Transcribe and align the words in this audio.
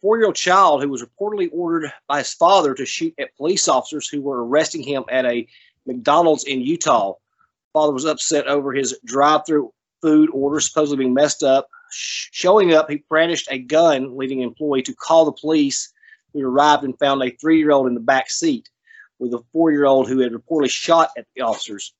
four-year-old 0.00 0.36
child 0.36 0.82
who 0.82 0.88
was 0.88 1.02
reportedly 1.02 1.48
ordered 1.52 1.92
by 2.06 2.18
his 2.18 2.32
father 2.32 2.74
to 2.74 2.86
shoot 2.86 3.14
at 3.18 3.36
police 3.36 3.68
officers 3.68 4.08
who 4.08 4.20
were 4.20 4.46
arresting 4.46 4.82
him 4.82 5.04
at 5.10 5.24
a 5.24 5.46
McDonald's 5.86 6.44
in 6.44 6.60
Utah. 6.60 7.14
Father 7.72 7.92
was 7.92 8.04
upset 8.04 8.46
over 8.46 8.72
his 8.72 8.98
drive-through 9.04 9.72
food 10.02 10.30
order 10.32 10.60
supposedly 10.60 11.04
being 11.04 11.14
messed 11.14 11.42
up. 11.42 11.68
Showing 11.90 12.74
up, 12.74 12.90
he 12.90 13.04
brandished 13.08 13.48
a 13.50 13.58
gun, 13.58 14.16
leading 14.16 14.42
an 14.42 14.48
employee 14.48 14.82
to 14.82 14.94
call 14.94 15.24
the 15.24 15.32
police, 15.32 15.92
who 16.32 16.46
arrived 16.46 16.84
and 16.84 16.98
found 16.98 17.22
a 17.22 17.30
three-year-old 17.30 17.86
in 17.86 17.94
the 17.94 18.00
back 18.00 18.30
seat 18.30 18.68
with 19.18 19.32
a 19.32 19.42
four-year-old 19.52 20.08
who 20.08 20.20
had 20.20 20.32
reportedly 20.32 20.70
shot 20.70 21.10
at 21.16 21.26
the 21.34 21.42
officers. 21.42 21.94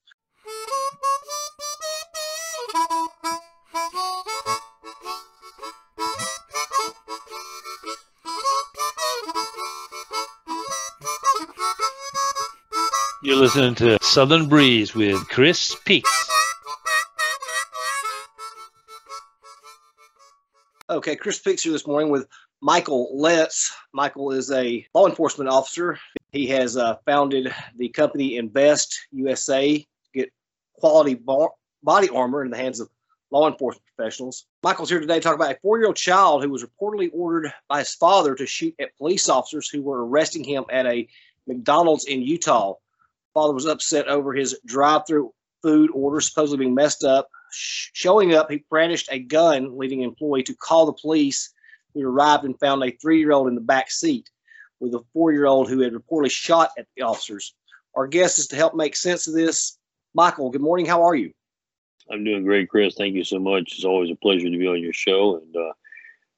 You're 13.28 13.36
listening 13.36 13.74
to 13.74 13.98
Southern 14.00 14.48
Breeze 14.48 14.94
with 14.94 15.28
Chris 15.28 15.76
Peeks. 15.84 16.08
Okay, 20.88 21.14
Chris 21.14 21.38
Peeks 21.38 21.62
here 21.62 21.74
this 21.74 21.86
morning 21.86 22.10
with 22.10 22.26
Michael 22.62 23.10
Letts. 23.12 23.70
Michael 23.92 24.30
is 24.30 24.50
a 24.50 24.82
law 24.94 25.06
enforcement 25.06 25.50
officer. 25.50 25.98
He 26.32 26.46
has 26.46 26.78
uh, 26.78 26.96
founded 27.04 27.54
the 27.76 27.90
company 27.90 28.38
Invest 28.38 28.98
USA 29.12 29.76
to 29.76 29.86
get 30.14 30.32
quality 30.72 31.12
bar- 31.12 31.52
body 31.82 32.08
armor 32.08 32.42
in 32.42 32.50
the 32.50 32.56
hands 32.56 32.80
of 32.80 32.88
law 33.30 33.46
enforcement 33.46 33.84
professionals. 33.94 34.46
Michael's 34.62 34.88
here 34.88 35.00
today 35.00 35.16
to 35.16 35.20
talk 35.20 35.34
about 35.34 35.52
a 35.52 35.58
four 35.60 35.76
year 35.76 35.88
old 35.88 35.96
child 35.96 36.42
who 36.42 36.48
was 36.48 36.64
reportedly 36.64 37.10
ordered 37.12 37.52
by 37.68 37.80
his 37.80 37.94
father 37.94 38.34
to 38.34 38.46
shoot 38.46 38.74
at 38.80 38.96
police 38.96 39.28
officers 39.28 39.68
who 39.68 39.82
were 39.82 40.06
arresting 40.06 40.44
him 40.44 40.64
at 40.70 40.86
a 40.86 41.06
McDonald's 41.46 42.06
in 42.06 42.22
Utah. 42.22 42.76
Father 43.34 43.54
was 43.54 43.66
upset 43.66 44.08
over 44.08 44.32
his 44.32 44.58
drive 44.66 45.02
through 45.06 45.32
food 45.62 45.90
order 45.92 46.20
supposedly 46.20 46.64
being 46.64 46.74
messed 46.74 47.04
up. 47.04 47.28
Showing 47.50 48.34
up, 48.34 48.50
he 48.50 48.64
brandished 48.70 49.08
a 49.10 49.18
gun, 49.18 49.76
leading 49.76 50.02
employee 50.02 50.42
to 50.44 50.54
call 50.54 50.86
the 50.86 50.92
police, 50.92 51.52
who 51.94 52.06
arrived 52.06 52.44
and 52.44 52.58
found 52.60 52.82
a 52.82 52.90
three 52.90 53.18
year 53.18 53.32
old 53.32 53.48
in 53.48 53.54
the 53.54 53.60
back 53.60 53.90
seat 53.90 54.28
with 54.80 54.94
a 54.94 55.04
four 55.12 55.32
year 55.32 55.46
old 55.46 55.68
who 55.68 55.80
had 55.80 55.92
reportedly 55.92 56.30
shot 56.30 56.70
at 56.78 56.86
the 56.96 57.02
officers. 57.02 57.54
Our 57.94 58.06
guest 58.06 58.38
is 58.38 58.46
to 58.48 58.56
help 58.56 58.74
make 58.74 58.94
sense 58.94 59.26
of 59.26 59.34
this. 59.34 59.78
Michael, 60.14 60.50
good 60.50 60.60
morning. 60.60 60.86
How 60.86 61.02
are 61.02 61.14
you? 61.14 61.32
I'm 62.10 62.24
doing 62.24 62.44
great, 62.44 62.68
Chris. 62.68 62.94
Thank 62.96 63.14
you 63.14 63.24
so 63.24 63.38
much. 63.38 63.72
It's 63.74 63.84
always 63.84 64.10
a 64.10 64.16
pleasure 64.16 64.50
to 64.50 64.58
be 64.58 64.66
on 64.66 64.82
your 64.82 64.92
show. 64.92 65.36
And 65.36 65.56
uh, 65.56 65.72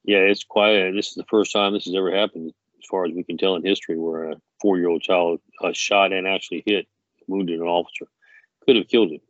yeah, 0.04 0.18
it's 0.18 0.44
quite. 0.44 0.92
This 0.92 1.08
is 1.08 1.14
the 1.14 1.24
first 1.28 1.52
time 1.52 1.72
this 1.72 1.84
has 1.84 1.94
ever 1.94 2.14
happened, 2.14 2.52
as 2.82 2.88
far 2.90 3.04
as 3.04 3.12
we 3.12 3.24
can 3.24 3.38
tell 3.38 3.56
in 3.56 3.64
history, 3.64 3.98
where 3.98 4.30
a 4.30 4.36
four-year-old 4.60 5.02
child 5.02 5.40
uh, 5.62 5.72
shot 5.72 6.12
and 6.12 6.26
actually 6.26 6.62
hit, 6.66 6.86
wounded 7.26 7.60
an 7.60 7.66
officer, 7.66 8.06
could 8.64 8.76
have 8.76 8.88
killed 8.88 9.10
him. 9.10 9.20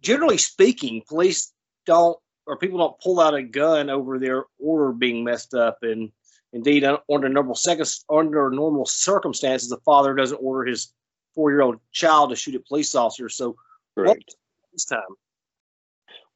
Generally 0.00 0.38
speaking, 0.38 1.02
police 1.08 1.52
don't 1.86 2.18
or 2.46 2.56
people 2.56 2.78
don't 2.78 3.00
pull 3.00 3.20
out 3.20 3.34
a 3.34 3.42
gun 3.42 3.88
over 3.88 4.18
their 4.18 4.44
order 4.58 4.92
being 4.92 5.24
messed 5.24 5.54
up. 5.54 5.78
And 5.82 6.10
indeed, 6.52 6.84
under 6.84 7.28
normal 7.28 7.54
seconds, 7.54 8.04
under 8.10 8.50
normal 8.50 8.86
circumstances, 8.86 9.68
the 9.68 9.78
father 9.84 10.14
doesn't 10.14 10.38
order 10.42 10.68
his 10.68 10.92
four-year-old 11.34 11.78
child 11.92 12.30
to 12.30 12.36
shoot 12.36 12.54
at 12.54 12.66
police 12.66 12.94
officers. 12.94 13.36
So, 13.36 13.56
Correct. 13.94 14.34
this 14.72 14.84
time? 14.84 15.00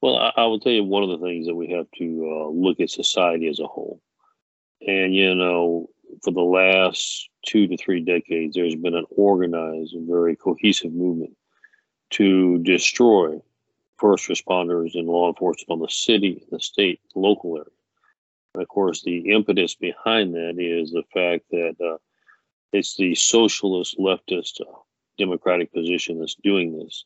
Well, 0.01 0.15
I, 0.17 0.31
I 0.37 0.45
will 0.45 0.59
tell 0.59 0.71
you 0.71 0.83
one 0.83 1.03
of 1.03 1.09
the 1.09 1.25
things 1.25 1.47
that 1.47 1.55
we 1.55 1.71
have 1.71 1.87
to 1.97 2.45
uh, 2.45 2.49
look 2.49 2.79
at 2.79 2.89
society 2.89 3.47
as 3.47 3.59
a 3.59 3.67
whole. 3.67 4.01
And, 4.85 5.15
you 5.15 5.33
know, 5.35 5.89
for 6.23 6.31
the 6.31 6.41
last 6.41 7.29
two 7.45 7.67
to 7.67 7.77
three 7.77 8.01
decades, 8.01 8.55
there's 8.55 8.75
been 8.75 8.95
an 8.95 9.05
organized 9.11 9.93
and 9.93 10.07
very 10.07 10.35
cohesive 10.35 10.93
movement 10.93 11.35
to 12.11 12.59
destroy 12.59 13.39
first 13.97 14.27
responders 14.27 14.93
and 14.93 15.07
law 15.07 15.27
enforcement 15.27 15.69
on 15.69 15.79
the 15.79 15.89
city, 15.89 16.45
the 16.51 16.59
state, 16.59 17.01
local 17.15 17.57
area. 17.57 17.65
And 18.53 18.61
of 18.61 18.69
course, 18.69 19.01
the 19.01 19.31
impetus 19.31 19.75
behind 19.75 20.33
that 20.35 20.55
is 20.59 20.91
the 20.91 21.03
fact 21.13 21.45
that 21.51 21.75
uh, 21.83 21.97
it's 22.71 22.95
the 22.95 23.15
socialist, 23.15 23.97
leftist, 23.97 24.61
uh, 24.61 24.65
democratic 25.17 25.73
position 25.73 26.19
that's 26.19 26.35
doing 26.35 26.77
this 26.77 27.05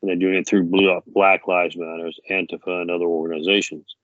and 0.00 0.08
they're 0.08 0.16
doing 0.16 0.36
it 0.36 0.46
through 0.46 0.70
Black 1.06 1.46
Lives 1.46 1.76
Matters, 1.76 2.18
Antifa, 2.30 2.82
and 2.82 2.90
other 2.90 3.04
organizations. 3.04 3.96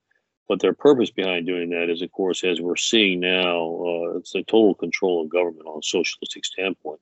But 0.47 0.61
their 0.61 0.73
purpose 0.73 1.11
behind 1.11 1.45
doing 1.45 1.69
that 1.71 1.89
is, 1.89 2.01
of 2.01 2.11
course, 2.11 2.43
as 2.43 2.61
we're 2.61 2.77
seeing 2.77 3.19
now, 3.19 3.59
uh, 3.59 4.17
it's 4.17 4.31
the 4.31 4.43
total 4.43 4.75
control 4.75 5.21
of 5.21 5.29
government 5.29 5.67
on 5.67 5.79
a 5.79 5.83
socialistic 5.83 6.45
standpoint. 6.45 7.01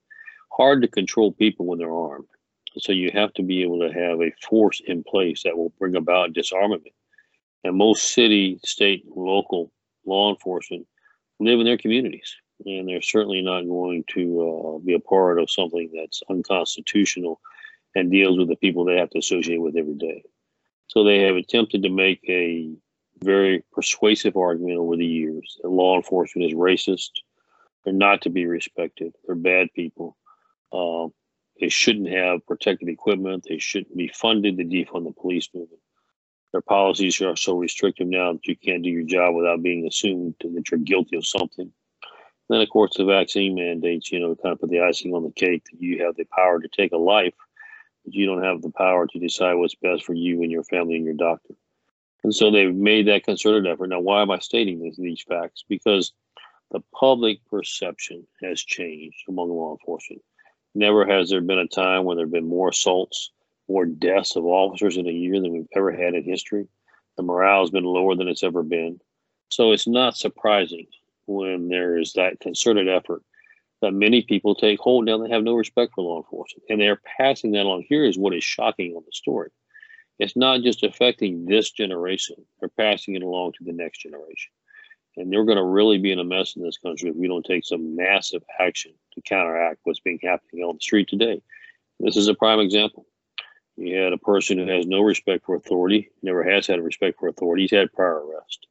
Hard 0.52 0.82
to 0.82 0.88
control 0.88 1.32
people 1.32 1.66
when 1.66 1.78
they're 1.78 1.94
armed. 1.94 2.28
So 2.78 2.92
you 2.92 3.12
have 3.14 3.34
to 3.36 3.44
be 3.44 3.62
able 3.62 3.80
to 3.80 3.94
have 3.94 4.20
a 4.22 4.34
force 4.48 4.82
in 4.86 5.04
place 5.04 5.44
that 5.44 5.58
will 5.58 5.74
bring 5.80 5.96
about 5.96 6.34
disarmament. 6.34 6.94
And 7.64 7.78
most 7.78 8.14
city, 8.14 8.60
state, 8.66 9.06
local 9.08 9.72
law 10.06 10.32
enforcement 10.32 10.88
live 11.40 11.60
in 11.60 11.66
their 11.66 11.78
communities, 11.78 12.36
and 12.66 12.88
they're 12.88 13.02
certainly 13.02 13.42
not 13.42 13.66
going 13.66 14.04
to 14.14 14.78
uh, 14.78 14.86
be 14.86 14.94
a 14.94 15.00
part 15.00 15.40
of 15.40 15.50
something 15.50 15.90
that's 15.94 16.22
unconstitutional 16.30 17.40
and 17.96 18.12
deals 18.12 18.38
with 18.38 18.50
the 18.50 18.56
people 18.58 18.86
they 18.86 18.98
have 18.98 19.10
to 19.12 19.20
associate 19.20 19.62
with 19.62 19.76
every 19.78 19.96
day. 19.96 20.24
So 20.88 21.04
they 21.04 21.22
have 21.22 21.36
attempted 21.36 21.84
to 21.84 21.90
make 21.90 22.22
a 22.30 22.76
very 23.24 23.64
persuasive 23.72 24.36
argument 24.36 24.78
over 24.78 24.96
the 24.96 25.06
years 25.06 25.58
that 25.62 25.70
law 25.70 25.96
enforcement 25.96 26.50
is 26.50 26.58
racist, 26.58 27.12
they're 27.84 27.94
not 27.94 28.22
to 28.24 28.30
be 28.30 28.46
respected, 28.46 29.14
they're 29.26 29.36
bad 29.36 29.68
people. 29.74 30.18
Um, 30.74 31.14
they 31.60 31.70
shouldn't 31.70 32.10
have 32.10 32.46
protective 32.46 32.90
equipment, 32.90 33.46
they 33.48 33.58
shouldn't 33.58 33.96
be 33.96 34.10
funded 34.10 34.58
to 34.58 34.64
defund 34.64 35.06
the 35.06 35.14
police 35.20 35.50
movement. 35.54 35.82
Their 36.52 36.62
policies 36.62 37.22
are 37.22 37.36
so 37.36 37.58
restrictive 37.58 38.08
now 38.08 38.34
that 38.34 38.48
you 38.48 38.56
can't 38.56 38.84
do 38.84 38.90
your 38.90 39.04
job 39.04 39.36
without 39.36 39.64
being 39.64 39.88
assumed 39.88 40.36
that 40.40 40.72
you're 40.72 40.80
guilty 40.80 41.18
of 41.18 41.26
something. 41.26 41.72
Then, 42.50 42.62
of 42.62 42.70
course, 42.70 42.92
the 42.96 43.06
vaccine 43.06 43.56
mandates, 43.56 44.12
you 44.12 44.20
know, 44.20 44.36
kind 44.36 44.54
of 44.54 44.60
put 44.60 44.70
the 44.70 44.82
icing 44.82 45.14
on 45.14 45.24
the 45.24 45.32
cake 45.32 45.64
that 45.72 45.82
you 45.82 46.04
have 46.06 46.16
the 46.16 46.26
power 46.26 46.60
to 46.60 46.68
take 46.68 46.92
a 46.92 46.98
life 46.98 47.34
but 48.06 48.14
you 48.14 48.26
don't 48.26 48.44
have 48.44 48.62
the 48.62 48.70
power 48.70 49.08
to 49.08 49.20
decide 49.20 49.56
what's 49.56 49.76
best 49.76 50.04
for 50.04 50.14
you 50.14 50.44
and 50.44 50.52
your 50.52 50.64
family 50.64 50.96
and 50.96 51.06
your 51.06 51.16
doctor. 51.16 51.56
And 52.26 52.34
so 52.36 52.50
they've 52.50 52.74
made 52.74 53.06
that 53.08 53.24
concerted 53.24 53.72
effort. 53.72 53.90
Now, 53.90 54.00
why 54.00 54.24
am 54.24 54.32
I 54.32 54.40
stating 54.40 54.82
these, 54.82 54.98
these 54.98 55.22
facts? 55.30 55.64
Because 55.70 56.12
the 56.72 56.82
public 56.92 57.38
perception 57.52 58.26
has 58.42 58.60
changed 58.60 59.26
among 59.30 59.50
law 59.50 59.74
enforcement. 59.74 60.24
Never 60.74 61.06
has 61.06 61.30
there 61.30 61.42
been 61.42 61.60
a 61.60 61.68
time 61.68 62.04
when 62.04 62.18
there 62.18 62.26
have 62.26 62.34
been 62.34 62.48
more 62.48 62.70
assaults, 62.70 63.30
more 63.70 63.86
deaths 63.86 64.36
of 64.36 64.44
officers 64.44 64.98
in 64.98 65.06
a 65.08 65.12
year 65.12 65.40
than 65.40 65.54
we've 65.54 65.68
ever 65.76 65.92
had 65.92 66.16
in 66.16 66.24
history. 66.24 66.68
The 67.16 67.22
morale 67.22 67.62
has 67.62 67.70
been 67.70 67.84
lower 67.84 68.16
than 68.16 68.28
it's 68.28 68.42
ever 68.42 68.64
been. 68.64 69.00
So 69.50 69.72
it's 69.72 69.88
not 69.88 70.18
surprising 70.18 70.88
when 71.28 71.68
there 71.68 71.96
is 71.96 72.14
that 72.14 72.40
concerted 72.40 72.90
effort 72.90 73.22
that 73.84 73.92
many 73.92 74.24
people 74.24 74.56
take 74.56 74.80
hold 74.80 75.06
now 75.06 75.20
they 75.20 75.30
have 75.30 75.44
no 75.44 75.54
respect 75.54 75.94
for 75.94 76.04
law 76.04 76.18
enforcement 76.18 76.64
and 76.70 76.82
they're 76.82 77.02
passing 77.20 77.52
that 77.52 77.68
on 77.68 77.86
here 77.88 78.04
is 78.04 78.18
what 78.18 78.34
is 78.34 78.44
shocking 78.44 78.96
on 78.96 79.04
the 79.06 79.12
story 79.12 79.52
it's 80.20 80.36
not 80.36 80.62
just 80.62 80.84
affecting 80.84 81.46
this 81.46 81.72
generation 81.72 82.36
they're 82.60 82.70
passing 82.70 83.16
it 83.16 83.24
along 83.24 83.52
to 83.54 83.64
the 83.64 83.74
next 83.74 84.00
generation 84.00 84.52
and 85.18 85.32
they're 85.32 85.46
going 85.46 85.58
to 85.58 85.64
really 85.64 85.98
be 85.98 86.12
in 86.12 86.20
a 86.20 86.24
mess 86.24 86.56
in 86.56 86.64
this 86.64 86.78
country 86.78 87.10
if 87.10 87.16
we 87.16 87.28
don't 87.28 87.46
take 87.46 87.66
some 87.66 87.96
massive 87.96 88.44
action 88.60 88.94
to 89.14 89.22
counteract 89.22 89.80
what's 89.84 90.00
being 90.00 90.20
happening 90.22 90.64
on 90.64 90.76
the 90.76 90.82
street 90.82 91.08
today 91.08 91.42
this 92.00 92.18
is 92.18 92.28
a 92.28 92.34
prime 92.34 92.60
example 92.60 93.06
you 93.78 93.98
had 93.98 94.14
a 94.14 94.18
person 94.18 94.58
who 94.58 94.68
has 94.68 94.86
no 94.88 95.02
respect 95.02 95.46
for 95.46 95.56
authority 95.56 96.10
never 96.22 96.44
has 96.44 96.68
had 96.68 96.82
respect 96.82 97.20
for 97.20 97.28
authority 97.28 97.64
he's 97.64 97.72
had 97.72 97.92
prior 97.94 98.26
arrest 98.26 98.68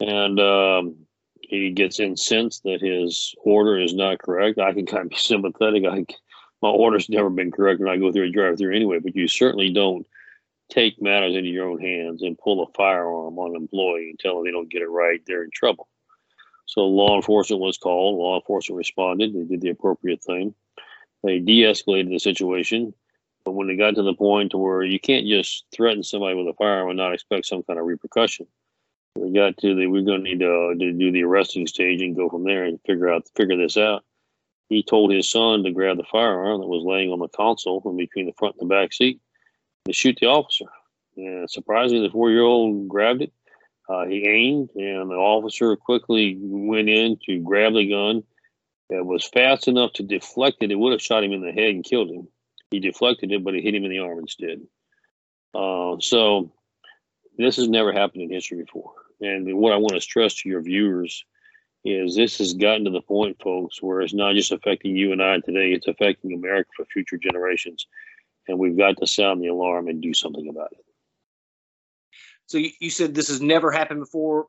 and 0.00 0.40
um, 0.40 0.96
he 1.50 1.70
gets 1.70 2.00
incensed 2.00 2.62
that 2.62 2.80
his 2.80 3.34
order 3.44 3.78
is 3.78 3.94
not 3.94 4.18
correct. 4.18 4.58
I 4.58 4.72
can 4.72 4.86
kind 4.86 5.04
of 5.04 5.10
be 5.10 5.16
sympathetic. 5.16 5.84
I 5.84 6.06
my 6.62 6.68
order's 6.68 7.08
never 7.08 7.30
been 7.30 7.50
correct 7.50 7.80
when 7.80 7.88
I 7.88 7.96
go 7.96 8.12
through 8.12 8.28
a 8.28 8.30
drive-through 8.30 8.74
anyway. 8.74 8.98
But 8.98 9.16
you 9.16 9.26
certainly 9.28 9.72
don't 9.72 10.06
take 10.70 11.00
matters 11.00 11.34
into 11.34 11.50
your 11.50 11.68
own 11.68 11.80
hands 11.80 12.22
and 12.22 12.38
pull 12.38 12.62
a 12.62 12.72
firearm 12.76 13.38
on 13.38 13.50
an 13.50 13.62
employee 13.62 14.10
and 14.10 14.18
tell 14.18 14.36
them 14.36 14.44
they 14.44 14.50
don't 14.50 14.70
get 14.70 14.82
it 14.82 14.88
right. 14.88 15.20
They're 15.26 15.44
in 15.44 15.50
trouble. 15.52 15.88
So 16.66 16.82
law 16.82 17.16
enforcement 17.16 17.60
was 17.60 17.78
called. 17.78 18.18
Law 18.18 18.36
enforcement 18.36 18.78
responded. 18.78 19.34
They 19.34 19.44
did 19.44 19.60
the 19.60 19.70
appropriate 19.70 20.22
thing. 20.22 20.54
They 21.22 21.38
de-escalated 21.38 22.08
the 22.08 22.18
situation. 22.18 22.94
But 23.44 23.52
when 23.52 23.70
it 23.70 23.76
got 23.76 23.96
to 23.96 24.02
the 24.02 24.14
point 24.14 24.54
where 24.54 24.82
you 24.82 25.00
can't 25.00 25.26
just 25.26 25.64
threaten 25.74 26.02
somebody 26.02 26.34
with 26.34 26.46
a 26.46 26.54
firearm 26.54 26.90
and 26.90 26.98
not 26.98 27.14
expect 27.14 27.46
some 27.46 27.62
kind 27.62 27.78
of 27.78 27.86
repercussion 27.86 28.46
we 29.16 29.32
got 29.32 29.56
to 29.58 29.74
the 29.74 29.86
we're 29.86 30.02
going 30.02 30.24
to 30.24 30.30
need 30.30 30.40
to, 30.40 30.74
to 30.78 30.92
do 30.92 31.12
the 31.12 31.24
arresting 31.24 31.66
stage 31.66 32.00
and 32.00 32.16
go 32.16 32.28
from 32.28 32.44
there 32.44 32.64
and 32.64 32.80
figure 32.86 33.12
out 33.12 33.28
figure 33.36 33.56
this 33.56 33.76
out. 33.76 34.04
He 34.68 34.82
told 34.82 35.12
his 35.12 35.30
son 35.30 35.64
to 35.64 35.72
grab 35.72 35.96
the 35.96 36.04
firearm 36.04 36.60
that 36.60 36.66
was 36.66 36.84
laying 36.84 37.10
on 37.10 37.18
the 37.18 37.28
console 37.28 37.80
from 37.80 37.96
between 37.96 38.26
the 38.26 38.32
front 38.38 38.56
and 38.60 38.70
the 38.70 38.74
back 38.74 38.92
seat 38.92 39.20
to 39.86 39.92
shoot 39.92 40.18
the 40.20 40.26
officer. 40.26 40.66
And 41.16 41.50
surprisingly, 41.50 42.06
the 42.06 42.12
four 42.12 42.30
year 42.30 42.42
old 42.42 42.88
grabbed 42.88 43.22
it. 43.22 43.32
Uh, 43.88 44.06
he 44.06 44.26
aimed, 44.26 44.70
and 44.76 45.10
the 45.10 45.16
officer 45.16 45.74
quickly 45.76 46.38
went 46.40 46.88
in 46.88 47.18
to 47.26 47.40
grab 47.40 47.74
the 47.74 47.88
gun. 47.88 48.22
It 48.88 49.04
was 49.04 49.24
fast 49.24 49.68
enough 49.68 49.92
to 49.94 50.02
deflect 50.02 50.62
it. 50.62 50.70
It 50.70 50.76
would 50.76 50.92
have 50.92 51.02
shot 51.02 51.24
him 51.24 51.32
in 51.32 51.42
the 51.42 51.52
head 51.52 51.74
and 51.74 51.84
killed 51.84 52.10
him. 52.10 52.28
He 52.70 52.78
deflected 52.78 53.32
it, 53.32 53.42
but 53.42 53.54
it 53.54 53.62
hit 53.62 53.74
him 53.74 53.84
in 53.84 53.90
the 53.90 53.98
arm 53.98 54.18
instead. 54.20 54.60
Uh, 55.54 55.96
so 56.00 56.52
this 57.36 57.56
has 57.56 57.68
never 57.68 57.92
happened 57.92 58.22
in 58.22 58.30
history 58.30 58.58
before. 58.58 58.92
And 59.20 59.52
what 59.56 59.72
I 59.72 59.76
want 59.76 59.94
to 59.94 60.00
stress 60.00 60.34
to 60.36 60.48
your 60.48 60.62
viewers 60.62 61.24
is 61.84 62.14
this 62.14 62.38
has 62.38 62.54
gotten 62.54 62.84
to 62.84 62.90
the 62.90 63.00
point, 63.00 63.40
folks, 63.42 63.82
where 63.82 64.00
it's 64.00 64.14
not 64.14 64.34
just 64.34 64.52
affecting 64.52 64.96
you 64.96 65.12
and 65.12 65.22
I 65.22 65.38
today, 65.40 65.72
it's 65.72 65.88
affecting 65.88 66.32
America 66.32 66.70
for 66.76 66.84
future 66.86 67.16
generations. 67.16 67.86
And 68.50 68.58
we've 68.58 68.76
got 68.76 68.96
to 68.96 69.06
sound 69.06 69.40
the 69.40 69.46
alarm 69.46 69.86
and 69.86 70.02
do 70.02 70.12
something 70.12 70.48
about 70.48 70.72
it. 70.72 70.84
So 72.46 72.58
you, 72.58 72.70
you 72.80 72.90
said 72.90 73.14
this 73.14 73.28
has 73.28 73.40
never 73.40 73.70
happened 73.70 74.00
before? 74.00 74.46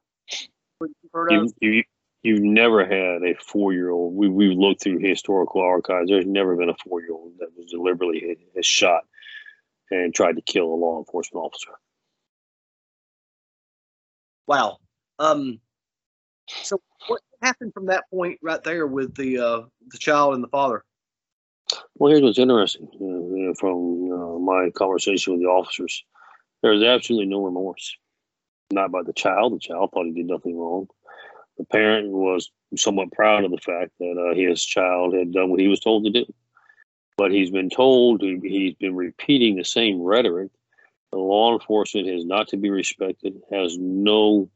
You, 0.81 1.44
of? 1.44 1.53
you, 1.62 1.83
you've 2.24 2.42
never 2.42 2.83
had 2.83 3.21
a 3.21 3.36
four 3.36 3.74
year 3.74 3.92
old. 3.92 4.15
We, 4.15 4.27
we've 4.27 4.57
looked 4.57 4.81
through 4.81 5.00
historical 5.00 5.62
archives. 5.62 6.09
There's 6.09 6.25
never 6.25 6.56
been 6.56 6.69
a 6.69 6.75
four 6.83 7.01
year 7.01 7.12
old 7.12 7.33
that 7.39 7.50
was 7.56 7.69
deliberately 7.69 8.19
hit, 8.19 8.39
has 8.56 8.65
shot 8.65 9.03
and 9.92 10.15
tried 10.15 10.38
to 10.38 10.42
kill 10.42 10.65
a 10.65 10.74
law 10.74 10.98
enforcement 10.98 11.45
officer. 11.45 11.74
Wow. 14.48 14.77
Um, 15.19 15.59
so 16.48 16.81
what 17.07 17.21
happened 17.44 17.74
from 17.75 17.86
that 17.86 18.06
point 18.09 18.39
right 18.42 18.63
there 18.63 18.88
with 18.88 19.15
the 19.15 19.38
uh, 19.38 19.62
the 19.89 20.00
child 20.00 20.33
and 20.33 20.44
the 20.44 20.48
father? 20.48 20.83
Well, 21.96 22.12
here's 22.12 22.22
what's 22.22 22.40
interesting 22.40 22.88
uh, 22.96 23.54
from 23.60 24.12
uh, 24.12 24.40
my 24.40 24.70
conversation 24.72 25.34
with 25.34 25.42
the 25.42 25.48
officers. 25.48 26.04
There's 26.62 26.84
absolutely 26.84 27.28
no 27.28 27.44
remorse, 27.44 27.96
not 28.72 28.92
by 28.92 29.04
the 29.04 29.14
child. 29.14 29.54
The 29.54 29.60
child 29.60 29.92
thought 29.92 30.06
he 30.06 30.14
did 30.14 30.28
nothing 30.28 30.58
wrong. 30.58 30.88
The 31.58 31.66
parent 31.66 32.10
was 32.10 32.52
somewhat 32.76 33.12
proud 33.12 33.44
of 33.44 33.52
the 33.52 33.58
fact 33.58 33.92
that 34.00 34.32
uh, 34.32 34.36
his 34.36 34.64
child 34.64 35.14
had 35.14 35.34
done 35.34 35.50
what 35.50 35.60
he 35.60 35.68
was 35.68 35.80
told 35.80 36.06
to 36.06 36.12
do. 36.12 36.26
But 37.18 37.32
he's 37.32 37.52
been 37.52 37.70
told, 37.70 38.22
he's 38.22 38.76
been 38.76 38.96
repeating 38.96 39.56
the 39.56 39.64
same 39.64 40.02
rhetoric. 40.02 40.50
The 41.12 41.20
law 41.20 41.54
enforcement 41.54 42.08
is 42.08 42.26
not 42.26 42.48
to 42.50 42.58
be 42.58 42.70
respected, 42.70 43.42
has 43.52 43.78
no 43.78 44.50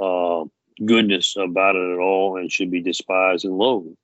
uh, 0.00 0.44
goodness 0.84 1.34
about 1.36 1.76
it 1.76 1.92
at 1.92 1.98
all, 1.98 2.36
and 2.36 2.52
should 2.52 2.70
be 2.70 2.82
despised 2.82 3.44
and 3.44 3.56
loathed. 3.56 3.96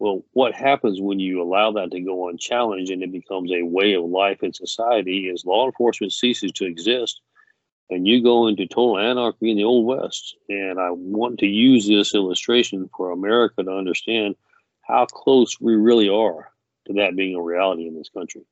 Well, 0.00 0.24
what 0.32 0.54
happens 0.54 0.98
when 0.98 1.20
you 1.20 1.42
allow 1.42 1.72
that 1.72 1.90
to 1.90 2.00
go 2.00 2.28
unchallenged 2.28 2.90
and 2.90 3.02
it 3.02 3.12
becomes 3.12 3.52
a 3.52 3.62
way 3.62 3.92
of 3.92 4.04
life 4.04 4.42
in 4.42 4.54
society 4.54 5.28
is 5.28 5.44
law 5.44 5.66
enforcement 5.66 6.14
ceases 6.14 6.52
to 6.52 6.64
exist 6.64 7.20
and 7.90 8.06
you 8.06 8.22
go 8.22 8.46
into 8.46 8.66
total 8.66 8.98
anarchy 8.98 9.50
in 9.50 9.58
the 9.58 9.64
old 9.64 9.84
west. 9.84 10.36
And 10.48 10.80
I 10.80 10.90
want 10.90 11.38
to 11.40 11.46
use 11.46 11.86
this 11.86 12.14
illustration 12.14 12.88
for 12.96 13.10
America 13.10 13.62
to 13.62 13.70
understand 13.70 14.36
how 14.80 15.04
close 15.04 15.60
we 15.60 15.74
really 15.74 16.08
are 16.08 16.50
to 16.86 16.94
that 16.94 17.14
being 17.14 17.34
a 17.34 17.42
reality 17.42 17.86
in 17.86 17.94
this 17.94 18.08
country. 18.08 18.42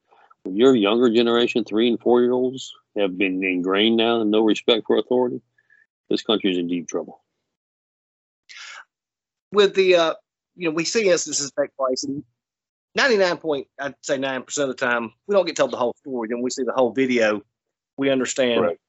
When 0.43 0.55
your 0.55 0.77
younger 0.77 1.09
generation, 1.09 1.65
three 1.65 1.89
and 1.89 1.99
four 1.99 2.21
year 2.21 2.33
olds, 2.33 2.75
have 2.95 3.17
been 3.17 3.43
ingrained 3.43 3.97
now 3.97 4.21
in 4.21 4.31
no 4.31 4.43
respect 4.43 4.85
for 4.87 4.99
authority, 4.99 5.41
this 6.11 6.23
country 6.23 6.51
is 6.51 6.59
in 6.59 6.69
deep 6.69 6.89
trouble. 6.89 7.23
With 9.51 9.75
the 9.75 9.95
uh, 9.95 10.15
you 10.59 10.69
know, 10.69 10.75
we 10.75 10.85
see 10.85 11.09
instances 11.09 11.51
take 11.59 11.75
place, 11.77 12.05
and 12.05 12.25
ninety-nine 12.95 13.39
point, 13.39 13.69
I'd 13.81 13.95
say 14.03 14.19
nine 14.19 14.43
percent 14.43 14.69
of 14.69 14.77
the 14.77 14.85
time, 14.85 15.13
we 15.27 15.35
don't 15.35 15.47
get 15.47 15.57
told 15.57 15.71
the 15.71 15.77
whole 15.77 15.95
story. 16.01 16.29
Then 16.29 16.43
we 16.43 16.51
see 16.51 16.65
the 16.65 16.73
whole 16.73 16.93
video, 16.93 17.41
we 17.97 18.11
understand 18.11 18.61
Correct. 18.61 18.81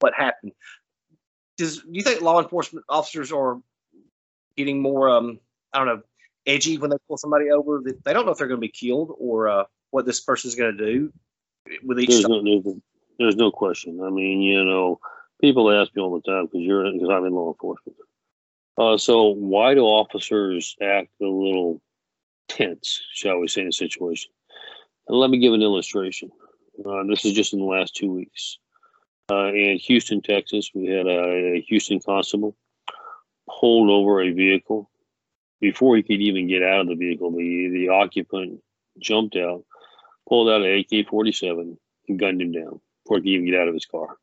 what 0.00 0.14
happened. 0.14 0.52
Does 1.58 1.82
do 1.82 1.90
you 1.90 2.02
think 2.02 2.22
law 2.22 2.40
enforcement 2.40 2.86
officers 2.88 3.30
are 3.30 3.60
getting 4.56 4.80
more, 4.80 5.10
um, 5.10 5.38
I 5.72 5.78
don't 5.78 5.86
know, 5.86 6.02
edgy 6.46 6.78
when 6.78 6.90
they 6.90 6.96
pull 7.06 7.18
somebody 7.18 7.50
over? 7.50 7.82
That 7.84 8.02
they 8.04 8.14
don't 8.14 8.24
know 8.24 8.32
if 8.32 8.38
they're 8.38 8.48
going 8.48 8.60
to 8.60 8.66
be 8.66 8.72
killed 8.72 9.14
or 9.18 9.48
uh, 9.48 9.64
what 9.90 10.06
this 10.06 10.20
person 10.20 10.48
is 10.48 10.54
going 10.54 10.76
to 10.76 10.84
do 10.84 11.12
with 11.84 12.00
each. 12.00 12.08
There's 12.08 12.26
no, 12.26 12.42
there's, 12.42 12.76
there's 13.18 13.36
no 13.36 13.50
question. 13.50 14.00
I 14.02 14.08
mean, 14.08 14.40
you 14.40 14.64
know, 14.64 14.98
people 15.42 15.70
ask 15.70 15.94
me 15.94 16.02
all 16.02 16.18
the 16.18 16.22
time 16.22 16.46
because 16.46 16.62
you're 16.62 16.90
because 16.90 17.10
I'm 17.10 17.26
in 17.26 17.34
law 17.34 17.52
enforcement. 17.52 17.98
Uh, 18.78 18.96
so 18.96 19.28
why 19.28 19.74
do 19.74 19.80
officers 19.80 20.76
act 20.80 21.08
a 21.20 21.26
little 21.26 21.80
tense, 22.48 23.00
shall 23.12 23.38
we 23.38 23.48
say, 23.48 23.62
in 23.62 23.68
a 23.68 23.72
situation? 23.72 24.30
And 25.08 25.18
let 25.18 25.30
me 25.30 25.38
give 25.38 25.52
an 25.52 25.62
illustration. 25.62 26.30
Uh, 26.84 27.04
this 27.08 27.24
is 27.24 27.32
just 27.32 27.52
in 27.52 27.58
the 27.58 27.66
last 27.66 27.94
two 27.94 28.10
weeks. 28.10 28.58
Uh, 29.30 29.48
in 29.48 29.78
Houston, 29.78 30.22
Texas, 30.22 30.70
we 30.74 30.86
had 30.86 31.06
a, 31.06 31.54
a 31.56 31.64
Houston 31.68 32.00
constable 32.00 32.56
pulled 33.48 33.90
over 33.90 34.22
a 34.22 34.32
vehicle. 34.32 34.90
Before 35.60 35.96
he 35.96 36.02
could 36.02 36.20
even 36.20 36.48
get 36.48 36.62
out 36.62 36.80
of 36.80 36.88
the 36.88 36.96
vehicle, 36.96 37.30
the, 37.30 37.68
the 37.72 37.88
occupant 37.88 38.60
jumped 38.98 39.36
out, 39.36 39.64
pulled 40.28 40.48
out 40.48 40.62
an 40.62 40.84
AK 40.90 41.06
47, 41.06 41.78
and 42.08 42.18
gunned 42.18 42.42
him 42.42 42.52
down 42.52 42.80
before 43.04 43.18
he 43.18 43.22
could 43.22 43.28
even 43.28 43.46
get 43.46 43.60
out 43.60 43.68
of 43.68 43.74
his 43.74 43.86
car. 43.86 44.16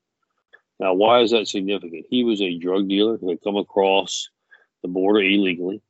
Now, 0.79 0.93
why 0.93 1.21
is 1.21 1.31
that 1.31 1.47
significant? 1.47 2.05
He 2.09 2.23
was 2.23 2.41
a 2.41 2.57
drug 2.57 2.89
dealer 2.89 3.17
who 3.17 3.29
had 3.29 3.41
come 3.41 3.55
across 3.55 4.29
the 4.81 4.87
border 4.87 5.21
illegally 5.21 5.81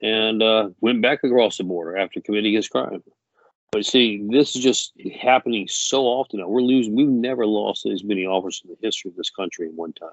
and 0.00 0.42
uh, 0.42 0.68
went 0.80 1.02
back 1.02 1.24
across 1.24 1.58
the 1.58 1.64
border 1.64 1.96
after 1.96 2.20
committing 2.20 2.54
his 2.54 2.68
crime. 2.68 3.02
But 3.72 3.84
see, 3.84 4.26
this 4.30 4.56
is 4.56 4.62
just 4.62 4.92
happening 5.20 5.68
so 5.68 6.04
often 6.04 6.40
now. 6.40 6.48
We're 6.48 6.62
losing, 6.62 6.96
we've 6.96 7.06
never 7.06 7.46
lost 7.46 7.84
as 7.86 8.02
many 8.02 8.24
officers 8.24 8.62
in 8.64 8.70
the 8.70 8.86
history 8.86 9.10
of 9.10 9.16
this 9.16 9.30
country 9.30 9.66
in 9.66 9.76
one 9.76 9.92
time. 9.92 10.08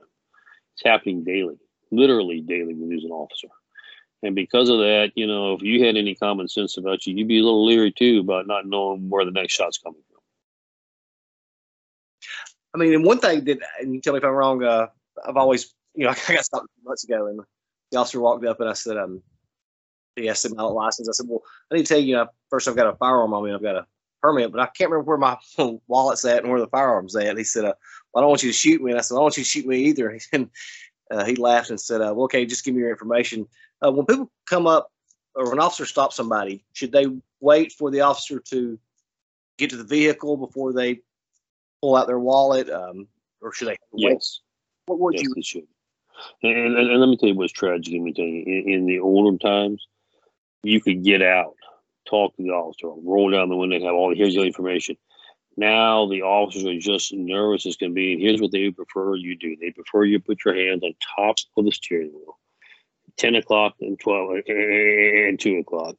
It's 0.74 0.84
happening 0.84 1.24
daily, 1.24 1.58
literally 1.92 2.42
daily, 2.42 2.74
we 2.74 2.86
lose 2.86 3.06
an 3.06 3.12
officer. 3.12 3.48
And 4.24 4.36
because 4.36 4.70
of 4.70 4.80
that, 4.80 5.12
you 5.16 5.28
know, 5.28 5.54
if 5.54 5.62
you 5.62 5.86
had 5.86 5.96
any 5.96 6.16
common 6.16 6.48
sense 6.48 6.78
about 6.78 7.06
you, 7.06 7.16
you'd 7.16 7.28
be 7.28 7.40
a 7.40 7.44
little 7.44 7.66
leery 7.66 7.92
too 7.92 8.20
about 8.22 8.48
not 8.48 8.66
knowing 8.66 9.10
where 9.10 9.24
the 9.24 9.32
next 9.32 9.54
shot's 9.54 9.78
coming 9.78 10.02
from. 10.12 10.22
I 12.74 12.78
mean, 12.78 12.94
and 12.94 13.06
one 13.06 13.20
thing 13.20 13.46
that, 13.46 13.60
and 13.80 13.94
you 13.94 14.02
tell 14.02 14.14
me 14.14 14.18
if 14.18 14.26
I'm 14.26 14.32
wrong, 14.32 14.64
uh, 14.64 14.88
I've 15.26 15.38
always, 15.38 15.74
you 15.94 16.06
know, 16.06 16.10
I 16.30 16.34
got 16.34 16.44
stopped 16.44 16.68
months 16.84 17.06
ago 17.06 17.28
and 17.28 17.40
the 17.92 18.00
officer 18.00 18.20
walked 18.20 18.46
up 18.46 18.60
and 18.60 18.70
I 18.70 18.74
said, 18.74 18.98
um, 18.98 19.22
he 20.16 20.30
asked 20.30 20.50
me 20.50 20.56
my 20.56 20.64
license. 20.64 21.10
I 21.10 21.14
said, 21.14 21.28
well, 21.28 21.44
I 21.72 21.76
need 21.76 21.86
to 21.86 21.88
tell 21.88 22.00
you, 22.00 22.08
you 22.08 22.16
know, 22.16 22.28
first 22.50 22.68
I've 22.68 22.76
got 22.76 22.88
a 22.88 22.96
firearm 22.96 23.34
on 23.34 23.44
me 23.44 23.50
and 23.50 23.58
I've 23.58 23.64
got 23.64 23.76
a 23.76 23.86
permit, 24.22 24.52
but 24.52 24.62
I 24.62 24.68
can't 24.68 24.90
remember 24.90 25.10
where 25.10 25.18
my 25.18 25.38
wallet's 25.88 26.26
at 26.26 26.42
and 26.42 26.50
where 26.50 26.60
the 26.60 26.68
firearm's 26.68 27.16
at. 27.16 27.28
And 27.28 27.38
he 27.38 27.44
said, 27.44 27.66
uh, 27.66 27.74
well, 28.14 28.20
I 28.20 28.22
don't 28.22 28.30
want 28.30 28.44
you 28.44 28.50
to 28.50 28.58
shoot 28.58 28.82
me. 28.82 28.92
And 28.92 29.00
I 29.00 29.02
said, 29.02 29.16
I 29.16 29.18
don't 29.18 29.24
want 29.24 29.38
you 29.38 29.44
to 29.44 29.50
shoot 29.50 29.66
me 29.66 29.80
either. 29.86 30.18
And 30.32 30.50
uh, 31.12 31.24
he 31.24 31.36
laughed 31.36 31.70
and 31.70 31.80
said, 31.80 32.02
uh, 32.02 32.12
well, 32.16 32.24
okay, 32.24 32.48
just 32.48 32.66
give 32.66 32.74
me 32.74 32.82
your 32.82 32.90
information. 32.90 33.48
Uh, 33.86 33.92
when 33.92 34.08
people 34.08 34.32
come 34.48 34.66
up 34.66 34.92
or 35.36 35.54
an 35.54 35.60
officer 35.60 35.86
stops 35.86 36.16
somebody, 36.16 36.66
should 36.74 36.92
they 36.92 37.06
wait 37.40 37.72
for 37.72 37.92
the 37.92 38.02
officer 38.02 38.40
to 38.40 38.80
get 39.60 39.70
to 39.70 39.78
the 39.78 39.84
vehicle 39.84 40.36
before 40.36 40.74
they 40.74 41.02
pull 41.80 41.96
out 41.96 42.08
their 42.08 42.18
wallet? 42.18 42.72
Um, 42.72 43.08
or 43.40 43.54
should 43.54 43.68
they 43.68 43.78
wait? 43.92 44.14
Yes. 44.14 44.40
What 44.88 45.00
would 45.00 45.14
yes, 45.14 45.54
you. 45.54 45.68
And, 46.44 46.78
and, 46.78 46.78
and 46.78 47.00
let 47.00 47.10
me 47.10 47.18
tell 47.18 47.30
you 47.30 47.36
what's 47.36 47.54
tragic. 47.54 47.94
Let 47.94 48.02
me 48.02 48.14
tell 48.14 48.26
you, 48.26 48.44
in, 48.46 48.74
in 48.74 48.86
the 48.86 49.00
older 49.00 49.38
times, 49.38 49.86
you 50.64 50.82
could 50.82 51.04
get 51.04 51.22
out, 51.22 51.56
talk 52.10 52.36
to 52.36 52.44
the 52.44 52.50
officer, 52.50 52.88
roll 52.88 53.30
down 53.32 53.50
the 53.50 53.56
window, 53.56 53.80
have 53.80 53.94
all 53.94 54.16
here's 54.16 54.36
the 54.36 54.42
information. 54.42 54.98
Now 55.58 56.08
the 56.08 56.24
officers 56.24 56.66
are 56.66 56.80
just 56.80 57.14
nervous 57.14 57.66
as 57.66 57.78
can 57.78 57.94
be, 57.94 58.14
and 58.14 58.22
here's 58.22 58.42
what 58.42 58.52
they 58.52 58.72
prefer 58.72 59.16
you 59.16 59.38
do. 59.38 59.56
They 59.56 59.72
prefer 59.72 60.04
you 60.04 60.20
put 60.20 60.44
your 60.44 60.56
hands 60.56 60.84
on 60.84 60.94
top 61.16 61.38
of 61.56 61.66
the 61.66 61.72
steering 61.72 62.12
wheel, 62.14 62.38
ten 63.18 63.36
o'clock 63.36 63.76
and 63.80 63.98
twelve 64.00 64.32
and 64.48 65.40
two 65.40 65.60
o'clock, 65.60 65.96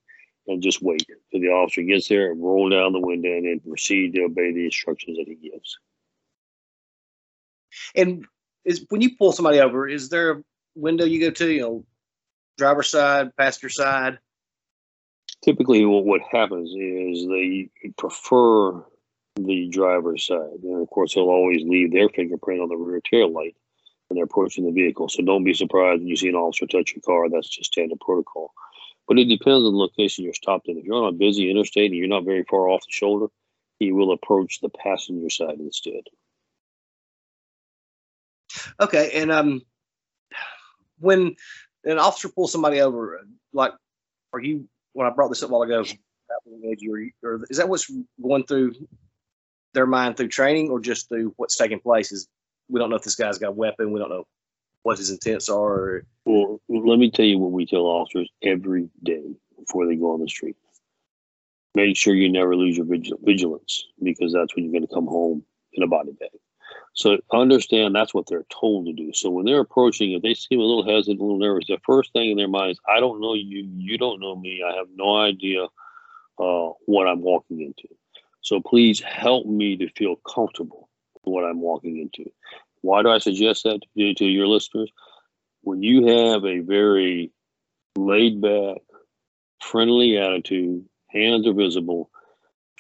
and 0.47 0.63
just 0.63 0.83
wait 0.83 1.07
till 1.31 1.41
the 1.41 1.49
officer 1.49 1.83
gets 1.83 2.09
there 2.09 2.33
and 2.33 2.43
roll 2.43 2.69
down 2.69 2.93
the 2.93 3.01
window 3.01 3.31
and 3.31 3.47
then 3.47 3.61
proceed 3.61 4.13
to 4.15 4.25
obey 4.25 4.53
the 4.53 4.67
instructions 4.67 5.17
that 5.17 5.27
he 5.27 5.51
gives. 5.51 5.79
And 7.95 8.27
is 8.67 8.85
when 8.91 9.01
you 9.01 9.17
pull 9.17 9.33
somebody 9.33 9.61
over, 9.61 9.89
is 9.89 10.11
there 10.11 10.33
a 10.33 10.43
window 10.75 11.07
you 11.07 11.21
go 11.21 11.31
to? 11.31 11.51
You 11.51 11.61
know, 11.61 11.85
driver's 12.59 12.91
side, 12.91 13.35
passenger 13.37 13.71
side. 13.71 14.19
typically 15.43 15.85
what, 15.87 16.05
what 16.05 16.21
happens 16.31 16.69
is 16.71 17.27
they 17.27 17.71
prefer 17.97 18.85
the 19.37 19.69
driver's 19.71 20.27
side. 20.27 20.61
And 20.63 20.83
of 20.83 20.91
course 20.91 21.15
they'll 21.15 21.25
always 21.25 21.63
leave 21.63 21.93
their 21.93 22.09
fingerprint 22.09 22.61
on 22.61 22.69
the 22.69 22.77
rear 22.77 23.01
tail 23.01 23.33
light 23.33 23.57
when 24.09 24.17
they're 24.17 24.25
approaching 24.25 24.67
the 24.67 24.73
vehicle. 24.73 25.09
So 25.09 25.23
don't 25.23 25.45
be 25.45 25.55
surprised 25.55 26.01
when 26.01 26.09
you 26.09 26.17
see 26.17 26.29
an 26.29 26.35
officer 26.35 26.67
touch 26.67 26.93
your 26.95 27.03
car. 27.03 27.29
That's 27.31 27.49
just 27.49 27.73
standard 27.73 28.01
protocol. 28.01 28.53
But 29.09 29.19
it 29.19 29.27
depends 29.27 29.65
on 29.65 29.73
the 29.73 29.79
location 29.79 30.25
you're 30.25 30.35
stopped 30.35 30.69
in. 30.69 30.79
If 30.79 30.85
you're 30.85 31.03
on 31.03 31.15
a 31.15 31.17
busy 31.17 31.51
interstate 31.51 31.91
and 31.91 31.97
you're 31.97 32.09
not 32.09 32.25
very 32.25 32.45
far 32.45 32.69
off 32.69 32.83
the 32.83 32.93
shoulder 32.93 33.29
he 33.79 33.93
will 33.93 34.13
approach 34.13 34.61
the 34.61 34.71
passenger 34.71 35.31
side 35.31 35.59
instead 35.59 36.03
Okay, 38.81 39.11
and 39.15 39.31
um, 39.33 39.63
when 40.99 41.37
an 41.85 41.99
officer 41.99 42.29
pulls 42.29 42.53
somebody 42.53 42.81
over, 42.81 43.27
like, 43.53 43.73
are 44.33 44.41
you? 44.41 44.69
When 44.93 45.07
I 45.07 45.11
brought 45.11 45.29
this 45.29 45.43
up 45.43 45.51
a 45.51 45.53
while 45.53 45.63
ago, 45.63 45.85
edgy, 46.65 47.13
or, 47.23 47.45
is 47.51 47.59
that 47.59 47.69
what's 47.69 47.91
going 48.23 48.45
through 48.47 48.75
their 49.75 49.87
mind 49.87 50.17
through 50.17 50.29
training, 50.29 50.71
or 50.71 50.81
just 50.81 51.09
through 51.09 51.35
what's 51.37 51.57
taking 51.57 51.81
place? 51.81 52.13
Is 52.13 52.29
we 52.69 52.81
don't 52.81 52.91
know 52.91 52.97
if 52.97 53.03
this 53.03 53.15
guy's 53.15 53.39
got 53.39 53.49
a 53.49 53.53
weapon. 53.53 53.93
We 53.93 54.01
don't 54.01 54.11
know 54.11 54.27
what 54.83 54.99
his 54.99 55.11
intents 55.11 55.49
are. 55.49 56.03
Well, 56.25 56.61
let 56.69 56.99
me 56.99 57.11
tell 57.11 57.27
you 57.27 57.39
what 57.39 57.53
we 57.53 57.67
tell 57.67 57.83
officers 57.83 58.31
every 58.43 58.89
day 59.03 59.35
before 59.59 59.87
they 59.87 59.97
go 59.97 60.13
on 60.13 60.21
the 60.21 60.29
street. 60.29 60.57
Make 61.75 61.97
sure 61.97 62.15
you 62.15 62.31
never 62.31 62.57
lose 62.57 62.77
your 62.77 62.87
vigil- 62.87 63.19
vigilance 63.23 63.85
because 64.03 64.33
that's 64.33 64.55
when 64.55 64.65
you're 64.65 64.73
going 64.73 64.87
to 64.87 64.95
come 64.95 65.07
home 65.07 65.45
in 65.75 65.83
a 65.83 65.87
body 65.87 66.13
bag. 66.13 66.31
So 66.97 67.19
understand 67.31 67.95
that's 67.95 68.15
what 68.15 68.27
they're 68.27 68.47
told 68.49 68.87
to 68.87 68.93
do. 68.95 69.13
So 69.13 69.29
when 69.29 69.45
they're 69.45 69.61
approaching, 69.61 70.13
if 70.13 70.23
they 70.23 70.33
seem 70.33 70.61
a 70.61 70.63
little 70.63 70.83
hesitant, 70.83 71.21
a 71.21 71.23
little 71.23 71.39
nervous, 71.39 71.67
the 71.69 71.77
first 71.85 72.11
thing 72.15 72.31
in 72.31 72.39
their 72.39 72.49
mind 72.49 72.71
is, 72.71 72.81
I 72.89 73.01
don't 73.01 73.21
know 73.21 73.35
you, 73.35 73.69
you 73.77 73.99
don't 73.99 74.19
know 74.19 74.35
me, 74.35 74.63
I 74.67 74.77
have 74.77 74.87
no 74.95 75.15
idea 75.15 75.65
uh, 76.39 76.71
what 76.87 77.07
I'm 77.07 77.21
walking 77.21 77.61
into. 77.61 77.95
So 78.41 78.61
please 78.61 79.01
help 79.01 79.47
me 79.47 79.77
to 79.77 79.91
feel 79.91 80.17
comfortable 80.17 80.89
with 81.13 81.23
what 81.25 81.45
I'm 81.45 81.61
walking 81.61 81.99
into. 81.99 82.31
Why 82.81 83.03
do 83.03 83.11
I 83.11 83.19
suggest 83.19 83.65
that 83.65 83.81
to, 83.99 84.15
to 84.15 84.25
your 84.25 84.47
listeners? 84.47 84.91
When 85.61 85.83
you 85.83 86.07
have 86.07 86.47
a 86.47 86.61
very 86.61 87.31
laid 87.99 88.41
back, 88.41 88.79
friendly 89.63 90.17
attitude, 90.17 90.87
hands 91.09 91.47
are 91.47 91.53
visible, 91.53 92.09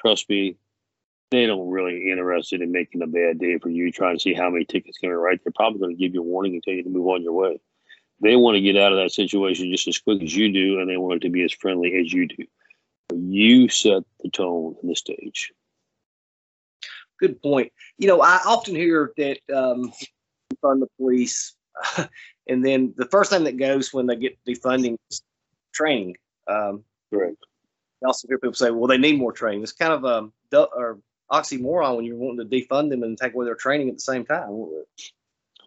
trust 0.01 0.31
me, 0.31 0.57
they 1.31 1.47
don't 1.47 1.69
really 1.69 2.11
interested 2.11 2.61
in 2.61 2.71
making 2.71 3.03
a 3.03 3.07
bad 3.07 3.39
day 3.39 3.59
for 3.59 3.69
you, 3.69 3.91
trying 3.91 4.17
to 4.17 4.21
see 4.21 4.35
how 4.35 4.49
many 4.51 4.65
tickets 4.65 4.99
can 4.99 5.11
they 5.11 5.15
write. 5.15 5.41
They're 5.43 5.53
probably 5.55 5.81
going 5.81 5.97
to 5.97 6.01
give 6.01 6.15
you 6.15 6.21
a 6.21 6.25
warning 6.25 6.55
and 6.55 6.63
tell 6.63 6.75
you 6.75 6.85
to 6.85 6.91
move 6.91 7.09
on 7.09 7.23
your 7.23 7.33
way. 7.33 7.61
They 8.23 8.37
want 8.37 8.55
to 8.55 8.61
get 8.61 8.77
out 8.77 8.93
of 8.93 8.99
that 8.99 9.13
situation 9.13 9.71
just 9.71 9.89
as 9.89 9.99
quick 9.99 10.23
as 10.23 10.35
you 10.35 10.53
do, 10.53 10.79
and 10.79 10.89
they 10.89 10.97
want 10.97 11.17
it 11.17 11.27
to 11.27 11.31
be 11.31 11.43
as 11.43 11.53
friendly 11.53 11.97
as 12.01 12.13
you 12.13 12.29
do. 12.29 12.45
You 13.15 13.69
set 13.69 14.05
the 14.23 14.31
tone 14.31 14.77
and 14.81 14.91
the 14.91 14.97
stage. 14.97 15.53
Good 17.21 17.41
point. 17.43 17.73
You 17.99 18.09
know, 18.09 18.21
I 18.21 18.41
often 18.47 18.75
hear 18.75 19.13
that 19.17 19.39
um, 19.55 19.93
fund 20.63 20.83
the 20.83 20.89
police, 20.99 21.55
and 22.47 22.65
then 22.65 22.95
the 22.97 23.07
first 23.07 23.31
thing 23.31 23.45
that 23.45 23.59
goes 23.59 23.93
when 23.93 24.07
they 24.07 24.17
get 24.17 24.39
defunding 24.47 24.97
is 25.11 25.23
training. 25.73 26.17
Um, 26.47 26.85
Correct. 27.13 27.37
I 28.03 28.07
also 28.07 28.29
hear 28.29 28.39
people 28.39 28.55
say, 28.55 28.71
"Well, 28.71 28.87
they 28.87 28.99
need 28.99 29.19
more 29.19 29.33
training." 29.33 29.63
It's 29.63 29.73
kind 29.73 29.93
of 29.93 30.05
a 30.05 30.31
or 30.75 30.99
oxymoron 31.31 31.97
when 31.97 32.05
you're 32.05 32.17
wanting 32.17 32.49
to 32.49 32.57
defund 32.57 32.91
them 32.91 33.03
and 33.03 33.19
take 33.19 33.35
away 33.35 33.47
their 33.47 33.55
training 33.55 33.89
at 33.89 33.97
the 33.97 34.01
same 34.01 34.25
time. 34.25 34.49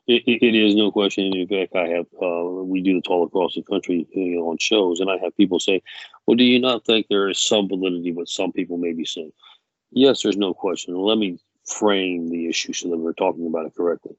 It, 0.07 0.23
it, 0.25 0.41
it 0.41 0.55
is 0.55 0.75
no 0.75 0.91
question. 0.91 1.35
In 1.35 1.47
fact, 1.47 1.75
I 1.75 1.87
have 1.89 2.07
uh, 2.21 2.63
we 2.63 2.81
do 2.81 2.95
this 2.95 3.07
all 3.07 3.23
across 3.25 3.53
the 3.53 3.61
country 3.61 4.07
you 4.11 4.37
know, 4.37 4.49
on 4.49 4.57
shows, 4.57 4.99
and 4.99 5.09
I 5.09 5.17
have 5.17 5.37
people 5.37 5.59
say, 5.59 5.83
"Well, 6.25 6.35
do 6.35 6.43
you 6.43 6.59
not 6.59 6.83
think 6.85 7.07
there 7.07 7.29
is 7.29 7.39
some 7.39 7.67
validity 7.67 8.11
what 8.11 8.27
some 8.27 8.51
people 8.51 8.77
may 8.77 8.93
be 8.93 9.05
saying?" 9.05 9.33
Yes, 9.91 10.23
there's 10.23 10.37
no 10.37 10.53
question. 10.53 10.95
Let 10.95 11.19
me 11.19 11.37
frame 11.65 12.29
the 12.29 12.47
issue 12.47 12.73
so 12.73 12.89
that 12.89 12.97
we're 12.97 13.13
talking 13.13 13.45
about 13.45 13.67
it 13.67 13.75
correctly. 13.75 14.15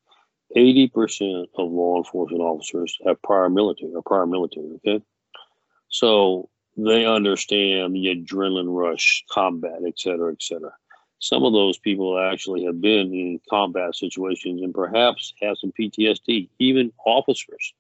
Eighty 0.55 0.87
percent 0.87 1.49
of 1.57 1.71
law 1.71 1.97
enforcement 1.97 2.43
officers 2.43 2.97
have 3.05 3.21
prior 3.23 3.49
military 3.49 3.93
or 3.93 4.03
prior 4.03 4.27
military. 4.27 4.69
Okay, 4.77 5.03
so 5.89 6.49
they 6.77 7.05
understand 7.05 7.97
the 7.97 8.15
adrenaline 8.15 8.73
rush, 8.73 9.25
combat, 9.29 9.81
et 9.85 9.99
cetera, 9.99 10.33
et 10.33 10.43
cetera. 10.43 10.73
Some 11.21 11.45
of 11.45 11.53
those 11.53 11.79
people 11.79 12.19
actually 12.19 12.65
have 12.65 12.81
been 12.81 13.13
in 13.13 13.41
combat 13.49 13.95
situations 13.95 14.63
and 14.63 14.75
perhaps 14.75 15.35
have 15.43 15.59
some 15.59 15.73
PTSD. 15.79 16.49
Even 16.59 16.93
officers 17.07 17.75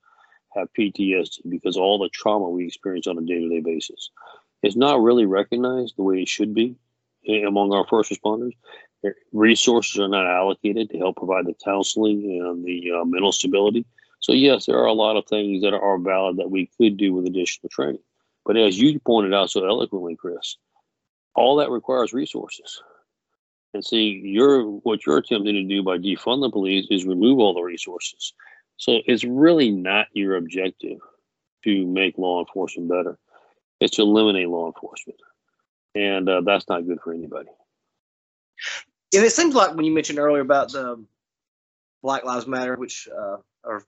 have 0.54 0.68
PTSD 0.78 1.48
because 1.48 1.76
all 1.76 1.98
the 1.98 2.10
trauma 2.10 2.48
we 2.48 2.66
experience 2.66 3.06
on 3.06 3.16
a 3.16 3.22
day 3.22 3.40
to 3.40 3.48
day 3.48 3.60
basis. 3.60 4.10
It's 4.62 4.76
not 4.76 5.00
really 5.00 5.24
recognized 5.24 5.96
the 5.96 6.02
way 6.02 6.20
it 6.20 6.28
should 6.28 6.54
be 6.54 6.76
among 7.46 7.72
our 7.72 7.86
first 7.86 8.12
responders. 8.12 8.52
Resources 9.32 9.98
are 9.98 10.08
not 10.08 10.26
allocated 10.26 10.90
to 10.90 10.98
help 10.98 11.16
provide 11.16 11.46
the 11.46 11.54
counseling 11.64 12.42
and 12.44 12.62
the 12.62 12.92
uh, 13.00 13.04
mental 13.06 13.32
stability. 13.32 13.86
So, 14.18 14.32
yes, 14.32 14.66
there 14.66 14.76
are 14.76 14.86
a 14.86 14.92
lot 14.92 15.16
of 15.16 15.24
things 15.26 15.62
that 15.62 15.72
are 15.72 15.98
valid 15.98 16.36
that 16.36 16.50
we 16.50 16.70
could 16.76 16.98
do 16.98 17.14
with 17.14 17.26
additional 17.26 17.70
training. 17.70 18.02
But 18.44 18.58
as 18.58 18.78
you 18.78 19.00
pointed 19.00 19.32
out 19.32 19.50
so 19.50 19.66
eloquently, 19.66 20.16
Chris, 20.16 20.56
all 21.34 21.56
that 21.56 21.70
requires 21.70 22.12
resources. 22.12 22.82
And 23.72 23.84
see, 23.84 24.20
you're 24.24 24.64
what 24.64 25.06
you're 25.06 25.18
attempting 25.18 25.54
to 25.54 25.62
do 25.62 25.82
by 25.82 25.98
defund 25.98 26.42
the 26.42 26.50
police 26.50 26.86
is 26.90 27.04
remove 27.04 27.38
all 27.38 27.54
the 27.54 27.62
resources. 27.62 28.32
So 28.76 28.98
it's 29.06 29.24
really 29.24 29.70
not 29.70 30.08
your 30.12 30.36
objective 30.36 30.98
to 31.64 31.86
make 31.86 32.18
law 32.18 32.40
enforcement 32.40 32.88
better. 32.88 33.18
It's 33.80 33.96
to 33.96 34.02
eliminate 34.02 34.48
law 34.48 34.66
enforcement, 34.66 35.20
and 35.94 36.28
uh, 36.28 36.42
that's 36.44 36.68
not 36.68 36.86
good 36.86 36.98
for 37.02 37.12
anybody. 37.12 37.48
And 39.14 39.24
it 39.24 39.32
seems 39.32 39.54
like 39.54 39.74
when 39.74 39.84
you 39.84 39.92
mentioned 39.92 40.18
earlier 40.18 40.42
about 40.42 40.72
the 40.72 41.04
Black 42.02 42.24
Lives 42.24 42.46
Matter, 42.46 42.76
which 42.76 43.08
uh, 43.08 43.36
are 43.64 43.82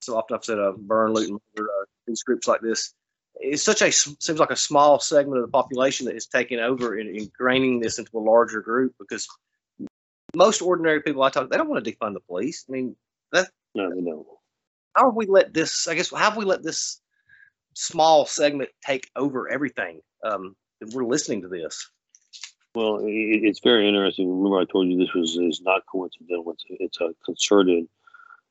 so 0.00 0.16
often 0.16 0.36
I've 0.36 0.44
said 0.44 0.58
uh, 0.58 0.72
burn, 0.76 1.12
loot, 1.12 1.30
and 1.30 1.40
murder, 1.56 1.68
uh, 1.68 1.84
these 2.06 2.22
groups 2.22 2.46
like 2.46 2.60
this, 2.60 2.94
it's 3.40 3.62
such 3.62 3.82
a 3.82 3.92
seems 3.92 4.38
like 4.38 4.50
a 4.50 4.56
small 4.56 4.98
segment 4.98 5.38
of 5.38 5.46
the 5.46 5.52
population 5.52 6.06
that 6.06 6.16
is 6.16 6.26
taking 6.26 6.58
over 6.58 6.98
and 6.98 7.14
ingraining 7.14 7.82
this 7.82 7.98
into 7.98 8.16
a 8.16 8.20
larger 8.20 8.60
group 8.60 8.94
because 8.98 9.28
most 10.34 10.62
ordinary 10.62 11.02
people 11.02 11.22
I 11.22 11.30
talk 11.30 11.50
they 11.50 11.56
don't 11.56 11.68
want 11.68 11.84
to 11.84 11.90
defund 11.90 12.14
the 12.14 12.20
police. 12.20 12.64
I 12.68 12.72
mean, 12.72 12.96
that 13.32 13.48
no, 13.74 13.90
they 13.94 14.00
don't. 14.00 14.26
How 14.94 15.06
have 15.06 15.14
we 15.14 15.26
let 15.26 15.52
this? 15.52 15.86
I 15.88 15.94
guess 15.94 16.10
how 16.10 16.16
have 16.16 16.36
we 16.36 16.44
let 16.44 16.62
this 16.62 17.00
small 17.74 18.26
segment 18.26 18.70
take 18.84 19.10
over 19.14 19.48
everything? 19.48 20.00
Um, 20.24 20.56
we're 20.92 21.04
listening 21.04 21.42
to 21.42 21.48
this. 21.48 21.90
Well, 22.74 22.98
it, 22.98 23.10
it's 23.10 23.60
very 23.60 23.88
interesting. 23.88 24.28
Remember, 24.28 24.60
I 24.60 24.64
told 24.70 24.88
you 24.88 24.98
this 24.98 25.14
was 25.14 25.36
is 25.36 25.60
not 25.62 25.82
coincidental. 25.90 26.52
It's, 26.52 26.64
it's 26.68 27.00
a 27.00 27.14
concerted, 27.24 27.86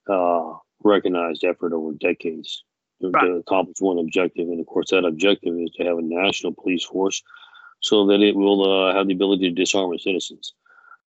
uh, 0.10 0.54
recognized 0.84 1.44
effort 1.44 1.74
over 1.74 1.94
decades 1.94 2.64
right. 3.02 3.26
to 3.26 3.34
accomplish 3.36 3.78
one 3.80 4.00
objective. 4.00 4.48
And 4.48 4.60
of 4.60 4.66
course, 4.66 4.92
that 4.92 5.06
objective 5.06 5.56
is 5.58 5.72
to 5.72 5.84
have 5.84 5.98
a 5.98 6.02
national 6.02 6.54
police 6.54 6.84
force 6.84 7.24
so 7.82 8.06
that 8.08 8.22
it 8.22 8.36
will 8.36 8.64
uh, 8.64 8.96
have 8.96 9.08
the 9.08 9.14
ability 9.14 9.50
to 9.50 9.56
disarm 9.56 9.94
its 9.94 10.04
citizens. 10.04 10.54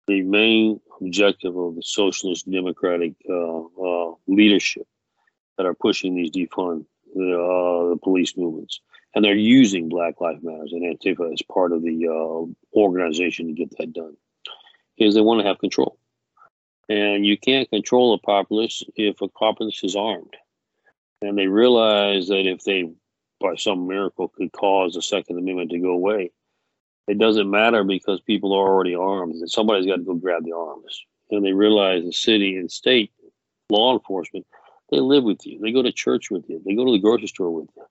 The 0.07 0.21
main 0.21 0.79
objective 0.99 1.55
of 1.55 1.75
the 1.75 1.83
socialist 1.83 2.49
democratic 2.49 3.13
uh, 3.29 3.61
uh, 3.61 4.13
leadership 4.27 4.87
that 5.57 5.65
are 5.65 5.73
pushing 5.73 6.15
these 6.15 6.31
defund 6.31 6.85
the, 7.13 7.33
uh, 7.33 7.89
the 7.89 7.99
police 8.01 8.37
movements, 8.37 8.79
and 9.13 9.23
they're 9.23 9.35
using 9.35 9.89
Black 9.89 10.19
Lives 10.21 10.41
Matters 10.41 10.71
and 10.71 10.83
Antifa 10.83 11.31
as 11.33 11.41
part 11.41 11.73
of 11.73 11.83
the 11.83 12.07
uh, 12.07 12.79
organization 12.79 13.47
to 13.47 13.53
get 13.53 13.77
that 13.77 13.93
done, 13.93 14.15
is 14.97 15.13
they 15.13 15.21
want 15.21 15.41
to 15.41 15.47
have 15.47 15.59
control. 15.59 15.97
And 16.89 17.25
you 17.25 17.37
can't 17.37 17.69
control 17.69 18.13
a 18.13 18.17
populace 18.17 18.83
if 18.95 19.21
a 19.21 19.27
populace 19.27 19.83
is 19.83 19.95
armed 19.95 20.35
and 21.21 21.37
they 21.37 21.47
realize 21.47 22.27
that 22.27 22.47
if 22.47 22.63
they, 22.63 22.91
by 23.39 23.55
some 23.55 23.87
miracle, 23.87 24.29
could 24.29 24.51
cause 24.51 24.93
the 24.93 25.01
Second 25.01 25.37
Amendment 25.37 25.71
to 25.71 25.79
go 25.79 25.91
away, 25.91 26.31
it 27.07 27.19
doesn't 27.19 27.49
matter 27.49 27.83
because 27.83 28.21
people 28.21 28.53
are 28.53 28.67
already 28.67 28.95
armed. 28.95 29.35
And 29.35 29.49
somebody's 29.49 29.85
got 29.85 29.97
to 29.97 30.03
go 30.03 30.15
grab 30.15 30.43
the 30.45 30.53
arms. 30.53 31.03
And 31.29 31.45
they 31.45 31.53
realize 31.53 32.03
the 32.03 32.11
city 32.11 32.57
and 32.57 32.71
state 32.71 33.11
law 33.69 33.93
enforcement, 33.93 34.45
they 34.91 34.99
live 34.99 35.23
with 35.23 35.45
you. 35.45 35.59
They 35.59 35.71
go 35.71 35.81
to 35.81 35.91
church 35.91 36.29
with 36.29 36.49
you. 36.49 36.61
They 36.65 36.75
go 36.75 36.85
to 36.85 36.91
the 36.91 36.99
grocery 36.99 37.27
store 37.27 37.51
with 37.51 37.69
you. 37.75 37.85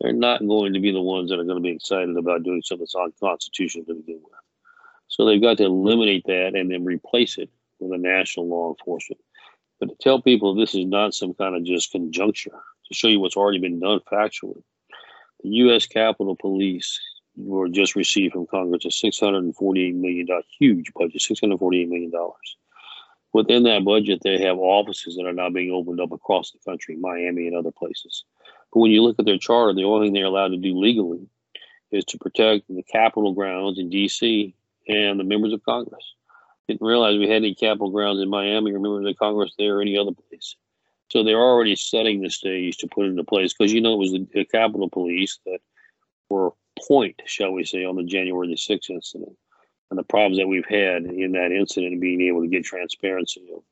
They're 0.00 0.12
not 0.12 0.46
going 0.46 0.74
to 0.74 0.80
be 0.80 0.92
the 0.92 1.00
ones 1.00 1.30
that 1.30 1.40
are 1.40 1.44
going 1.44 1.56
to 1.56 1.62
be 1.62 1.74
excited 1.74 2.16
about 2.16 2.42
doing 2.42 2.62
something 2.62 2.82
that's 2.82 2.94
unconstitutional 2.94 3.86
to 3.86 3.94
begin 3.94 4.20
with. 4.22 4.32
So 5.08 5.24
they've 5.24 5.42
got 5.42 5.58
to 5.58 5.64
eliminate 5.64 6.24
that 6.26 6.54
and 6.54 6.70
then 6.70 6.84
replace 6.84 7.38
it 7.38 7.50
with 7.80 7.92
a 7.92 7.98
national 7.98 8.48
law 8.48 8.70
enforcement. 8.70 9.20
But 9.80 9.90
to 9.90 9.94
tell 10.00 10.22
people 10.22 10.54
this 10.54 10.74
is 10.74 10.86
not 10.86 11.14
some 11.14 11.34
kind 11.34 11.54
of 11.54 11.64
just 11.64 11.92
conjuncture 11.92 12.50
to 12.50 12.94
show 12.94 13.08
you 13.08 13.20
what's 13.20 13.36
already 13.36 13.58
been 13.58 13.80
done 13.80 14.00
factually. 14.10 14.62
The 15.42 15.50
U.S. 15.50 15.86
Capitol 15.86 16.36
Police 16.36 16.98
were 17.36 17.68
just 17.68 17.94
received 17.94 18.32
from 18.32 18.46
Congress 18.46 18.84
a 18.84 18.88
$648 18.88 19.94
million, 19.94 20.26
huge 20.58 20.92
budget, 20.94 21.20
$648 21.20 21.88
million. 21.88 22.10
Within 23.32 23.64
that 23.64 23.84
budget, 23.84 24.20
they 24.22 24.40
have 24.40 24.56
offices 24.56 25.16
that 25.16 25.26
are 25.26 25.32
now 25.32 25.50
being 25.50 25.70
opened 25.70 26.00
up 26.00 26.12
across 26.12 26.52
the 26.52 26.58
country, 26.66 26.96
Miami 26.96 27.46
and 27.46 27.56
other 27.56 27.70
places. 27.70 28.24
But 28.72 28.80
when 28.80 28.90
you 28.90 29.02
look 29.02 29.16
at 29.18 29.26
their 29.26 29.36
charter, 29.36 29.74
the 29.74 29.84
only 29.84 30.06
thing 30.06 30.14
they're 30.14 30.24
allowed 30.24 30.48
to 30.48 30.56
do 30.56 30.74
legally 30.74 31.28
is 31.92 32.04
to 32.06 32.18
protect 32.18 32.66
the 32.68 32.82
Capitol 32.82 33.34
grounds 33.34 33.78
in 33.78 33.90
D.C. 33.90 34.54
and 34.88 35.20
the 35.20 35.24
members 35.24 35.52
of 35.52 35.62
Congress. 35.64 36.14
Didn't 36.68 36.86
realize 36.86 37.18
we 37.18 37.28
had 37.28 37.36
any 37.36 37.54
Capitol 37.54 37.90
grounds 37.90 38.20
in 38.20 38.28
Miami 38.28 38.72
or 38.72 38.80
members 38.80 39.08
of 39.08 39.18
Congress 39.18 39.52
there 39.58 39.78
or 39.78 39.82
any 39.82 39.96
other 39.96 40.12
place. 40.12 40.56
So 41.10 41.22
they're 41.22 41.40
already 41.40 41.76
setting 41.76 42.20
the 42.20 42.30
stage 42.30 42.78
to 42.78 42.88
put 42.88 43.06
into 43.06 43.22
place 43.22 43.54
because 43.54 43.72
you 43.72 43.80
know 43.80 43.94
it 43.94 43.98
was 43.98 44.12
the, 44.12 44.26
the 44.34 44.44
Capitol 44.44 44.90
Police 44.90 45.38
that 45.46 45.60
were 46.28 46.50
point, 46.86 47.22
shall 47.24 47.52
we 47.52 47.64
say, 47.64 47.84
on 47.84 47.96
the 47.96 48.04
January 48.04 48.48
the 48.48 48.54
6th 48.54 48.90
incident 48.90 49.36
and 49.90 49.98
the 49.98 50.04
problems 50.04 50.38
that 50.38 50.48
we've 50.48 50.66
had 50.66 51.04
in 51.04 51.32
that 51.32 51.52
incident 51.52 51.92
and 51.92 52.00
being 52.00 52.20
able 52.22 52.42
to 52.42 52.48
get 52.48 52.64
transparency 52.64 53.42
of, 53.54 53.62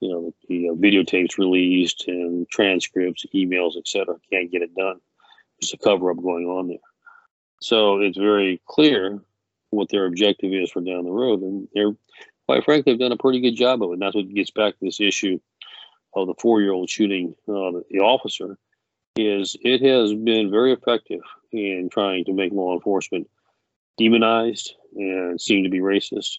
you 0.00 0.08
know, 0.10 0.34
the, 0.48 0.68
videotapes 0.76 1.38
released 1.38 2.04
and 2.06 2.48
transcripts, 2.50 3.24
emails, 3.34 3.76
etc. 3.76 4.14
Can't 4.30 4.50
get 4.50 4.62
it 4.62 4.74
done. 4.74 5.00
There's 5.60 5.72
a 5.72 5.78
cover 5.78 6.10
up 6.10 6.18
going 6.18 6.46
on 6.46 6.68
there. 6.68 6.76
So 7.60 8.00
it's 8.00 8.18
very 8.18 8.60
clear 8.66 9.20
what 9.70 9.88
their 9.88 10.06
objective 10.06 10.52
is 10.52 10.70
for 10.70 10.80
down 10.80 11.04
the 11.04 11.10
road. 11.10 11.40
And 11.40 11.68
they're, 11.74 11.92
quite 12.48 12.64
frankly, 12.64 12.92
have 12.92 13.00
done 13.00 13.12
a 13.12 13.16
pretty 13.16 13.40
good 13.40 13.56
job 13.56 13.82
of 13.82 13.90
it. 13.90 13.94
And 13.94 14.02
that's 14.02 14.14
what 14.14 14.32
gets 14.32 14.50
back 14.50 14.72
to 14.78 14.84
this 14.84 15.00
issue 15.00 15.38
of 16.14 16.26
the 16.26 16.34
four-year-old 16.40 16.88
shooting 16.88 17.34
uh, 17.46 17.84
the 17.90 18.00
officer 18.00 18.56
is 19.16 19.54
it 19.60 19.82
has 19.82 20.14
been 20.14 20.50
very 20.50 20.72
effective 20.72 21.20
in 21.52 21.90
trying 21.92 22.24
to 22.24 22.32
make 22.32 22.52
law 22.52 22.72
enforcement 22.72 23.28
demonized 23.98 24.74
and 24.96 25.38
seem 25.38 25.64
to 25.64 25.70
be 25.70 25.80
racist 25.80 26.38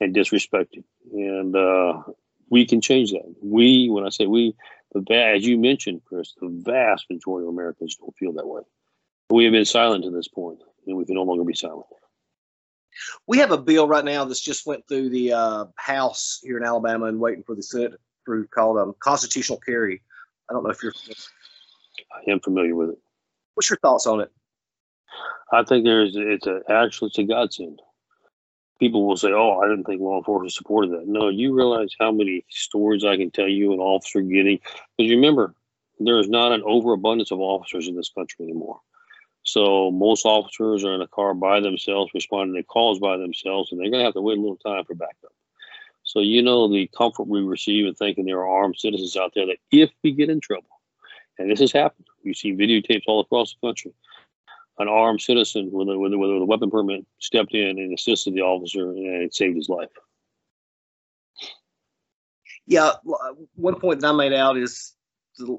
and 0.00 0.14
disrespected. 0.14 0.84
And 1.12 1.56
uh, 1.56 2.02
we 2.50 2.66
can 2.66 2.82
change 2.82 3.12
that. 3.12 3.34
We, 3.42 3.88
when 3.88 4.04
I 4.04 4.10
say 4.10 4.26
we, 4.26 4.54
the 4.92 5.14
as 5.14 5.46
you 5.46 5.56
mentioned, 5.56 6.02
Chris, 6.04 6.34
the 6.38 6.48
vast 6.50 7.06
majority 7.08 7.46
of 7.46 7.54
Americans 7.54 7.96
don't 7.96 8.14
feel 8.18 8.34
that 8.34 8.46
way. 8.46 8.62
We 9.30 9.44
have 9.44 9.52
been 9.52 9.64
silent 9.64 10.04
to 10.04 10.10
this 10.10 10.28
point, 10.28 10.58
and 10.86 10.96
we 10.96 11.06
can 11.06 11.14
no 11.14 11.22
longer 11.22 11.44
be 11.44 11.54
silent. 11.54 11.86
We 13.26 13.38
have 13.38 13.52
a 13.52 13.58
bill 13.58 13.88
right 13.88 14.04
now 14.04 14.24
that's 14.24 14.40
just 14.40 14.66
went 14.66 14.86
through 14.88 15.10
the 15.10 15.32
uh, 15.32 15.64
House 15.76 16.40
here 16.42 16.56
in 16.56 16.64
Alabama 16.64 17.06
and 17.06 17.20
waiting 17.20 17.42
for 17.42 17.54
the 17.54 17.62
Senate 17.62 18.00
through 18.24 18.46
called 18.48 18.78
um, 18.78 18.94
constitutional 19.00 19.58
carry. 19.58 20.02
I 20.50 20.52
don't 20.52 20.64
know 20.64 20.70
if 20.70 20.82
you're. 20.82 20.92
I 22.12 22.30
am 22.30 22.40
familiar 22.40 22.74
with 22.74 22.90
it. 22.90 22.98
What's 23.54 23.70
your 23.70 23.78
thoughts 23.78 24.06
on 24.06 24.20
it? 24.20 24.30
I 25.52 25.62
think 25.62 25.84
there's 25.84 26.14
it's 26.16 26.46
a 26.46 26.60
actually 26.68 27.08
it's 27.08 27.18
a 27.18 27.24
godsend. 27.24 27.80
People 28.78 29.06
will 29.06 29.16
say, 29.16 29.30
"Oh, 29.32 29.60
I 29.60 29.68
didn't 29.68 29.84
think 29.84 30.00
law 30.00 30.18
enforcement 30.18 30.52
supported 30.52 30.90
that." 30.92 31.06
No, 31.06 31.28
you 31.28 31.54
realize 31.54 31.94
how 31.98 32.12
many 32.12 32.44
stories 32.50 33.04
I 33.04 33.16
can 33.16 33.30
tell 33.30 33.48
you 33.48 33.72
an 33.72 33.78
officer 33.78 34.20
getting 34.20 34.58
because 34.96 35.10
remember, 35.10 35.54
there 35.98 36.18
is 36.18 36.28
not 36.28 36.52
an 36.52 36.62
overabundance 36.64 37.30
of 37.30 37.40
officers 37.40 37.88
in 37.88 37.96
this 37.96 38.10
country 38.10 38.44
anymore. 38.44 38.80
So 39.46 39.92
most 39.92 40.26
officers 40.26 40.84
are 40.84 40.92
in 40.92 41.02
a 41.02 41.06
car 41.06 41.32
by 41.32 41.60
themselves, 41.60 42.10
responding 42.12 42.60
to 42.60 42.66
calls 42.66 42.98
by 42.98 43.16
themselves, 43.16 43.70
and 43.70 43.80
they're 43.80 43.90
going 43.90 44.00
to 44.00 44.04
have 44.04 44.14
to 44.14 44.20
wait 44.20 44.38
a 44.38 44.40
little 44.40 44.56
time 44.56 44.84
for 44.84 44.96
backup. 44.96 45.32
So 46.02 46.18
you 46.18 46.42
know 46.42 46.68
the 46.68 46.90
comfort 46.98 47.28
we 47.28 47.40
receive 47.42 47.86
in 47.86 47.94
thinking 47.94 48.24
there 48.24 48.40
are 48.40 48.62
armed 48.62 48.76
citizens 48.76 49.16
out 49.16 49.32
there 49.36 49.46
that 49.46 49.58
if 49.70 49.90
we 50.02 50.10
get 50.10 50.30
in 50.30 50.40
trouble, 50.40 50.80
and 51.38 51.48
this 51.48 51.60
has 51.60 51.70
happened, 51.70 52.08
you 52.24 52.34
see 52.34 52.54
videotapes 52.54 53.04
all 53.06 53.20
across 53.20 53.54
the 53.54 53.68
country, 53.68 53.92
an 54.80 54.88
armed 54.88 55.20
citizen 55.20 55.70
with 55.72 55.88
a, 55.90 55.96
with 55.96 56.12
a, 56.12 56.18
with 56.18 56.42
a 56.42 56.44
weapon 56.44 56.70
permit 56.70 57.06
stepped 57.20 57.54
in 57.54 57.78
and 57.78 57.94
assisted 57.94 58.34
the 58.34 58.40
officer 58.40 58.90
and 58.90 59.32
saved 59.32 59.54
his 59.54 59.68
life. 59.68 59.90
Yeah, 62.66 62.88
uh, 62.88 63.34
one 63.54 63.78
point 63.78 64.00
that 64.00 64.08
I 64.08 64.12
made 64.12 64.32
out 64.32 64.56
is 64.56 64.92
the, 65.38 65.56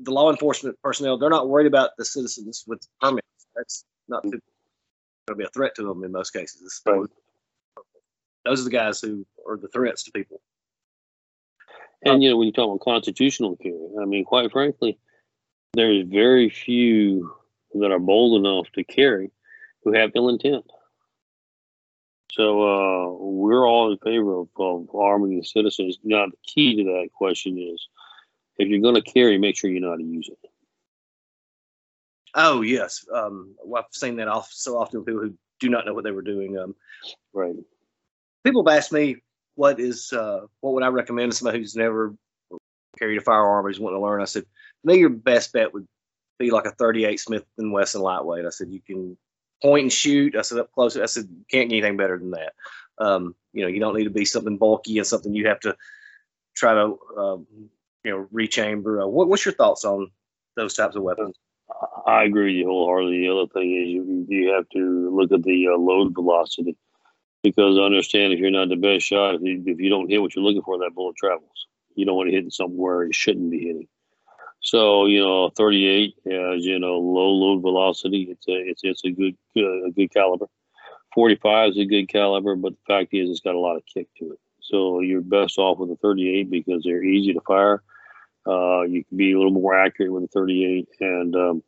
the 0.00 0.10
law 0.10 0.30
enforcement 0.30 0.78
personnel, 0.82 1.18
they're 1.18 1.30
not 1.30 1.48
worried 1.48 1.66
about 1.66 1.90
the 1.98 2.04
citizens 2.04 2.64
with 2.66 2.86
permits. 3.00 3.26
That's 3.54 3.84
not 4.08 4.22
going 4.22 4.40
to 5.28 5.34
be 5.34 5.44
a 5.44 5.48
threat 5.48 5.74
to 5.76 5.82
them 5.82 6.04
in 6.04 6.12
most 6.12 6.30
cases. 6.30 6.80
Right. 6.86 7.08
Those 8.44 8.60
are 8.60 8.64
the 8.64 8.70
guys 8.70 9.00
who 9.00 9.26
are 9.46 9.56
the 9.56 9.68
threats 9.68 10.04
to 10.04 10.12
people. 10.12 10.40
And, 12.04 12.22
you 12.22 12.30
know, 12.30 12.36
when 12.36 12.46
you 12.46 12.52
talk 12.52 12.68
about 12.68 12.84
constitutional 12.84 13.56
carry, 13.56 13.88
I 14.00 14.04
mean, 14.04 14.24
quite 14.24 14.52
frankly, 14.52 14.98
there's 15.74 16.06
very 16.06 16.48
few 16.48 17.34
that 17.74 17.90
are 17.90 17.98
bold 17.98 18.44
enough 18.44 18.70
to 18.74 18.84
carry 18.84 19.30
who 19.82 19.92
have 19.92 20.12
ill 20.14 20.28
intent. 20.28 20.64
So 22.30 22.62
uh, 22.62 23.12
we're 23.18 23.66
all 23.66 23.90
in 23.90 23.98
favor 23.98 24.40
of, 24.40 24.48
of 24.58 24.94
arming 24.94 25.38
the 25.38 25.44
citizens. 25.44 25.98
Now, 26.04 26.26
the 26.26 26.36
key 26.46 26.76
to 26.76 26.84
that 26.84 27.08
question 27.14 27.58
is 27.58 27.88
if 28.58 28.68
you're 28.68 28.80
going 28.80 28.94
to 28.94 29.02
carry, 29.02 29.38
make 29.38 29.56
sure 29.56 29.70
you 29.70 29.80
know 29.80 29.90
how 29.90 29.96
to 29.96 30.02
use 30.02 30.28
it. 30.30 30.50
Oh 32.34 32.60
yes, 32.60 33.06
um, 33.12 33.54
well, 33.64 33.82
I've 33.82 33.94
seen 33.94 34.16
that 34.16 34.28
off 34.28 34.50
so 34.52 34.78
often 34.78 35.00
with 35.00 35.06
people 35.06 35.22
who 35.22 35.34
do 35.58 35.70
not 35.70 35.86
know 35.86 35.94
what 35.94 36.04
they 36.04 36.10
were 36.10 36.22
doing. 36.22 36.58
Um, 36.58 36.74
right. 37.32 37.54
People 38.44 38.66
have 38.66 38.76
asked 38.76 38.92
me 38.92 39.16
what 39.54 39.80
is 39.80 40.12
uh, 40.12 40.40
what 40.60 40.74
would 40.74 40.82
I 40.82 40.88
recommend 40.88 41.32
to 41.32 41.38
somebody 41.38 41.58
who's 41.58 41.74
never 41.74 42.14
carried 42.98 43.18
a 43.18 43.22
firearm 43.22 43.64
or 43.64 43.68
who's 43.68 43.80
wanting 43.80 43.98
to 43.98 44.04
learn. 44.04 44.22
I 44.22 44.26
said, 44.26 44.44
me, 44.84 44.98
your 44.98 45.10
best 45.10 45.52
bet 45.52 45.72
would 45.72 45.86
be 46.38 46.50
like 46.50 46.66
a 46.66 46.70
38 46.70 47.18
Smith 47.20 47.44
and 47.58 47.72
Wesson 47.72 48.00
lightweight. 48.00 48.44
I 48.44 48.50
said 48.50 48.68
you 48.70 48.80
can 48.80 49.16
point 49.62 49.84
and 49.84 49.92
shoot. 49.92 50.36
I 50.36 50.42
said 50.42 50.58
up 50.58 50.72
close. 50.72 50.96
I 50.96 51.06
said 51.06 51.28
can't 51.50 51.68
get 51.70 51.76
anything 51.76 51.96
better 51.96 52.18
than 52.18 52.32
that. 52.32 52.52
Um, 52.98 53.34
you 53.52 53.62
know, 53.62 53.68
you 53.68 53.80
don't 53.80 53.96
need 53.96 54.04
to 54.04 54.10
be 54.10 54.24
something 54.24 54.56
bulky 54.56 54.98
and 54.98 55.06
something 55.06 55.34
you 55.34 55.48
have 55.48 55.60
to 55.60 55.76
try 56.54 56.74
to 56.74 56.98
um, 57.16 57.46
you 58.06 58.12
know, 58.12 58.28
rechamber. 58.30 59.02
Uh, 59.02 59.06
what, 59.08 59.28
what's 59.28 59.44
your 59.44 59.54
thoughts 59.54 59.84
on 59.84 60.12
those 60.54 60.74
types 60.74 60.94
of 60.94 61.02
weapons? 61.02 61.36
I 62.06 62.22
agree 62.22 62.52
with 62.52 62.60
you 62.60 62.66
wholeheartedly. 62.68 63.20
The 63.20 63.32
other 63.32 63.52
thing 63.52 63.74
is 63.74 63.88
you 63.88 64.26
you 64.28 64.52
have 64.52 64.68
to 64.70 65.10
look 65.14 65.32
at 65.32 65.42
the 65.42 65.66
uh, 65.74 65.76
load 65.76 66.14
velocity 66.14 66.76
because 67.42 67.76
I 67.76 67.82
understand 67.82 68.32
if 68.32 68.38
you're 68.38 68.52
not 68.52 68.68
the 68.68 68.76
best 68.76 69.04
shot, 69.04 69.34
if 69.34 69.42
you, 69.42 69.62
if 69.66 69.80
you 69.80 69.90
don't 69.90 70.08
hit 70.08 70.22
what 70.22 70.36
you're 70.36 70.44
looking 70.44 70.62
for, 70.62 70.78
that 70.78 70.94
bullet 70.94 71.16
travels. 71.16 71.66
You 71.96 72.06
don't 72.06 72.16
want 72.16 72.30
to 72.30 72.36
hit 72.36 72.52
somewhere 72.52 73.02
it 73.02 73.14
shouldn't 73.14 73.50
be 73.50 73.58
hitting. 73.58 73.88
So 74.60 75.06
you 75.06 75.20
know, 75.20 75.50
38 75.50 76.14
has 76.30 76.64
you 76.64 76.78
know 76.78 76.98
low 76.98 77.30
load 77.30 77.62
velocity. 77.62 78.28
It's 78.30 78.46
a 78.46 78.52
it's 78.52 78.82
it's 78.84 79.04
a 79.04 79.10
good 79.10 79.36
uh, 79.56 79.86
a 79.86 79.90
good 79.90 80.14
caliber. 80.14 80.46
45 81.12 81.70
is 81.70 81.78
a 81.78 81.84
good 81.84 82.08
caliber, 82.08 82.54
but 82.54 82.74
the 82.74 82.78
fact 82.86 83.08
is 83.14 83.30
it's 83.30 83.40
got 83.40 83.56
a 83.56 83.58
lot 83.58 83.76
of 83.76 83.82
kick 83.92 84.06
to 84.18 84.32
it. 84.32 84.38
So 84.60 85.00
you're 85.00 85.22
best 85.22 85.58
off 85.58 85.78
with 85.78 85.90
a 85.90 85.96
38 85.96 86.50
because 86.50 86.82
they're 86.84 87.02
easy 87.02 87.32
to 87.32 87.40
fire 87.40 87.82
uh, 88.46 88.82
you 88.82 89.04
can 89.04 89.16
be 89.16 89.32
a 89.32 89.36
little 89.36 89.52
more 89.52 89.78
accurate 89.78 90.12
with 90.12 90.24
a 90.24 90.28
38, 90.28 90.88
and 91.00 91.34
um, 91.34 91.62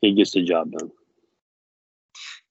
it 0.00 0.16
gets 0.16 0.32
the 0.32 0.42
job 0.42 0.72
done. 0.72 0.90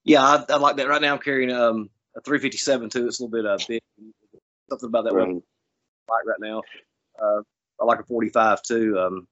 Yeah, 0.04 0.24
I, 0.24 0.46
I, 0.50 0.58
like 0.58 0.78
that. 0.78 0.88
Right 0.88 1.02
now, 1.02 1.14
I'm 1.14 1.20
carrying 1.20 1.52
um, 1.52 1.90
a 2.16 2.22
357 2.22 2.90
too. 2.90 3.08
It's 3.08 3.20
a 3.20 3.24
little 3.24 3.38
bit 3.38 3.46
uh, 3.46 3.58
big. 3.68 3.82
Something 4.70 4.88
about 4.88 5.06
that 5.06 5.14
right. 5.14 5.28
one 5.28 5.44
like 6.10 6.26
right 6.26 6.40
now. 6.40 6.62
Uh, 7.22 7.42
I 7.80 7.86
like 7.86 8.00
a 8.00 8.04
45 8.04 8.62
too. 8.64 9.00
Um, 9.00 9.28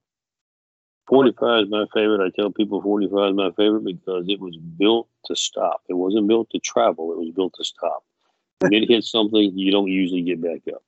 45 1.08 1.64
is 1.64 1.70
my 1.70 1.86
favorite. 1.92 2.24
I 2.24 2.30
tell 2.34 2.50
people 2.50 2.80
45 2.82 3.30
is 3.30 3.36
my 3.36 3.50
favorite 3.56 3.84
because 3.84 4.26
it 4.28 4.40
was 4.40 4.56
built 4.56 5.08
to 5.26 5.36
stop. 5.36 5.82
It 5.88 5.94
wasn't 5.94 6.28
built 6.28 6.50
to 6.50 6.58
travel. 6.58 7.12
It 7.12 7.18
was 7.18 7.30
built 7.34 7.54
to 7.56 7.64
stop. 7.64 8.04
When 8.60 8.72
it 8.74 8.88
hits 8.88 9.10
something, 9.10 9.58
you 9.58 9.72
don't 9.72 9.88
usually 9.88 10.22
get 10.22 10.40
back 10.40 10.60
up. 10.72 10.82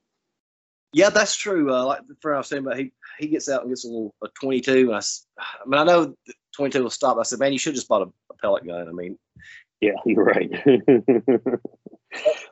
Yeah, 0.93 1.11
that's 1.11 1.35
true. 1.35 1.73
Uh, 1.73 1.87
like 1.87 2.07
the 2.07 2.17
friend 2.21 2.37
I 2.37 2.39
was 2.39 2.49
saying 2.49 2.65
about, 2.65 2.79
he 2.79 2.93
he 3.19 3.29
gets 3.29 3.49
out 3.49 3.63
and 3.63 3.71
gets 3.71 3.85
a 3.85 3.89
little 3.89 4.15
a 4.23 4.29
22. 4.41 4.93
And 4.93 4.95
I, 4.95 4.99
I 5.39 5.67
mean, 5.67 5.81
I 5.81 5.85
know 5.85 6.15
22 6.57 6.83
will 6.83 6.91
stop. 6.91 7.19
I 7.19 7.23
said, 7.23 7.39
man, 7.39 7.53
you 7.53 7.59
should 7.59 7.75
just 7.75 7.89
bought 7.89 8.03
a, 8.03 8.11
a 8.31 8.35
pellet 8.41 8.67
gun. 8.67 8.89
I 8.89 8.93
mean, 8.93 9.19
yeah, 9.81 9.93
you're 10.07 10.25
right. 10.25 10.51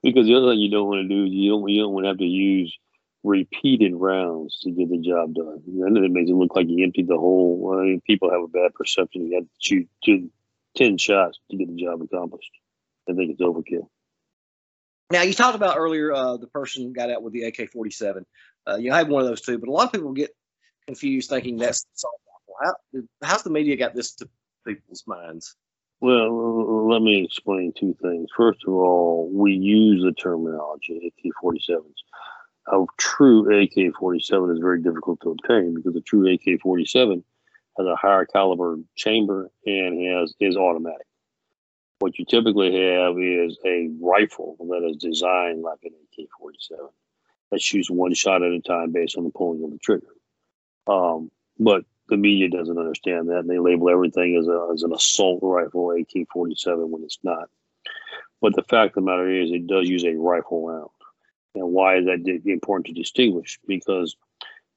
because 0.03 0.27
the 0.27 0.35
other 0.35 0.53
thing 0.53 0.59
you 0.59 0.71
don't 0.71 0.89
want 0.89 1.03
to 1.03 1.09
do 1.09 1.25
is 1.25 1.33
you 1.33 1.51
don't 1.51 1.69
you 1.69 1.83
don't 1.83 1.93
want 1.93 2.05
to 2.05 2.09
have 2.09 2.19
to 2.19 2.25
use 2.25 2.77
repeated 3.23 3.95
rounds 3.95 4.59
to 4.61 4.71
get 4.71 4.91
the 4.91 4.99
job 4.99 5.35
done. 5.35 5.63
And 5.67 5.97
then 5.97 6.05
it 6.05 6.11
makes 6.11 6.31
it 6.31 6.35
look 6.35 6.57
like 6.57 6.69
you 6.69 6.85
emptied 6.85 7.09
the 7.09 7.19
whole. 7.19 7.79
I 7.79 7.85
mean, 7.85 8.01
people 8.07 8.31
have 8.31 8.43
a 8.43 8.49
bad 8.49 8.75
perception. 8.75 9.27
You 9.27 9.35
have 9.37 9.45
to 9.45 9.51
shoot 9.59 9.89
two, 10.05 10.31
10 10.77 10.99
shots 10.99 11.39
to 11.51 11.57
get 11.57 11.69
the 11.69 11.83
job 11.83 12.01
accomplished. 12.01 12.51
I 13.09 13.13
think 13.13 13.33
it's 13.33 13.41
overkill. 13.41 13.89
Now 15.11 15.23
you 15.23 15.35
talked 15.35 15.57
about 15.57 15.77
earlier 15.77 16.13
uh, 16.13 16.37
the 16.37 16.47
person 16.47 16.93
got 16.93 17.11
out 17.11 17.23
with 17.23 17.33
the 17.33 17.45
AK-47. 17.45 18.25
Uh, 18.67 18.77
you 18.77 18.91
know, 18.91 18.95
I 18.95 18.99
have 18.99 19.09
one 19.09 19.23
of 19.23 19.29
those 19.29 19.41
too, 19.41 19.59
but 19.59 19.69
a 19.69 19.73
lot 19.73 19.87
of 19.87 19.93
people 19.93 20.13
get 20.13 20.31
confused 20.87 21.31
thinking 21.31 21.57
that's 21.57 21.85
assault 21.97 22.21
rifle. 22.61 22.77
How, 23.23 23.29
how's 23.29 23.43
the 23.43 23.51
media 23.51 23.77
got 23.77 23.95
this 23.95 24.15
to 24.17 24.29
people's 24.67 25.05
minds? 25.07 25.57
Well, 26.01 26.89
let 26.89 27.03
me 27.03 27.25
explain 27.25 27.73
two 27.79 27.95
things. 28.01 28.29
First 28.35 28.61
of 28.67 28.73
all, 28.73 29.31
we 29.33 29.53
use 29.53 30.03
the 30.03 30.13
terminology 30.13 31.13
AK-47s. 31.25 31.83
A 32.73 32.85
true 32.97 33.63
AK-47 33.63 34.53
is 34.53 34.61
very 34.61 34.81
difficult 34.81 35.21
to 35.23 35.31
obtain 35.31 35.75
because 35.75 35.97
a 35.97 36.01
true 36.01 36.33
AK-47 36.33 37.23
has 37.79 37.87
a 37.87 37.97
higher 37.97 38.25
caliber 38.25 38.77
chamber 38.97 39.51
and 39.67 40.07
has 40.07 40.35
is 40.41 40.57
automatic. 40.57 41.07
What 42.01 42.19
you 42.19 42.25
typically 42.25 42.73
have 42.73 43.19
is 43.19 43.59
a 43.65 43.91
rifle 44.01 44.57
that 44.59 44.89
is 44.89 44.97
designed 44.97 45.61
like 45.61 45.81
an 45.85 45.93
AK 46.19 46.29
47 46.39 46.87
that 47.51 47.61
shoots 47.61 47.91
one 47.91 48.15
shot 48.15 48.43
at 48.43 48.53
a 48.53 48.61
time 48.61 48.91
based 48.91 49.19
on 49.19 49.25
the 49.25 49.31
pulling 49.31 49.63
of 49.63 49.71
the 49.71 49.79
trigger. 49.79 50.07
Um, 50.87 51.31
but 51.59 51.85
the 52.09 52.17
media 52.17 52.49
doesn't 52.49 52.79
understand 52.79 53.29
that, 53.29 53.41
and 53.41 53.51
they 53.51 53.59
label 53.59 53.91
everything 53.91 54.37
as, 54.41 54.49
a, 54.49 54.69
as 54.73 54.83
an 54.83 54.95
assault 54.95 55.41
rifle 55.43 55.91
AK 55.91 56.27
47 56.33 56.91
when 56.91 57.03
it's 57.05 57.19
not. 57.23 57.51
But 58.41 58.57
the 58.57 58.63
fact 58.63 58.97
of 58.97 59.05
the 59.05 59.11
matter 59.11 59.31
is, 59.31 59.51
it 59.51 59.67
does 59.67 59.87
use 59.87 60.05
a 60.05 60.15
rifle 60.15 60.67
round. 60.67 60.89
And 61.55 61.71
why 61.71 61.99
is 61.99 62.07
that 62.07 62.25
important 62.47 62.87
to 62.87 62.93
distinguish? 62.93 63.59
Because 63.67 64.17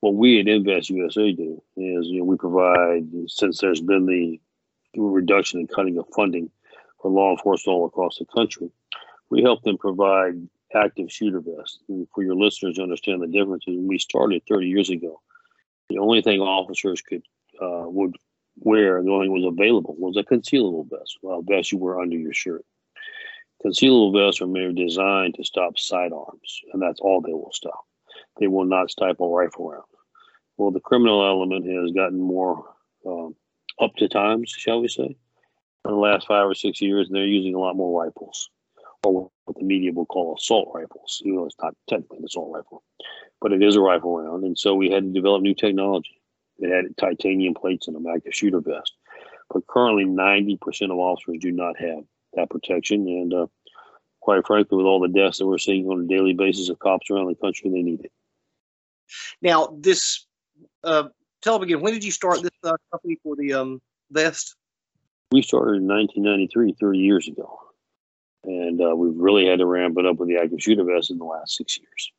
what 0.01 0.15
we 0.15 0.41
at 0.41 0.49
Invest 0.49 0.89
USA 0.89 1.31
do 1.31 1.63
is, 1.77 2.07
you 2.07 2.19
know, 2.19 2.25
we 2.25 2.35
provide, 2.35 3.07
since 3.27 3.59
there's 3.59 3.79
been 3.79 4.05
the 4.05 4.41
reduction 4.93 5.59
and 5.59 5.69
cutting 5.69 5.97
of 5.97 6.05
funding 6.13 6.51
for 7.03 7.11
law 7.11 7.31
enforcement 7.31 7.75
all 7.75 7.85
across 7.85 8.17
the 8.17 8.25
country. 8.25 8.71
We 9.29 9.43
help 9.43 9.61
them 9.61 9.77
provide 9.77 10.47
active 10.73 11.11
shooter 11.11 11.41
vests. 11.41 11.79
And 11.87 12.07
for 12.15 12.23
your 12.23 12.35
listeners 12.35 12.75
to 12.75 12.83
understand 12.83 13.21
the 13.21 13.27
difference, 13.27 13.65
when 13.67 13.87
we 13.87 13.99
started 13.99 14.41
30 14.47 14.67
years 14.67 14.89
ago, 14.89 15.21
the 15.89 15.99
only 15.99 16.21
thing 16.21 16.39
officers 16.39 17.01
could 17.01 17.21
uh, 17.61 17.85
would 17.85 18.15
wear, 18.57 19.03
the 19.03 19.11
only 19.11 19.27
thing 19.27 19.33
was 19.33 19.53
available, 19.53 19.95
was 19.97 20.17
a 20.17 20.23
concealable 20.23 20.89
vest, 20.89 21.17
a 21.23 21.41
vest 21.43 21.71
you 21.71 21.77
wear 21.77 21.99
under 21.99 22.17
your 22.17 22.33
shirt. 22.33 22.65
Concealable 23.63 24.13
vests 24.13 24.41
are 24.41 24.47
made 24.47 24.75
designed 24.75 25.35
to 25.35 25.43
stop 25.43 25.77
sidearms, 25.77 26.61
and 26.71 26.81
that's 26.81 26.99
all 26.99 27.21
they 27.21 27.33
will 27.33 27.51
stop. 27.53 27.85
They 28.39 28.47
will 28.47 28.65
not 28.65 28.89
stop 28.89 29.19
a 29.19 29.27
rifle 29.27 29.69
round. 29.69 29.83
Well, 30.57 30.71
the 30.71 30.79
criminal 30.79 31.25
element 31.25 31.65
has 31.65 31.91
gotten 31.91 32.19
more 32.19 32.65
um, 33.05 33.35
up 33.79 33.95
to 33.97 34.07
times, 34.07 34.49
shall 34.49 34.81
we 34.81 34.87
say, 34.87 35.15
in 35.85 35.91
the 35.91 35.97
last 35.97 36.27
five 36.27 36.47
or 36.47 36.55
six 36.55 36.81
years, 36.81 37.07
and 37.07 37.15
they're 37.15 37.25
using 37.25 37.55
a 37.55 37.59
lot 37.59 37.75
more 37.75 38.03
rifles, 38.03 38.49
or 39.03 39.29
what 39.45 39.57
the 39.57 39.63
media 39.63 39.91
will 39.91 40.05
call 40.05 40.35
assault 40.35 40.69
rifles. 40.73 41.21
You 41.23 41.33
know, 41.33 41.45
it's 41.45 41.55
not 41.61 41.75
technically 41.89 42.19
an 42.19 42.25
assault 42.25 42.53
rifle, 42.53 42.83
but 43.41 43.51
it 43.51 43.61
is 43.61 43.75
a 43.75 43.81
rifle 43.81 44.17
round, 44.17 44.43
and 44.43 44.57
so 44.57 44.75
we 44.75 44.89
had 44.89 45.03
to 45.03 45.11
develop 45.11 45.41
new 45.41 45.55
technology. 45.55 46.21
It 46.59 46.73
had 46.73 46.97
titanium 46.97 47.53
plates 47.53 47.87
in 47.87 47.93
them, 47.93 48.05
active 48.07 48.33
shooter 48.33 48.61
vest. 48.61 48.93
But 49.49 49.67
currently, 49.67 50.05
90% 50.05 50.59
of 50.91 50.97
officers 50.97 51.37
do 51.39 51.51
not 51.51 51.77
have 51.79 52.03
that 52.33 52.49
protection, 52.49 53.07
and 53.07 53.33
uh, 53.33 53.47
quite 54.21 54.45
frankly, 54.47 54.77
with 54.77 54.85
all 54.85 55.01
the 55.01 55.09
deaths 55.09 55.39
that 55.39 55.47
we're 55.47 55.57
seeing 55.57 55.87
on 55.87 56.01
a 56.01 56.07
daily 56.07 56.33
basis 56.33 56.69
of 56.69 56.79
cops 56.79 57.09
around 57.09 57.27
the 57.27 57.35
country, 57.35 57.69
they 57.69 57.81
need 57.81 58.05
it. 58.05 58.11
Now, 59.41 59.75
this, 59.77 60.25
uh, 60.83 61.09
tell 61.41 61.59
me 61.59 61.65
again, 61.65 61.81
when 61.81 61.93
did 61.93 62.03
you 62.03 62.11
start 62.11 62.41
this 62.41 62.51
uh, 62.63 62.77
company 62.91 63.17
for 63.21 63.35
the 63.35 63.53
um, 63.53 63.81
vest? 64.09 64.55
We 65.33 65.41
started 65.41 65.81
in 65.81 65.87
1993, 65.87 66.75
30 66.79 66.99
years 66.99 67.27
ago. 67.27 67.57
And 68.43 68.79
uh, 68.79 68.95
we've 68.95 69.17
really 69.17 69.47
had 69.47 69.57
to 69.59 69.65
ramp 69.65 69.97
it 69.97 70.05
up 70.05 70.17
with 70.17 70.29
the 70.29 70.37
active 70.37 70.61
shooter 70.61 70.83
vest 70.83 71.09
in 71.09 71.17
the 71.17 71.25
last 71.25 71.55
six 71.55 71.75
years. 71.75 72.11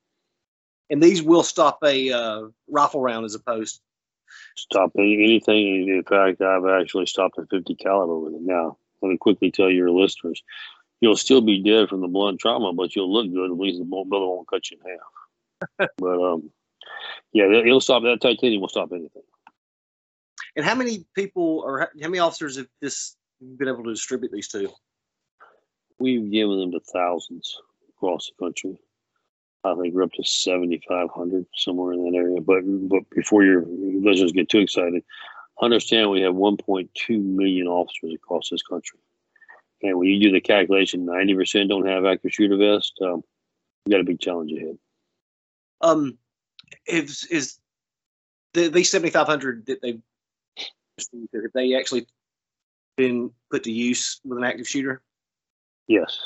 And 0.90 1.00
these 1.00 1.22
will 1.22 1.44
stop 1.44 1.78
a 1.84 2.10
uh, 2.10 2.42
rifle 2.68 3.00
round 3.00 3.24
as 3.24 3.36
opposed. 3.36 3.80
Stop 4.56 4.90
any, 4.98 5.22
anything. 5.22 5.88
In 5.88 6.02
fact, 6.02 6.40
I've 6.40 6.66
actually 6.66 7.06
stopped 7.06 7.38
a 7.38 7.46
50 7.46 7.76
caliber 7.76 8.18
with 8.18 8.34
it. 8.34 8.42
Now, 8.42 8.78
let 9.00 9.10
me 9.10 9.16
quickly 9.16 9.52
tell 9.52 9.70
your 9.70 9.92
listeners, 9.92 10.42
you'll 11.00 11.14
still 11.14 11.40
be 11.40 11.62
dead 11.62 11.88
from 11.88 12.00
the 12.00 12.08
blunt 12.08 12.40
trauma, 12.40 12.72
but 12.72 12.96
you'll 12.96 13.12
look 13.12 13.32
good. 13.32 13.52
At 13.52 13.56
least 13.56 13.78
the 13.78 13.84
bullet 13.84 14.06
won't 14.10 14.48
cut 14.48 14.68
you 14.72 14.78
in 14.84 14.90
half. 15.78 15.88
but 15.98 16.20
um, 16.20 16.50
yeah, 17.32 17.44
it'll 17.44 17.80
stop. 17.80 18.02
That 18.02 18.20
titanium 18.20 18.60
will 18.60 18.68
stop 18.68 18.90
anything. 18.90 19.22
And 20.56 20.64
how 20.64 20.74
many 20.74 21.04
people 21.14 21.62
or 21.64 21.80
how 21.80 22.08
many 22.08 22.18
officers 22.18 22.56
have 22.56 22.68
this 22.80 23.16
been 23.40 23.68
able 23.68 23.84
to 23.84 23.92
distribute 23.92 24.32
these 24.32 24.48
to? 24.48 24.70
We've 25.98 26.30
given 26.30 26.58
them 26.58 26.72
to 26.72 26.80
thousands 26.80 27.56
across 27.88 28.30
the 28.30 28.44
country. 28.44 28.78
I 29.64 29.74
think 29.76 29.94
we're 29.94 30.02
up 30.02 30.12
to 30.12 30.24
7,500 30.24 31.46
somewhere 31.56 31.94
in 31.94 32.04
that 32.04 32.16
area. 32.16 32.40
But 32.40 32.62
but 32.88 33.08
before 33.10 33.44
your 33.44 33.64
listeners 33.66 34.32
get 34.32 34.48
too 34.48 34.58
excited, 34.58 35.02
understand 35.60 36.10
we 36.10 36.20
have 36.20 36.34
1.2 36.34 36.88
million 37.24 37.66
officers 37.66 38.14
across 38.14 38.50
this 38.50 38.62
country. 38.62 38.98
And 39.82 39.98
when 39.98 40.08
you 40.08 40.20
do 40.20 40.32
the 40.32 40.40
calculation, 40.40 41.06
90% 41.06 41.68
don't 41.68 41.86
have 41.86 42.04
active 42.04 42.32
shooter 42.32 42.56
vest. 42.56 42.92
Um, 43.02 43.22
you 43.84 43.92
got 43.92 44.00
a 44.00 44.04
big 44.04 44.20
challenge 44.20 44.52
ahead. 44.52 44.78
Um, 45.80 46.18
is 46.86 47.26
is 47.30 47.58
the 48.54 48.68
these 48.68 48.90
7,500 48.90 49.66
that 49.66 49.82
they 49.82 49.98
have 50.98 51.52
they 51.54 51.74
actually 51.74 52.06
been 52.96 53.30
put 53.50 53.64
to 53.64 53.72
use 53.72 54.20
with 54.24 54.38
an 54.38 54.44
active 54.44 54.68
shooter? 54.68 55.02
Yes. 55.88 56.20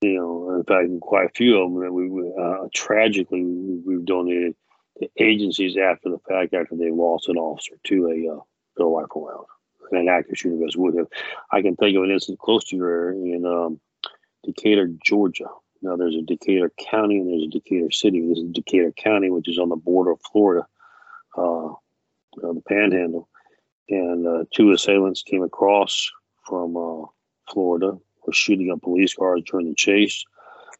You 0.00 0.14
know, 0.14 0.54
in 0.56 0.64
fact, 0.64 0.88
quite 1.00 1.26
a 1.26 1.34
few 1.34 1.58
of 1.58 1.72
them 1.72 1.80
that 1.82 1.92
we 1.92 2.32
uh, 2.40 2.68
tragically 2.72 3.44
we've 3.44 4.04
donated 4.04 4.54
to 5.00 5.08
agencies 5.18 5.76
after 5.76 6.10
the 6.10 6.18
fact, 6.28 6.54
after 6.54 6.76
they 6.76 6.90
lost 6.90 7.28
an 7.28 7.36
officer 7.36 7.74
to 7.84 8.06
a 8.06 8.36
uh, 8.36 8.84
a 8.84 8.88
rifle 8.88 9.26
round. 9.26 9.46
And 9.90 10.00
an 10.02 10.08
active 10.08 10.36
shooter 10.36 10.62
vest 10.62 10.76
would 10.76 10.96
have. 10.96 11.08
I 11.50 11.62
can 11.62 11.74
think 11.76 11.96
of 11.96 12.04
an 12.04 12.10
instance 12.10 12.38
close 12.40 12.64
to 12.64 12.76
your 12.76 12.90
area 12.90 13.36
in 13.36 13.46
um, 13.46 13.80
Decatur, 14.44 14.90
Georgia. 15.02 15.48
Now 15.82 15.96
there's 15.96 16.14
a 16.14 16.22
Decatur 16.22 16.70
County 16.90 17.18
and 17.18 17.28
there's 17.28 17.44
a 17.44 17.50
Decatur 17.50 17.90
City. 17.90 18.20
This 18.28 18.38
is 18.38 18.52
Decatur 18.52 18.92
County, 18.92 19.30
which 19.30 19.48
is 19.48 19.58
on 19.58 19.68
the 19.68 19.76
border 19.76 20.12
of 20.12 20.20
Florida, 20.30 20.66
uh, 21.36 21.68
uh, 21.68 21.74
the 22.36 22.62
Panhandle. 22.68 23.28
And 23.90 24.26
uh, 24.26 24.44
two 24.54 24.72
assailants 24.72 25.22
came 25.22 25.42
across 25.42 26.10
from 26.46 26.76
uh, 26.76 27.06
Florida, 27.52 27.98
were 28.26 28.32
shooting 28.32 28.70
up 28.70 28.82
police 28.82 29.14
cars 29.14 29.42
during 29.50 29.68
the 29.68 29.74
chase. 29.74 30.24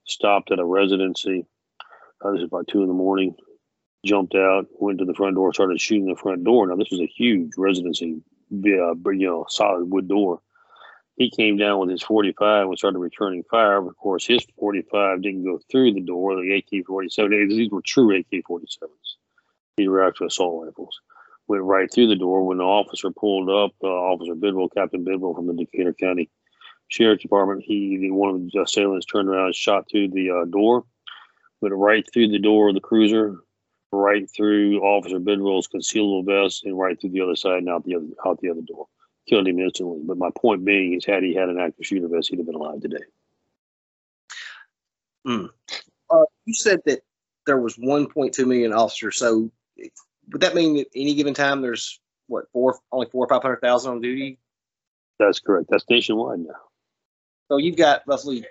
Stopped 0.06 0.50
at 0.50 0.58
a 0.58 0.64
residency. 0.64 1.46
Uh, 2.24 2.32
this 2.32 2.40
is 2.40 2.46
about 2.46 2.68
two 2.68 2.82
in 2.82 2.88
the 2.88 2.94
morning. 2.94 3.34
Jumped 4.04 4.34
out, 4.34 4.66
went 4.78 4.98
to 4.98 5.04
the 5.04 5.14
front 5.14 5.34
door, 5.34 5.52
started 5.52 5.80
shooting 5.80 6.06
the 6.06 6.16
front 6.16 6.44
door. 6.44 6.66
Now 6.66 6.76
this 6.76 6.90
was 6.90 7.00
a 7.00 7.06
huge 7.06 7.52
residency, 7.56 8.22
uh, 8.52 8.94
you 9.10 9.26
know, 9.26 9.46
solid 9.48 9.90
wood 9.90 10.08
door 10.08 10.40
he 11.18 11.30
came 11.30 11.56
down 11.56 11.80
with 11.80 11.90
his 11.90 12.02
45 12.02 12.68
and 12.68 12.78
started 12.78 13.00
returning 13.00 13.42
fire. 13.50 13.76
Of 13.76 13.96
course, 13.96 14.24
his 14.24 14.46
45 14.56 15.20
didn't 15.20 15.44
go 15.44 15.58
through 15.70 15.94
the 15.94 16.00
door. 16.00 16.36
The 16.36 16.62
AK 16.62 16.86
47, 16.86 17.48
these 17.48 17.70
were 17.70 17.82
true 17.82 18.16
AK 18.16 18.44
47s. 18.48 18.88
These 19.76 19.88
were 19.88 20.06
actual 20.06 20.28
assault 20.28 20.64
rifles. 20.64 21.00
Went 21.48 21.62
right 21.62 21.92
through 21.92 22.08
the 22.08 22.16
door. 22.16 22.44
When 22.44 22.58
the 22.58 22.64
officer 22.64 23.10
pulled 23.10 23.48
up, 23.48 23.72
uh, 23.82 23.86
Officer 23.86 24.34
Bidwell, 24.34 24.68
Captain 24.68 25.02
Bidwell 25.02 25.34
from 25.34 25.46
the 25.46 25.54
Decatur 25.54 25.94
County 25.94 26.30
Sheriff's 26.88 27.22
Department, 27.22 27.62
he 27.64 28.10
one 28.10 28.34
of 28.34 28.50
the 28.50 28.60
assailants 28.62 29.06
turned 29.06 29.28
around 29.28 29.46
and 29.46 29.54
shot 29.54 29.86
through 29.90 30.08
the 30.08 30.30
uh, 30.30 30.44
door. 30.44 30.84
Went 31.60 31.74
right 31.74 32.06
through 32.12 32.28
the 32.28 32.38
door 32.38 32.68
of 32.68 32.74
the 32.74 32.80
cruiser, 32.80 33.36
right 33.92 34.28
through 34.34 34.80
Officer 34.80 35.18
Bidwell's 35.18 35.68
concealable 35.68 36.24
vest, 36.24 36.64
and 36.64 36.78
right 36.78 37.00
through 37.00 37.10
the 37.10 37.20
other 37.20 37.36
side 37.36 37.58
and 37.58 37.68
out 37.68 37.84
the 37.84 37.96
other 37.96 38.06
out 38.26 38.38
the 38.40 38.50
other 38.50 38.62
door 38.62 38.86
killed 39.28 39.46
him 39.46 39.58
instantly. 39.58 40.00
But 40.04 40.18
my 40.18 40.30
point 40.36 40.64
being 40.64 40.94
is, 40.94 41.04
had 41.04 41.22
he 41.22 41.34
had 41.34 41.48
an 41.48 41.60
active 41.60 41.86
shooter 41.86 42.08
vest, 42.08 42.30
he'd 42.30 42.38
have 42.38 42.46
been 42.46 42.54
alive 42.54 42.80
today. 42.80 43.04
Mm. 45.26 45.48
Uh, 46.10 46.24
you 46.46 46.54
said 46.54 46.80
that 46.86 47.00
there 47.46 47.58
was 47.58 47.76
1.2 47.76 48.46
million 48.46 48.72
officers. 48.72 49.18
So 49.18 49.50
would 50.32 50.42
that 50.42 50.54
mean 50.54 50.76
that 50.76 50.86
any 50.94 51.14
given 51.14 51.34
time 51.34 51.62
there's 51.62 52.00
what 52.26 52.44
four, 52.52 52.78
only 52.92 53.06
four 53.10 53.24
or 53.24 53.28
five 53.28 53.42
hundred 53.42 53.60
thousand 53.60 53.92
on 53.92 54.00
duty? 54.00 54.38
That's 55.18 55.40
correct. 55.40 55.68
That's 55.70 55.84
nationwide 55.88 56.40
now. 56.40 56.54
So 57.48 57.56
you've 57.56 57.76
got 57.76 58.02
roughly 58.06 58.44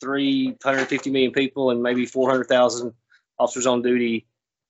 350 0.00 1.10
million 1.10 1.32
people 1.32 1.70
and 1.70 1.82
maybe 1.82 2.06
400,000 2.06 2.92
officers 3.38 3.66
on 3.66 3.82
duty. 3.82 4.26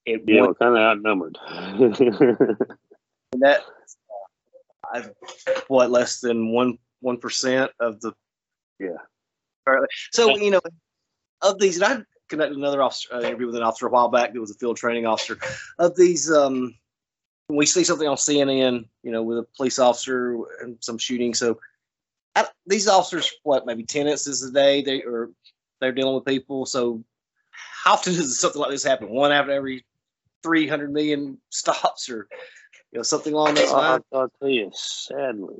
yeah, 0.07 0.17
one, 0.41 0.49
we're 0.49 0.55
kind 0.55 0.77
of 0.77 0.83
outnumbered. 0.83 1.39
that 3.39 3.61
uh, 4.95 4.99
I, 4.99 5.05
what 5.69 5.91
less 5.91 6.21
than 6.21 6.53
one 6.53 6.79
one 7.01 7.19
percent 7.19 7.71
of 7.81 8.01
the 8.01 8.13
yeah. 8.79 8.99
So 10.13 10.37
you 10.37 10.51
know, 10.51 10.61
of 11.41 11.59
these, 11.59 11.81
and 11.81 11.85
I 11.85 12.05
conducted 12.33 12.57
another 12.57 12.83
officer 12.83 13.13
uh, 13.13 13.21
interview 13.21 13.47
with 13.47 13.57
an 13.57 13.63
officer 13.63 13.87
a 13.87 13.91
while 13.91 14.09
back 14.09 14.33
that 14.33 14.41
was 14.41 14.51
a 14.51 14.55
field 14.55 14.79
training 14.79 15.05
officer. 15.05 15.39
Of 15.79 15.95
these, 15.97 16.31
um, 16.33 16.75
when 17.47 17.59
we 17.59 17.67
see 17.67 17.85
something 17.85 18.09
on 18.09 18.17
CNN, 18.17 18.87
you 19.03 19.13
know, 19.13 19.23
with 19.23 19.39
a 19.39 19.47
police 19.57 19.79
officer 19.79 20.39
and 20.63 20.79
some 20.81 20.97
shooting, 20.97 21.35
so 21.35 21.61
I, 22.35 22.47
these 22.67 22.89
officers, 22.89 23.31
what 23.43 23.67
maybe 23.67 23.85
ten 23.85 24.07
instances 24.09 24.49
a 24.49 24.53
day, 24.53 24.83
they 24.83 25.03
or 25.03 25.31
they're 25.81 25.93
dealing 25.93 26.15
with 26.15 26.25
people. 26.25 26.65
So 26.65 27.05
how 27.51 27.93
often 27.93 28.15
does 28.15 28.41
something 28.41 28.61
like 28.61 28.71
this 28.71 28.83
happen? 28.83 29.11
One 29.11 29.31
after 29.31 29.53
every 29.53 29.85
three 30.43 30.67
hundred 30.67 30.93
million 30.93 31.37
stops, 31.51 32.09
or 32.09 32.29
you 32.93 32.99
know, 32.99 33.03
something 33.03 33.35
along 33.35 33.57
those 33.57 33.71
lines. 33.71 34.05
I'll, 34.13 34.21
I'll 34.21 34.33
tell 34.41 34.49
you, 34.49 34.71
sadly, 34.73 35.57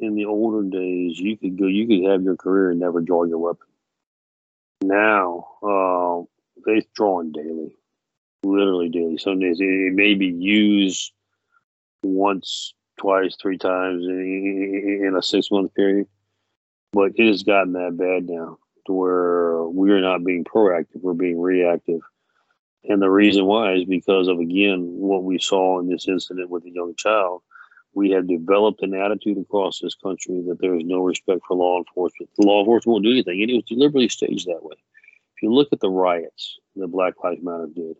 in 0.00 0.16
the 0.16 0.24
older 0.24 0.68
days, 0.68 1.20
you 1.20 1.36
could 1.36 1.56
go, 1.56 1.66
you 1.66 1.86
could 1.86 2.10
have 2.10 2.22
your 2.24 2.36
career 2.36 2.70
and 2.70 2.80
never 2.80 3.00
draw 3.00 3.22
your 3.22 3.38
weapon. 3.38 3.68
Now, 4.82 5.46
uh, 5.62 6.22
they're 6.64 6.82
drawing 6.94 7.32
daily, 7.32 7.76
literally 8.42 8.88
daily. 8.88 9.18
Some 9.18 9.40
days 9.40 9.58
it 9.60 9.94
may 9.94 10.14
be 10.14 10.26
used 10.26 11.12
once, 12.02 12.74
twice, 12.98 13.36
three 13.40 13.58
times 13.58 14.04
in, 14.04 15.04
in 15.06 15.16
a 15.16 15.22
six 15.22 15.50
month 15.50 15.74
period, 15.74 16.06
but 16.92 17.12
it 17.16 17.26
has 17.26 17.42
gotten 17.42 17.72
that 17.72 17.96
bad 17.96 18.28
now 18.28 18.58
to 18.86 18.92
where 18.92 19.64
we're 19.64 20.00
not 20.00 20.24
being 20.24 20.44
proactive, 20.44 21.00
we're 21.02 21.14
being 21.14 21.40
reactive 21.40 22.00
and 22.88 23.02
the 23.02 23.10
reason 23.10 23.46
why 23.46 23.74
is 23.74 23.84
because 23.84 24.28
of, 24.28 24.38
again, 24.38 24.80
what 24.80 25.24
we 25.24 25.38
saw 25.38 25.80
in 25.80 25.88
this 25.88 26.06
incident 26.06 26.50
with 26.50 26.62
the 26.62 26.70
young 26.70 26.94
child. 26.96 27.42
We 27.96 28.10
have 28.10 28.28
developed 28.28 28.82
an 28.82 28.92
attitude 28.92 29.38
across 29.38 29.80
this 29.80 29.94
country 29.94 30.42
that 30.46 30.60
there 30.60 30.76
is 30.76 30.84
no 30.84 31.00
respect 31.00 31.40
for 31.48 31.56
law 31.56 31.78
enforcement. 31.78 32.28
The 32.36 32.46
law 32.46 32.60
enforcement 32.60 32.92
won't 32.92 33.04
do 33.06 33.10
anything, 33.10 33.40
and 33.40 33.50
it 33.50 33.54
was 33.54 33.64
deliberately 33.64 34.10
staged 34.10 34.46
that 34.46 34.62
way. 34.62 34.76
If 35.34 35.42
you 35.42 35.50
look 35.50 35.68
at 35.72 35.80
the 35.80 35.88
riots 35.88 36.58
that 36.76 36.88
Black 36.88 37.14
Lives 37.24 37.42
Matter 37.42 37.68
did, 37.74 37.96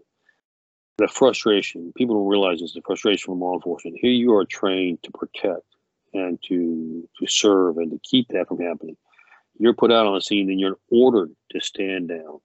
the 0.98 1.09
frustration, 1.09 1.94
people 1.96 2.14
don't 2.14 2.28
realize 2.28 2.61
this, 2.61 2.74
the 2.74 2.82
frustration 2.82 3.32
from 3.32 3.40
law 3.40 3.54
enforcement. 3.54 3.96
Here 3.98 4.11
you 4.11 4.35
are 4.35 4.44
trained 4.44 5.02
to 5.04 5.11
protect 5.12 5.64
and 6.12 6.38
to, 6.46 7.09
to 7.18 7.26
serve 7.26 7.78
and 7.78 7.90
to 7.90 7.98
keep 8.02 8.28
that 8.28 8.48
from 8.48 8.61
happening. 8.61 8.98
You're 9.59 9.72
put 9.72 9.92
out 9.92 10.06
on 10.06 10.12
the 10.12 10.20
scene 10.20 10.50
and 10.50 10.61
you're 10.61 10.78
ordered 10.90 11.30
to 11.52 11.61
stand 11.62 12.11
down. 12.11 12.40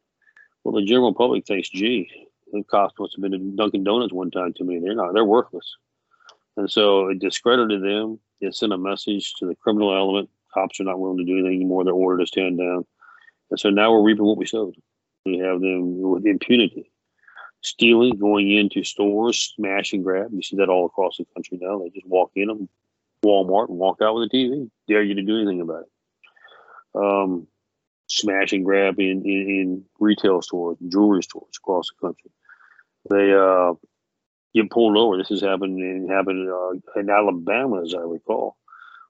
Well, 0.63 0.75
the 0.75 0.85
general 0.85 1.13
public 1.13 1.45
thinks, 1.45 1.69
gee, 1.69 2.09
the 2.53 2.63
cost 2.63 2.95
must 2.97 3.15
have 3.15 3.21
been 3.21 3.33
in 3.33 3.57
Dunkin' 3.57 3.83
Donuts 3.83 4.13
one 4.13 4.31
time 4.31 4.53
to 4.53 4.63
me. 4.63 4.79
They're 4.79 4.95
not. 4.95 5.13
They're 5.13 5.25
worthless. 5.25 5.75
And 6.57 6.69
so 6.69 7.07
it 7.07 7.19
discredited 7.19 7.81
them. 7.81 8.19
It 8.41 8.55
sent 8.55 8.73
a 8.73 8.77
message 8.77 9.33
to 9.35 9.47
the 9.47 9.55
criminal 9.55 9.95
element. 9.95 10.29
Cops 10.53 10.79
are 10.79 10.83
not 10.83 10.99
willing 10.99 11.17
to 11.17 11.23
do 11.23 11.33
anything 11.33 11.55
anymore. 11.55 11.83
They're 11.83 11.93
ordered 11.93 12.21
to 12.21 12.27
stand 12.27 12.57
down. 12.57 12.85
And 13.49 13.59
so 13.59 13.69
now 13.69 13.91
we're 13.91 14.03
reaping 14.03 14.25
what 14.25 14.37
we 14.37 14.45
sowed. 14.45 14.75
We 15.25 15.37
have 15.37 15.61
them 15.61 16.01
with 16.01 16.25
impunity. 16.25 16.91
stealing, 17.61 18.17
going 18.17 18.51
into 18.51 18.83
stores, 18.83 19.53
smash 19.55 19.93
and 19.93 20.03
grab. 20.03 20.31
You 20.33 20.41
see 20.41 20.57
that 20.57 20.69
all 20.69 20.85
across 20.85 21.17
the 21.17 21.25
country 21.35 21.59
now. 21.61 21.79
They 21.79 21.89
just 21.89 22.07
walk 22.07 22.31
in 22.35 22.47
them, 22.47 22.69
Walmart, 23.23 23.69
and 23.69 23.77
walk 23.77 23.99
out 24.01 24.15
with 24.15 24.29
a 24.31 24.35
TV. 24.35 24.69
Dare 24.87 25.03
you 25.03 25.15
to 25.15 25.21
do 25.21 25.37
anything 25.37 25.61
about 25.61 25.83
it. 25.83 25.89
Um, 26.95 27.47
smash 28.07 28.51
and 28.51 28.65
grab 28.65 28.99
in, 28.99 29.23
in, 29.25 29.49
in 29.49 29.85
retail 29.99 30.41
stores, 30.41 30.77
jewelry 30.87 31.23
stores 31.23 31.57
across 31.57 31.87
the 31.89 32.07
country. 32.07 32.31
They 33.09 33.33
uh, 33.33 33.73
get 34.53 34.69
pulled 34.69 34.97
over. 34.97 35.17
This 35.17 35.29
has 35.29 35.41
happened 35.41 35.79
in 35.79 36.07
happened 36.07 36.49
uh, 36.49 36.99
in 36.99 37.09
Alabama, 37.09 37.81
as 37.81 37.93
I 37.93 37.99
recall. 38.01 38.57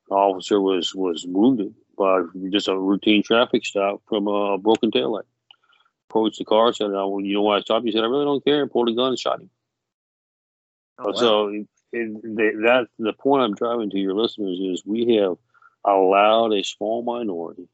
An 0.10 0.18
officer 0.18 0.60
was 0.60 0.94
was 0.94 1.26
wounded 1.28 1.74
by 1.98 2.22
just 2.52 2.68
a 2.68 2.78
routine 2.78 3.24
traffic 3.24 3.66
stop 3.66 4.02
from 4.08 4.28
a 4.28 4.58
broken 4.58 4.92
taillight. 4.92 5.24
Approached 6.10 6.40
the 6.40 6.46
car, 6.46 6.74
said, 6.74 6.92
oh, 6.94 7.20
"You 7.20 7.36
know 7.36 7.42
why 7.42 7.58
I 7.58 7.62
stopped?" 7.62 7.86
He 7.86 7.92
said, 7.92 8.04
"I 8.04 8.08
really 8.08 8.26
don't 8.26 8.44
care." 8.44 8.62
And 8.62 8.72
pulled 8.72 8.90
a 8.90 8.94
gun 8.94 9.10
and 9.10 9.20
shot 9.20 9.42
him. 9.42 9.50
Oh, 11.00 11.12
wow. 11.12 11.14
So 11.14 11.48
it, 11.48 11.68
it, 11.94 12.22
that 12.64 12.88
the 13.00 13.14
point 13.14 13.44
I'm 13.44 13.56
driving 13.56 13.90
to 13.92 13.98
your 13.98 14.14
listeners 14.14 14.60
is 14.60 14.86
we 14.86 15.16
have 15.16 15.38
allowed 15.86 16.54
a 16.54 16.64
small 16.64 17.02
minority 17.04 17.68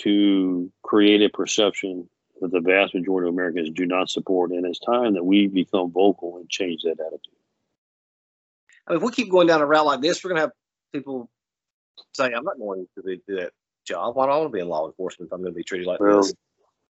to 0.00 0.70
create 0.82 1.22
a 1.22 1.28
perception 1.28 2.08
that 2.40 2.50
the 2.50 2.60
vast 2.60 2.94
majority 2.94 3.28
of 3.28 3.34
Americans 3.34 3.70
do 3.70 3.86
not 3.86 4.10
support, 4.10 4.50
and 4.50 4.66
it's 4.66 4.78
time 4.78 5.14
that 5.14 5.24
we 5.24 5.46
become 5.46 5.90
vocal 5.90 6.36
and 6.38 6.48
change 6.48 6.82
that 6.82 7.00
attitude. 7.00 7.34
I 8.86 8.92
mean, 8.92 8.98
if 8.98 9.02
we 9.02 9.10
keep 9.12 9.30
going 9.30 9.46
down 9.46 9.60
a 9.60 9.66
route 9.66 9.86
like 9.86 10.00
this, 10.00 10.22
we're 10.22 10.30
going 10.30 10.38
to 10.38 10.42
have 10.42 10.52
people 10.92 11.30
say, 12.14 12.32
"I'm 12.32 12.44
not 12.44 12.58
going 12.58 12.86
to 12.96 13.02
do 13.02 13.36
that 13.36 13.52
job. 13.86 14.16
Why 14.16 14.26
do 14.26 14.32
I 14.32 14.36
want 14.36 14.50
to 14.50 14.52
be 14.52 14.60
in 14.60 14.68
law 14.68 14.86
enforcement 14.86 15.28
if 15.28 15.32
I'm 15.32 15.40
going 15.40 15.52
to 15.52 15.56
be 15.56 15.64
treated 15.64 15.86
like 15.86 16.00
Well, 16.00 16.22
this?" 16.22 16.34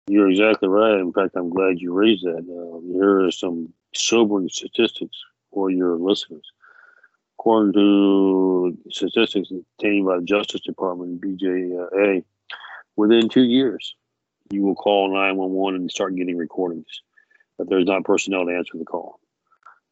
You're 0.08 0.30
exactly 0.30 0.70
right. 0.70 1.00
In 1.00 1.12
fact, 1.12 1.36
I'm 1.36 1.50
glad 1.50 1.80
you 1.80 1.94
raised 1.94 2.24
that. 2.24 2.38
Uh, 2.38 2.94
here 2.94 3.26
are 3.26 3.32
some 3.32 3.74
sobering 3.94 4.48
statistics 4.48 5.18
for 5.52 5.70
your 5.70 5.98
listeners. 5.98 6.50
According 7.38 7.74
to 7.74 8.78
statistics 8.90 9.52
obtained 9.52 10.06
by 10.06 10.18
the 10.18 10.24
Justice 10.24 10.62
Department, 10.62 11.22
BJA, 11.22 12.24
within 12.96 13.30
two 13.30 13.44
years, 13.44 13.96
you 14.52 14.64
will 14.64 14.76
call 14.76 15.14
911 15.14 15.82
and 15.82 15.92
start 15.92 16.16
getting 16.16 16.38
recordings 16.38 17.02
that 17.58 17.70
there's 17.70 17.86
not 17.86 18.06
personnel 18.06 18.46
to 18.46 18.52
answer 18.52 18.78
the 18.78 18.86
call. 18.86 19.20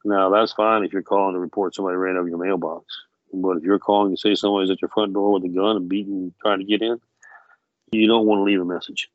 Now, 0.04 0.30
that's 0.30 0.54
fine 0.54 0.84
if 0.84 0.94
you're 0.94 1.02
calling 1.02 1.34
to 1.34 1.40
report 1.40 1.74
somebody 1.74 1.98
ran 1.98 2.16
over 2.16 2.30
your 2.30 2.38
mailbox. 2.38 2.86
But 3.34 3.58
if 3.58 3.64
you're 3.64 3.80
calling 3.80 4.16
to 4.16 4.20
say 4.20 4.36
somebody's 4.36 4.70
at 4.70 4.82
your 4.82 4.90
front 4.90 5.14
door 5.14 5.34
with 5.34 5.44
a 5.44 5.50
gun 5.50 5.76
and 5.76 5.90
beating, 5.90 6.34
trying 6.42 6.60
to 6.60 6.66
get 6.66 6.82
in, 6.82 7.00
you 7.92 8.08
don't 8.08 8.26
want 8.26 8.40
to 8.40 8.44
leave 8.44 8.62
a 8.62 8.66
message. 8.66 9.10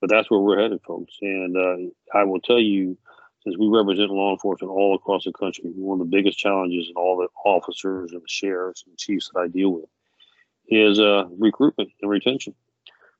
But 0.00 0.10
that's 0.10 0.30
where 0.30 0.40
we're 0.40 0.60
headed, 0.60 0.80
folks. 0.82 1.14
And 1.20 1.56
uh, 1.56 2.16
I 2.16 2.24
will 2.24 2.40
tell 2.40 2.60
you, 2.60 2.96
since 3.42 3.56
we 3.58 3.66
represent 3.66 4.10
law 4.10 4.32
enforcement 4.32 4.70
all 4.70 4.94
across 4.94 5.24
the 5.24 5.32
country, 5.32 5.70
one 5.74 6.00
of 6.00 6.08
the 6.08 6.16
biggest 6.16 6.38
challenges 6.38 6.88
in 6.88 6.94
all 6.94 7.16
the 7.16 7.28
officers 7.44 8.12
and 8.12 8.22
the 8.22 8.28
sheriffs 8.28 8.84
and 8.86 8.96
chiefs 8.96 9.30
that 9.34 9.40
I 9.40 9.48
deal 9.48 9.70
with 9.70 9.86
is 10.68 11.00
uh, 11.00 11.24
recruitment 11.36 11.90
and 12.00 12.10
retention. 12.10 12.54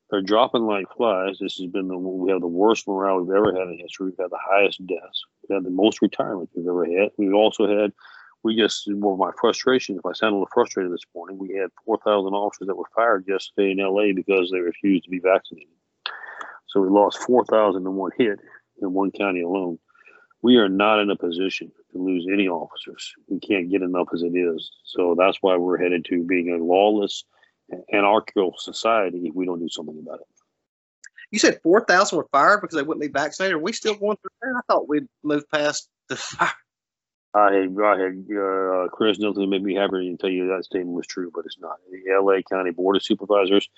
They're 0.09 0.21
dropping 0.21 0.65
like 0.65 0.85
flies. 0.95 1.37
This 1.39 1.57
has 1.57 1.67
been 1.67 1.87
the 1.87 1.97
we 1.97 2.31
have 2.31 2.41
the 2.41 2.47
worst 2.47 2.87
morale 2.87 3.21
we've 3.21 3.35
ever 3.35 3.53
had 3.53 3.67
in 3.67 3.77
history. 3.77 4.07
We've 4.07 4.17
had 4.17 4.31
the 4.31 4.39
highest 4.41 4.85
deaths. 4.87 5.25
We've 5.43 5.55
had 5.55 5.63
the 5.63 5.69
most 5.69 6.01
retirement 6.01 6.49
we've 6.55 6.67
ever 6.67 6.85
had. 6.85 7.11
We've 7.17 7.33
also 7.33 7.67
had 7.67 7.93
we 8.41 8.55
just 8.55 8.89
well 8.91 9.17
my 9.17 9.31
frustration. 9.39 9.97
If 9.97 10.05
I 10.05 10.13
sound 10.13 10.31
a 10.31 10.35
little 10.35 10.49
frustrated 10.51 10.91
this 10.91 11.05
morning, 11.13 11.37
we 11.37 11.55
had 11.55 11.69
four 11.85 11.99
thousand 12.03 12.33
officers 12.33 12.67
that 12.67 12.75
were 12.75 12.89
fired 12.95 13.25
yesterday 13.27 13.71
in 13.71 13.79
L.A. 13.79 14.13
because 14.13 14.49
they 14.51 14.59
refused 14.59 15.03
to 15.03 15.11
be 15.11 15.19
vaccinated. 15.19 15.69
So 16.67 16.79
we 16.79 16.89
lost 16.89 17.21
four 17.23 17.45
thousand 17.45 17.85
in 17.85 17.93
one 17.93 18.11
hit 18.17 18.39
in 18.81 18.93
one 18.93 19.11
county 19.11 19.41
alone. 19.41 19.77
We 20.41 20.55
are 20.55 20.69
not 20.69 20.99
in 20.99 21.11
a 21.11 21.17
position 21.17 21.71
to 21.91 21.97
lose 21.97 22.25
any 22.31 22.47
officers. 22.47 23.13
We 23.27 23.39
can't 23.39 23.69
get 23.69 23.81
enough 23.81 24.07
as 24.13 24.23
it 24.23 24.35
is. 24.35 24.71
So 24.85 25.15
that's 25.17 25.37
why 25.41 25.57
we're 25.57 25.77
headed 25.77 26.05
to 26.05 26.23
being 26.23 26.49
a 26.49 26.63
lawless 26.63 27.25
anarchical 27.93 28.55
society 28.57 29.27
if 29.27 29.35
we 29.35 29.45
don't 29.45 29.59
do 29.59 29.69
something 29.69 29.99
about 29.99 30.19
it. 30.19 30.27
You 31.31 31.39
said 31.39 31.59
four 31.61 31.85
thousand 31.85 32.17
were 32.17 32.27
fired 32.31 32.61
because 32.61 32.75
they 32.75 32.81
wouldn't 32.81 33.01
be 33.01 33.19
vaccinated. 33.19 33.55
Are 33.55 33.59
we 33.59 33.73
still 33.73 33.95
going 33.95 34.17
through 34.17 34.31
that? 34.41 34.57
I 34.57 34.61
thought 34.67 34.89
we'd 34.89 35.07
moved 35.23 35.49
past 35.51 35.89
the 36.07 36.15
fire. 36.15 36.51
I 37.33 37.53
had, 37.53 37.75
I 37.83 37.99
had 37.99 38.25
uh, 38.35 38.87
Chris 38.91 39.19
Nielsen 39.19 39.49
made 39.49 39.63
me 39.63 39.75
happy 39.75 40.09
to 40.09 40.17
tell 40.17 40.31
you 40.31 40.47
that 40.47 40.65
statement 40.65 40.95
was 40.95 41.05
true, 41.05 41.31
but 41.33 41.45
it's 41.45 41.59
not. 41.59 41.77
The 41.91 42.19
LA 42.19 42.41
County 42.49 42.71
Board 42.71 42.95
of 42.95 43.03
Supervisors, 43.03 43.69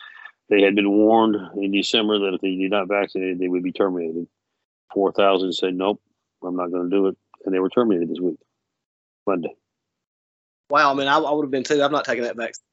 they 0.49 0.61
had 0.61 0.73
been 0.73 0.89
warned 0.89 1.35
in 1.61 1.71
December 1.71 2.17
that 2.19 2.35
if 2.35 2.41
they 2.41 2.55
did 2.55 2.71
not 2.71 2.87
vaccinate, 2.87 3.39
they 3.39 3.49
would 3.49 3.63
be 3.63 3.73
terminated. 3.73 4.27
4,000 4.93 5.51
said, 5.51 5.75
nope, 5.75 6.01
I'm 6.41 6.55
not 6.55 6.71
going 6.71 6.89
to 6.89 6.95
do 6.95 7.07
it. 7.07 7.17
And 7.45 7.53
they 7.53 7.59
were 7.59 7.69
terminated 7.69 8.09
this 8.09 8.21
week, 8.21 8.37
Monday. 9.27 9.53
Wow, 10.69 10.91
I 10.91 10.93
mean, 10.93 11.07
I, 11.07 11.17
I 11.17 11.31
would 11.31 11.43
have 11.43 11.51
been 11.51 11.63
too. 11.63 11.83
I'm 11.83 11.91
not 11.91 12.05
taking 12.05 12.23
that 12.23 12.37
vaccine. 12.37 12.63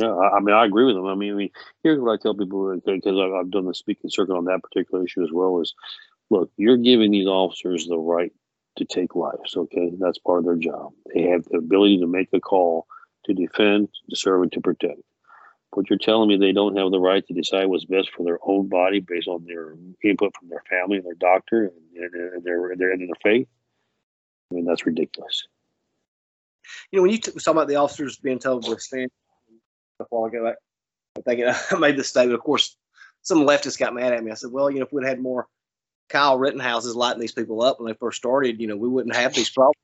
Yeah, 0.00 0.12
I, 0.12 0.40
mean, 0.40 0.54
I 0.54 0.64
agree 0.64 0.86
with 0.86 0.96
them. 0.96 1.06
I 1.06 1.14
mean, 1.14 1.32
I 1.32 1.36
mean, 1.36 1.50
here's 1.82 2.00
what 2.00 2.12
I 2.12 2.16
tell 2.20 2.34
people 2.34 2.68
uh, 2.68 2.74
because 2.84 3.18
I've 3.18 3.50
done 3.50 3.66
the 3.66 3.74
speaking 3.74 4.10
circuit 4.10 4.34
on 4.34 4.46
that 4.46 4.62
particular 4.62 5.04
issue 5.04 5.22
as 5.22 5.30
well. 5.32 5.60
Is 5.60 5.74
look, 6.30 6.50
you're 6.56 6.76
giving 6.76 7.12
these 7.12 7.28
officers 7.28 7.86
the 7.86 7.98
right 7.98 8.32
to 8.76 8.84
take 8.84 9.14
lives. 9.14 9.56
Okay, 9.56 9.92
that's 9.98 10.18
part 10.18 10.40
of 10.40 10.44
their 10.46 10.56
job. 10.56 10.92
They 11.14 11.22
have 11.22 11.44
the 11.44 11.58
ability 11.58 12.00
to 12.00 12.08
make 12.08 12.28
a 12.32 12.40
call 12.40 12.86
to 13.26 13.34
defend, 13.34 13.88
to 14.10 14.16
serve, 14.16 14.42
and 14.42 14.52
to 14.52 14.60
protect. 14.60 15.00
But 15.74 15.88
you're 15.90 15.98
telling 15.98 16.28
me 16.28 16.36
they 16.36 16.52
don't 16.52 16.76
have 16.76 16.90
the 16.90 17.00
right 17.00 17.24
to 17.26 17.34
decide 17.34 17.66
what's 17.66 17.84
best 17.84 18.10
for 18.16 18.24
their 18.24 18.38
own 18.42 18.68
body 18.68 19.00
based 19.00 19.28
on 19.28 19.44
their 19.44 19.76
input 20.02 20.32
from 20.38 20.48
their 20.48 20.62
family 20.68 20.98
and 20.98 21.06
their 21.06 21.14
doctor 21.14 21.64
and, 21.94 22.44
their, 22.44 22.74
their 22.76 22.90
and 22.92 23.00
their 23.00 23.16
faith. 23.22 23.48
I 24.50 24.54
mean, 24.54 24.64
that's 24.64 24.86
ridiculous. 24.86 25.46
You 26.90 26.98
know, 26.98 27.02
when 27.02 27.10
you 27.10 27.18
t- 27.18 27.32
talking 27.32 27.52
about 27.56 27.68
the 27.68 27.76
officers 27.76 28.18
being 28.18 28.38
told 28.38 28.64
to 28.64 28.78
stand 28.78 29.10
a 30.00 30.04
I, 30.14 30.54
I 31.16 31.20
think 31.22 31.42
I 31.72 31.76
made 31.76 31.96
this 31.96 32.08
statement. 32.08 32.38
Of 32.38 32.44
course, 32.44 32.76
some 33.22 33.46
leftists 33.46 33.78
got 33.78 33.94
mad 33.94 34.12
at 34.12 34.24
me. 34.24 34.30
I 34.30 34.34
said, 34.34 34.50
well, 34.50 34.70
you 34.70 34.78
know, 34.78 34.86
if 34.86 34.92
we'd 34.92 35.06
had 35.06 35.20
more 35.20 35.46
Kyle 36.08 36.38
Rittenhouses 36.38 36.94
lighting 36.94 37.20
these 37.20 37.32
people 37.32 37.62
up 37.62 37.80
when 37.80 37.90
they 37.90 37.96
first 37.98 38.18
started, 38.18 38.60
you 38.60 38.66
know, 38.66 38.76
we 38.76 38.88
wouldn't 38.88 39.16
have 39.16 39.34
these 39.34 39.50
problems. 39.50 39.76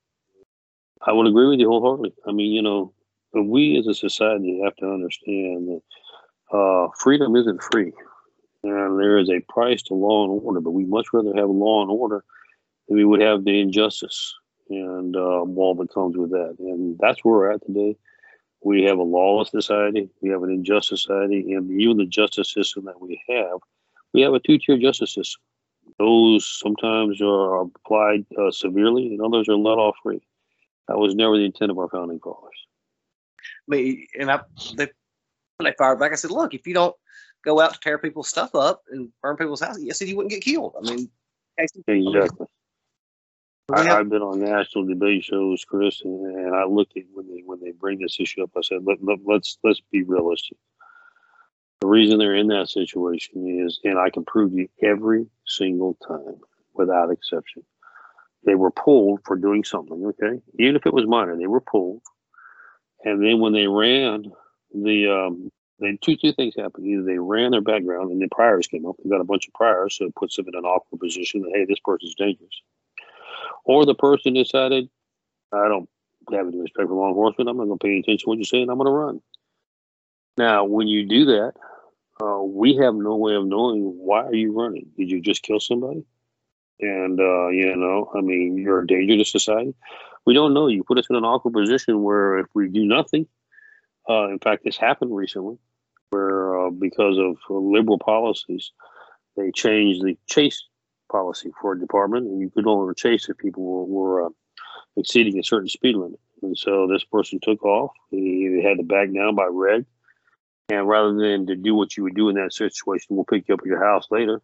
I 1.02 1.12
would 1.12 1.26
agree 1.26 1.48
with 1.48 1.60
you 1.60 1.68
wholeheartedly. 1.68 2.12
I 2.26 2.32
mean, 2.32 2.52
you 2.52 2.62
know, 2.62 2.92
we 3.32 3.78
as 3.78 3.86
a 3.86 3.94
society 3.94 4.60
have 4.62 4.76
to 4.76 4.86
understand 4.86 5.68
that 5.68 6.56
uh, 6.56 6.88
freedom 6.98 7.36
isn't 7.36 7.62
free, 7.62 7.92
and 8.62 9.00
there 9.00 9.18
is 9.18 9.30
a 9.30 9.40
price 9.48 9.82
to 9.84 9.94
law 9.94 10.24
and 10.24 10.42
order. 10.44 10.60
But 10.60 10.72
we 10.72 10.84
much 10.84 11.06
rather 11.12 11.34
have 11.34 11.48
law 11.48 11.80
and 11.80 11.90
order 11.90 12.22
than 12.88 12.98
we 12.98 13.04
would 13.04 13.22
have 13.22 13.44
the 13.44 13.60
injustice 13.60 14.34
and 14.68 15.16
uh, 15.16 15.40
all 15.56 15.74
that 15.74 15.92
comes 15.92 16.16
with 16.16 16.30
that. 16.30 16.56
And 16.58 16.96
that's 17.00 17.24
where 17.24 17.34
we're 17.34 17.52
at 17.52 17.64
today. 17.66 17.96
We 18.62 18.84
have 18.84 18.98
a 18.98 19.02
lawless 19.02 19.50
society. 19.50 20.10
We 20.20 20.30
have 20.30 20.42
an 20.42 20.50
unjust 20.50 20.88
society, 20.88 21.52
and 21.52 21.70
even 21.80 21.96
the 21.96 22.06
justice 22.06 22.52
system 22.52 22.84
that 22.84 23.00
we 23.00 23.20
have, 23.28 23.58
we 24.12 24.20
have 24.22 24.34
a 24.34 24.40
two-tier 24.40 24.78
justice 24.78 25.14
system. 25.14 25.40
Those 25.98 26.46
sometimes 26.46 27.20
are 27.20 27.62
applied 27.62 28.26
uh, 28.38 28.50
severely, 28.50 29.06
and 29.06 29.20
others 29.20 29.48
are 29.48 29.56
let 29.56 29.78
off 29.78 29.96
free. 30.02 30.22
That 30.88 30.98
was 30.98 31.14
never 31.14 31.36
the 31.36 31.44
intent 31.44 31.70
of 31.70 31.78
our 31.78 31.88
founding 31.88 32.20
fathers. 32.20 32.66
I 33.40 33.74
mean, 33.74 34.06
and 34.18 34.30
I 34.30 34.40
they 34.76 34.88
they 35.62 35.74
fired 35.78 35.98
back. 35.98 36.12
I 36.12 36.16
said, 36.16 36.30
look, 36.30 36.54
if 36.54 36.66
you 36.66 36.74
don't 36.74 36.96
go 37.44 37.60
out 37.60 37.74
to 37.74 37.80
tear 37.80 37.98
people's 37.98 38.28
stuff 38.28 38.54
up 38.54 38.82
and 38.90 39.08
burn 39.22 39.36
people's 39.36 39.60
houses, 39.60 39.86
I 39.88 39.92
said 39.92 40.08
you 40.08 40.16
wouldn't 40.16 40.32
get 40.32 40.42
killed. 40.42 40.74
I 40.76 40.90
mean, 40.90 41.10
Exactly. 41.58 42.46
I, 43.74 43.82
have- 43.84 43.98
I've 44.00 44.08
been 44.08 44.22
on 44.22 44.40
national 44.40 44.86
debate 44.86 45.24
shows, 45.24 45.64
Chris, 45.64 46.02
and, 46.04 46.36
and 46.36 46.54
I 46.54 46.64
look 46.64 46.88
at 46.96 47.04
when 47.12 47.28
they 47.28 47.42
when 47.44 47.60
they 47.60 47.72
bring 47.72 47.98
this 47.98 48.18
issue 48.20 48.42
up. 48.42 48.50
I 48.56 48.60
said, 48.62 48.78
let, 48.84 48.98
let, 49.02 49.18
let's 49.24 49.58
let's 49.64 49.80
be 49.92 50.02
realistic. 50.02 50.56
The 51.80 51.86
reason 51.86 52.18
they're 52.18 52.34
in 52.34 52.48
that 52.48 52.68
situation 52.68 53.64
is, 53.66 53.80
and 53.84 53.98
I 53.98 54.10
can 54.10 54.24
prove 54.24 54.52
you 54.52 54.68
every 54.82 55.26
single 55.46 55.96
time, 56.06 56.40
without 56.74 57.10
exception, 57.10 57.64
they 58.44 58.54
were 58.54 58.70
pulled 58.70 59.20
for 59.24 59.36
doing 59.36 59.64
something. 59.64 60.04
Okay, 60.06 60.40
even 60.58 60.76
if 60.76 60.86
it 60.86 60.92
was 60.94 61.06
minor, 61.06 61.36
they 61.36 61.46
were 61.46 61.60
pulled, 61.62 62.02
and 63.04 63.24
then 63.24 63.40
when 63.40 63.52
they 63.52 63.66
ran 63.66 64.24
the 64.74 65.08
um, 65.10 65.50
then 65.80 65.98
two 66.02 66.16
two 66.16 66.32
things 66.32 66.54
happened. 66.56 66.86
Either 66.86 67.02
they 67.02 67.18
ran 67.18 67.50
their 67.50 67.60
background 67.60 68.10
and 68.10 68.20
the 68.20 68.28
priors 68.30 68.66
came 68.66 68.86
up. 68.86 68.96
They 69.02 69.10
got 69.10 69.20
a 69.20 69.24
bunch 69.24 69.48
of 69.48 69.54
priors, 69.54 69.96
so 69.96 70.04
it 70.06 70.14
puts 70.14 70.36
them 70.36 70.46
in 70.48 70.54
an 70.54 70.64
awkward 70.64 71.00
position 71.00 71.42
that 71.42 71.52
hey, 71.54 71.64
this 71.64 71.80
person's 71.84 72.14
dangerous. 72.14 72.62
Or 73.64 73.84
the 73.84 73.94
person 73.94 74.34
decided, 74.34 74.88
I 75.52 75.68
don't 75.68 75.88
have 76.32 76.48
any 76.48 76.60
respect 76.60 76.88
for 76.88 76.94
law 76.94 77.08
enforcement. 77.08 77.48
I'm 77.48 77.56
not 77.56 77.66
going 77.66 77.78
to 77.78 77.84
pay 77.84 77.98
attention 77.98 78.18
to 78.18 78.28
what 78.28 78.38
you're 78.38 78.44
saying. 78.44 78.68
I'm 78.70 78.78
going 78.78 78.86
to 78.86 78.92
run. 78.92 79.20
Now, 80.36 80.64
when 80.64 80.88
you 80.88 81.06
do 81.06 81.24
that, 81.26 81.52
uh, 82.22 82.42
we 82.42 82.76
have 82.76 82.94
no 82.94 83.16
way 83.16 83.34
of 83.34 83.46
knowing 83.46 83.82
why 83.82 84.24
are 84.24 84.34
you 84.34 84.52
running. 84.52 84.86
Did 84.96 85.10
you 85.10 85.20
just 85.20 85.42
kill 85.42 85.60
somebody? 85.60 86.04
And 86.80 87.20
uh, 87.20 87.48
you 87.48 87.76
know, 87.76 88.10
I 88.16 88.20
mean, 88.20 88.56
you're 88.56 88.80
a 88.80 88.86
danger 88.86 89.16
to 89.16 89.24
society. 89.24 89.74
We 90.26 90.34
don't 90.34 90.54
know. 90.54 90.68
You 90.68 90.84
put 90.84 90.98
us 90.98 91.06
in 91.10 91.16
an 91.16 91.24
awkward 91.24 91.54
position 91.54 92.02
where 92.02 92.38
if 92.38 92.46
we 92.54 92.68
do 92.68 92.84
nothing, 92.84 93.26
uh, 94.08 94.28
in 94.28 94.38
fact, 94.38 94.64
this 94.64 94.76
happened 94.76 95.14
recently, 95.14 95.58
where 96.10 96.66
uh, 96.66 96.70
because 96.70 97.18
of 97.18 97.36
liberal 97.48 97.98
policies, 97.98 98.72
they 99.36 99.50
changed 99.52 100.02
the 100.02 100.16
chase 100.26 100.64
policy 101.10 101.50
for 101.60 101.72
a 101.72 101.80
department, 101.80 102.26
and 102.26 102.40
you 102.40 102.50
could 102.50 102.66
only 102.66 102.94
chase 102.94 103.28
if 103.28 103.38
people 103.38 103.64
were, 103.64 103.84
were 103.84 104.26
uh, 104.26 104.30
exceeding 104.96 105.38
a 105.38 105.44
certain 105.44 105.68
speed 105.68 105.96
limit. 105.96 106.20
And 106.42 106.56
so 106.56 106.86
this 106.86 107.04
person 107.04 107.38
took 107.42 107.62
off. 107.64 107.92
He 108.10 108.62
had 108.64 108.78
to 108.78 108.82
back 108.82 109.12
down 109.12 109.34
by 109.34 109.46
red. 109.50 109.84
And 110.70 110.88
rather 110.88 111.12
than 111.12 111.46
to 111.46 111.56
do 111.56 111.74
what 111.74 111.96
you 111.96 112.04
would 112.04 112.14
do 112.14 112.28
in 112.28 112.36
that 112.36 112.52
situation, 112.52 113.16
we'll 113.16 113.24
pick 113.24 113.48
you 113.48 113.54
up 113.54 113.60
at 113.60 113.66
your 113.66 113.84
house 113.84 114.06
later. 114.10 114.40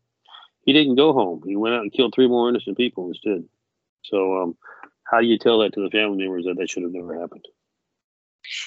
He 0.62 0.72
didn't 0.72 0.96
go 0.96 1.12
home. 1.12 1.42
He 1.46 1.57
went 1.57 1.74
out 1.74 1.83
and 1.83 1.92
killed 1.92 2.12
three 2.14 2.26
more 2.26 2.48
innocent 2.48 2.76
people 2.76 3.09
instead. 3.09 3.44
So, 4.05 4.42
um, 4.42 4.57
how 5.05 5.20
do 5.20 5.26
you 5.26 5.38
tell 5.38 5.61
that 5.61 5.72
to 5.74 5.83
the 5.83 5.90
family 5.90 6.18
members 6.18 6.44
that 6.44 6.57
that 6.59 6.68
should 6.68 6.83
have 6.83 6.92
never 6.92 7.18
happened? 7.18 7.44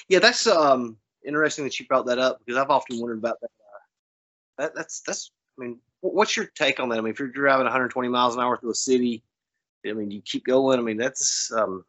Yeah, 0.08 0.18
that's 0.18 0.46
um 0.46 0.96
interesting 1.24 1.64
that 1.64 1.78
you 1.78 1.86
brought 1.86 2.06
that 2.06 2.18
up 2.18 2.38
because 2.38 2.58
I've 2.58 2.70
often 2.70 2.98
wondered 2.98 3.18
about 3.18 3.40
that. 3.40 3.50
Uh, 3.60 4.62
that 4.62 4.74
that's 4.74 5.00
that's. 5.02 5.30
I 5.58 5.64
mean, 5.64 5.78
what's 6.00 6.36
your 6.36 6.46
take 6.46 6.80
on 6.80 6.88
that? 6.88 6.98
I 6.98 7.00
mean, 7.00 7.12
if 7.12 7.18
you're 7.18 7.28
driving 7.28 7.64
120 7.64 8.08
miles 8.08 8.34
an 8.34 8.42
hour 8.42 8.56
through 8.56 8.70
a 8.70 8.74
city, 8.74 9.22
I 9.86 9.92
mean, 9.92 10.10
you 10.10 10.20
keep 10.22 10.44
going. 10.44 10.78
I 10.78 10.82
mean, 10.82 10.96
that's 10.96 11.50
um, 11.52 11.84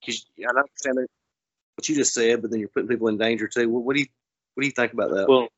because 0.00 0.26
I 0.40 0.48
understand 0.48 1.06
what 1.74 1.88
you 1.88 1.94
just 1.94 2.14
said, 2.14 2.42
but 2.42 2.50
then 2.50 2.60
you're 2.60 2.68
putting 2.68 2.88
people 2.88 3.08
in 3.08 3.18
danger 3.18 3.48
too. 3.48 3.68
What, 3.68 3.84
what 3.84 3.94
do 3.94 4.00
you 4.00 4.08
what 4.54 4.62
do 4.62 4.66
you 4.66 4.72
think 4.72 4.92
about 4.92 5.10
that? 5.10 5.28
Well, 5.28 5.48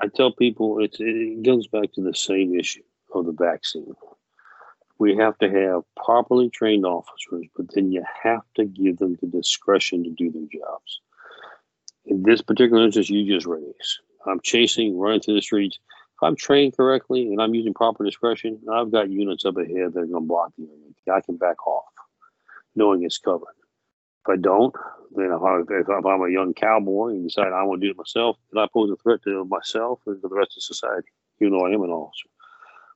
I 0.00 0.08
tell 0.08 0.32
people 0.32 0.82
it's, 0.82 0.96
it 0.98 1.42
goes 1.42 1.66
back 1.66 1.92
to 1.92 2.02
the 2.02 2.14
same 2.14 2.58
issue 2.58 2.82
of 3.14 3.26
the 3.26 3.32
vaccine. 3.32 3.94
We 4.98 5.16
have 5.16 5.38
to 5.38 5.48
have 5.48 5.82
properly 5.96 6.50
trained 6.50 6.84
officers, 6.84 7.46
but 7.56 7.72
then 7.74 7.92
you 7.92 8.04
have 8.22 8.42
to 8.56 8.64
give 8.64 8.98
them 8.98 9.16
the 9.20 9.28
discretion 9.28 10.04
to 10.04 10.10
do 10.10 10.30
their 10.30 10.60
jobs. 10.60 11.00
In 12.06 12.22
this 12.22 12.42
particular 12.42 12.84
instance, 12.84 13.08
you 13.08 13.32
just 13.32 13.46
raised, 13.46 14.00
I'm 14.26 14.40
chasing, 14.42 14.98
running 14.98 15.20
through 15.20 15.34
the 15.34 15.42
streets. 15.42 15.78
If 16.20 16.24
I'm 16.26 16.36
trained 16.36 16.76
correctly 16.76 17.28
and 17.28 17.40
I'm 17.40 17.54
using 17.54 17.72
proper 17.72 18.04
discretion, 18.04 18.60
I've 18.70 18.90
got 18.92 19.08
units 19.08 19.46
up 19.46 19.56
ahead 19.56 19.94
that 19.94 20.00
are 20.00 20.06
going 20.06 20.12
to 20.12 20.20
block 20.20 20.52
the 20.58 20.64
area. 20.64 21.16
I 21.16 21.22
can 21.22 21.38
back 21.38 21.66
off, 21.66 21.86
knowing 22.76 23.04
it's 23.04 23.16
covered. 23.16 23.56
If 24.26 24.32
I 24.34 24.36
don't, 24.36 24.74
then 25.16 25.32
if, 25.32 25.40
I, 25.40 25.60
if 25.60 25.88
I'm 25.88 26.20
a 26.20 26.28
young 26.28 26.52
cowboy 26.52 27.12
and 27.12 27.26
decide 27.26 27.54
I 27.54 27.62
want 27.62 27.80
to 27.80 27.86
do 27.86 27.92
it 27.92 27.96
myself, 27.96 28.36
then 28.52 28.62
I 28.62 28.66
pose 28.70 28.90
a 28.90 28.96
threat 28.96 29.22
to 29.24 29.46
myself 29.46 30.00
and 30.06 30.20
to 30.20 30.28
the 30.28 30.34
rest 30.34 30.58
of 30.58 30.62
society, 30.62 31.08
even 31.40 31.54
though 31.54 31.64
I 31.64 31.70
am 31.70 31.82
an 31.84 31.88
officer. 31.88 32.28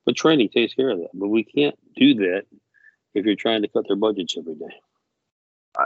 But 0.05 0.15
training 0.15 0.49
takes 0.49 0.75
care 0.75 0.91
of 0.91 0.99
that. 0.99 1.09
But 1.15 1.29
we 1.29 1.43
can't 1.43 1.75
do 1.95 2.13
that 2.13 2.43
if 3.15 3.25
you're 3.25 3.35
trying 3.35 3.63
to 3.63 3.67
cut 3.67 3.87
their 3.87 3.97
budgets 3.97 4.37
every 4.37 4.53
day. 4.53 5.85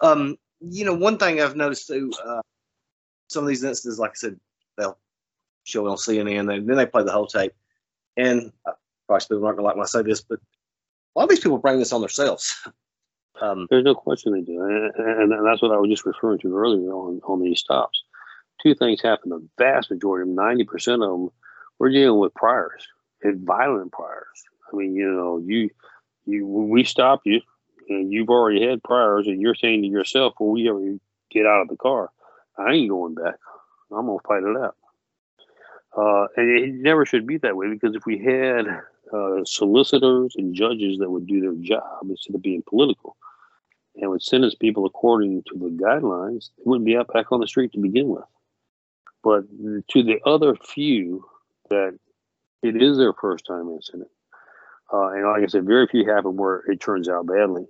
Um, 0.00 0.38
you 0.60 0.84
know, 0.84 0.94
one 0.94 1.18
thing 1.18 1.40
I've 1.40 1.54
noticed 1.54 1.86
too, 1.86 2.12
uh, 2.26 2.42
some 3.28 3.44
of 3.44 3.48
these 3.48 3.62
instances, 3.62 4.00
like 4.00 4.10
I 4.10 4.14
said, 4.14 4.40
they'll 4.76 4.98
show 5.64 5.86
it 5.86 5.90
on 5.90 5.96
CNN, 5.96 6.54
and 6.54 6.68
then 6.68 6.76
they 6.76 6.86
play 6.86 7.02
the 7.02 7.12
whole 7.12 7.26
tape. 7.26 7.52
And 8.16 8.52
uh, 8.66 8.72
probably 9.06 9.26
people 9.26 9.46
aren't 9.46 9.58
gonna 9.58 9.66
like 9.66 9.76
when 9.76 9.84
I 9.84 9.86
say 9.86 10.02
this, 10.02 10.20
but 10.20 10.38
a 10.38 11.18
lot 11.18 11.24
of 11.24 11.30
these 11.30 11.40
people 11.40 11.58
bring 11.58 11.78
this 11.78 11.92
on 11.92 12.00
themselves. 12.00 12.54
Um, 13.42 13.66
There's 13.68 13.82
no 13.82 13.96
question 13.96 14.32
they 14.32 14.42
do, 14.42 14.62
and, 14.62 15.32
and, 15.32 15.46
that's 15.46 15.60
what 15.60 15.72
I 15.72 15.76
was 15.76 15.90
just 15.90 16.06
referring 16.06 16.38
to 16.38 16.56
earlier 16.56 16.92
on 16.92 17.20
on 17.24 17.42
these 17.42 17.58
stops. 17.58 18.00
Two 18.62 18.76
things 18.76 19.02
happen: 19.02 19.30
the 19.30 19.44
vast 19.58 19.90
majority, 19.90 20.22
of 20.22 20.28
them, 20.28 20.36
ninety 20.36 20.62
percent 20.62 21.02
of 21.02 21.10
them, 21.10 21.30
we're 21.80 21.90
dealing 21.90 22.20
with 22.20 22.32
priors 22.34 22.86
and 23.24 23.44
violent 23.44 23.90
priors. 23.90 24.44
I 24.72 24.76
mean, 24.76 24.94
you 24.94 25.10
know, 25.10 25.42
you 25.44 25.68
you 26.26 26.46
we 26.46 26.84
stop 26.84 27.22
you, 27.24 27.40
and 27.88 28.12
you've 28.12 28.30
already 28.30 28.64
had 28.64 28.84
priors, 28.84 29.26
and 29.26 29.40
you're 29.40 29.56
saying 29.56 29.82
to 29.82 29.88
yourself, 29.88 30.34
"Well, 30.38 30.50
we 30.50 30.68
ever 30.68 30.96
get 31.32 31.44
out 31.44 31.62
of 31.62 31.68
the 31.68 31.76
car, 31.76 32.10
I 32.56 32.70
ain't 32.70 32.88
going 32.88 33.14
back. 33.14 33.34
I'm 33.90 34.06
gonna 34.06 34.18
fight 34.28 34.44
it 34.44 34.56
out." 34.56 34.76
Uh, 35.96 36.26
and 36.36 36.50
it 36.50 36.74
never 36.74 37.06
should 37.06 37.26
be 37.26 37.36
that 37.38 37.56
way 37.56 37.68
because 37.68 37.94
if 37.94 38.04
we 38.04 38.18
had 38.18 38.66
uh, 39.12 39.44
solicitors 39.44 40.34
and 40.36 40.54
judges 40.54 40.98
that 40.98 41.10
would 41.10 41.26
do 41.26 41.40
their 41.40 41.54
job 41.54 42.06
instead 42.08 42.34
of 42.34 42.42
being 42.42 42.62
political 42.66 43.16
and 43.96 44.10
would 44.10 44.22
sentence 44.22 44.54
people 44.54 44.86
according 44.86 45.42
to 45.44 45.54
the 45.56 45.68
guidelines, 45.70 46.50
they 46.56 46.62
wouldn't 46.64 46.86
be 46.86 46.96
out 46.96 47.12
back 47.12 47.30
on 47.30 47.40
the 47.40 47.46
street 47.46 47.72
to 47.72 47.78
begin 47.78 48.08
with. 48.08 48.24
But 49.22 49.44
to 49.88 50.02
the 50.02 50.18
other 50.26 50.56
few 50.56 51.24
that 51.70 51.98
it 52.62 52.80
is 52.82 52.98
their 52.98 53.12
first 53.12 53.46
time 53.46 53.70
incident, 53.70 54.10
uh, 54.92 55.08
and 55.08 55.24
like 55.24 55.42
I 55.42 55.46
said, 55.46 55.64
very 55.64 55.86
few 55.86 56.06
happen 56.06 56.36
where 56.36 56.62
it 56.70 56.80
turns 56.80 57.08
out 57.08 57.26
badly. 57.26 57.66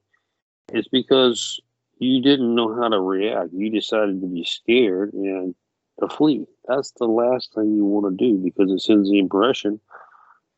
It's 0.72 0.88
because 0.88 1.60
you 1.98 2.22
didn't 2.22 2.54
know 2.54 2.74
how 2.74 2.88
to 2.88 3.00
react. 3.00 3.52
You 3.52 3.70
decided 3.70 4.20
to 4.20 4.26
be 4.26 4.44
scared 4.44 5.12
and 5.12 5.54
to 6.00 6.08
flee. 6.08 6.46
That's 6.66 6.92
the 6.92 7.06
last 7.06 7.54
thing 7.54 7.74
you 7.74 7.84
want 7.84 8.18
to 8.18 8.24
do 8.24 8.38
because 8.38 8.70
it 8.70 8.80
sends 8.80 9.10
the 9.10 9.18
impression 9.18 9.80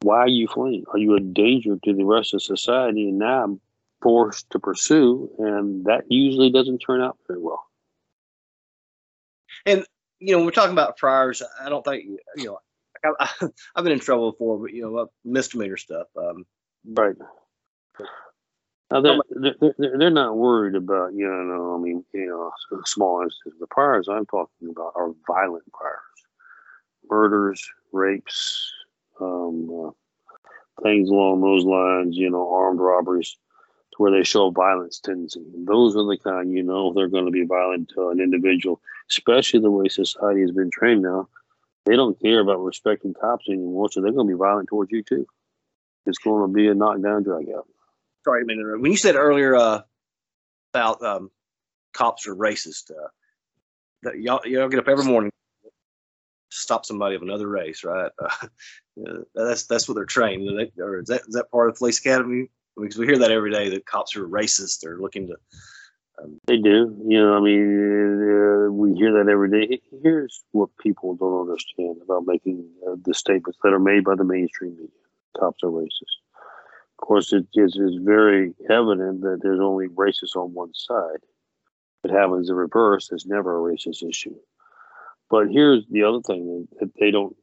why 0.02 0.18
are 0.18 0.28
you 0.28 0.46
fleeing? 0.46 0.84
Are 0.92 0.98
you 0.98 1.14
a 1.16 1.20
danger 1.20 1.76
to 1.84 1.92
the 1.94 2.04
rest 2.04 2.34
of 2.34 2.42
society? 2.42 3.08
And 3.08 3.18
now 3.18 3.44
I'm 3.44 3.60
forced 4.02 4.50
to 4.50 4.58
pursue, 4.58 5.30
and 5.38 5.84
that 5.86 6.04
usually 6.08 6.50
doesn't 6.50 6.78
turn 6.78 7.00
out 7.00 7.18
very 7.26 7.40
well. 7.40 7.64
And 9.64 9.84
you 10.18 10.32
know, 10.32 10.38
when 10.38 10.46
we're 10.46 10.52
talking 10.52 10.72
about 10.72 10.96
priors, 10.96 11.42
I 11.60 11.68
don't 11.68 11.84
think 11.84 12.04
you 12.36 12.44
know. 12.44 12.58
I, 13.04 13.28
have 13.76 13.84
been 13.84 13.92
in 13.92 14.00
trouble 14.00 14.32
before, 14.32 14.58
but 14.58 14.72
you 14.72 14.82
know, 14.82 15.08
misdemeanor 15.24 15.76
stuff. 15.76 16.08
Um, 16.16 16.44
right. 16.84 17.14
Now 18.90 19.00
they're, 19.00 19.18
they're, 19.30 19.74
they're 19.78 20.10
not 20.10 20.36
worried 20.36 20.76
about 20.76 21.12
you 21.12 21.26
know 21.26 21.74
I 21.74 21.78
mean 21.78 22.04
you 22.14 22.26
know 22.26 22.52
small 22.84 23.22
instances. 23.22 23.58
The 23.58 23.66
priors 23.66 24.08
I'm 24.08 24.26
talking 24.26 24.68
about 24.70 24.92
are 24.94 25.10
violent 25.26 25.64
priors, 25.72 25.98
murders, 27.10 27.68
rapes, 27.92 28.70
um, 29.20 29.68
uh, 29.70 30.82
things 30.84 31.10
along 31.10 31.40
those 31.40 31.64
lines. 31.64 32.16
You 32.16 32.30
know, 32.30 32.54
armed 32.54 32.78
robberies, 32.78 33.36
to 33.92 33.96
where 33.96 34.12
they 34.12 34.22
show 34.22 34.50
violence 34.50 35.00
tendency. 35.00 35.44
And 35.52 35.66
those 35.66 35.96
are 35.96 36.04
the 36.04 36.18
kind 36.22 36.52
you 36.52 36.62
know 36.62 36.92
they're 36.92 37.08
going 37.08 37.26
to 37.26 37.32
be 37.32 37.44
violent 37.44 37.90
to 37.96 38.10
an 38.10 38.20
individual, 38.20 38.80
especially 39.10 39.58
the 39.58 39.70
way 39.70 39.88
society 39.88 40.42
has 40.42 40.52
been 40.52 40.70
trained 40.70 41.02
now. 41.02 41.28
They 41.86 41.96
don't 41.96 42.20
care 42.20 42.38
about 42.38 42.62
respecting 42.62 43.14
cops 43.14 43.48
anymore, 43.48 43.88
so 43.90 44.00
they're 44.00 44.12
going 44.12 44.28
to 44.28 44.34
be 44.34 44.38
violent 44.38 44.68
towards 44.68 44.92
you 44.92 45.02
too. 45.02 45.26
It's 46.04 46.18
going 46.18 46.48
to 46.48 46.54
be 46.54 46.68
a 46.68 46.74
knockdown, 46.74 47.24
drag 47.24 47.48
out 47.50 47.66
sorry, 48.26 48.42
a 48.42 48.46
minute. 48.46 48.80
When 48.80 48.90
you 48.90 48.96
said 48.96 49.16
earlier 49.16 49.54
uh, 49.54 49.82
about 50.74 51.02
um, 51.02 51.30
cops 51.92 52.26
are 52.26 52.34
racist, 52.34 52.90
uh, 52.90 53.08
that 54.02 54.18
y'all, 54.18 54.40
y'all 54.44 54.68
get 54.68 54.80
up 54.80 54.88
every 54.88 55.04
morning 55.04 55.30
stop 56.50 56.86
somebody 56.86 57.16
of 57.16 57.22
another 57.22 57.48
race, 57.48 57.84
right? 57.84 58.10
Uh, 58.22 58.46
that's 59.34 59.66
that's 59.66 59.88
what 59.88 59.94
they're 59.94 60.04
trained. 60.04 60.48
They, 60.58 60.82
or 60.82 61.00
is 61.00 61.08
that 61.08 61.22
is 61.28 61.34
that 61.34 61.50
part 61.50 61.68
of 61.68 61.74
the 61.74 61.78
police 61.78 61.98
academy? 61.98 62.48
Because 62.76 62.98
we 62.98 63.06
hear 63.06 63.18
that 63.18 63.30
every 63.30 63.52
day 63.52 63.70
that 63.70 63.86
cops 63.86 64.16
are 64.16 64.28
racist. 64.28 64.80
They're 64.80 64.98
looking 64.98 65.28
to. 65.28 65.36
Um, 66.22 66.38
they 66.46 66.56
do. 66.56 66.96
You 67.06 67.20
know, 67.20 67.34
I 67.34 67.40
mean, 67.40 68.22
uh, 68.22 68.70
we 68.70 68.94
hear 68.94 69.12
that 69.12 69.30
every 69.30 69.50
day. 69.50 69.80
Here's 70.02 70.42
what 70.52 70.70
people 70.78 71.14
don't 71.14 71.42
understand 71.42 71.98
about 72.02 72.26
making 72.26 72.66
uh, 72.86 72.96
the 73.02 73.14
statements 73.14 73.58
that 73.62 73.72
are 73.72 73.78
made 73.78 74.04
by 74.04 74.14
the 74.14 74.24
mainstream 74.24 74.72
media: 74.72 74.88
cops 75.38 75.62
are 75.62 75.70
racist. 75.70 76.25
Of 76.98 77.06
course, 77.06 77.32
it 77.32 77.46
is, 77.54 77.76
is 77.76 77.98
very 78.00 78.54
evident 78.70 79.20
that 79.20 79.40
there's 79.42 79.60
only 79.60 79.88
racists 79.88 80.34
on 80.34 80.54
one 80.54 80.72
side. 80.74 81.20
If 82.02 82.10
it 82.10 82.14
happens 82.14 82.48
in 82.48 82.56
reverse, 82.56 83.10
it's 83.12 83.26
never 83.26 83.58
a 83.58 83.72
racist 83.72 84.08
issue. 84.08 84.34
But 85.28 85.48
here's 85.50 85.86
the 85.90 86.04
other 86.04 86.20
thing 86.20 86.68
that 86.80 86.92
they 86.98 87.10
don't 87.10 87.36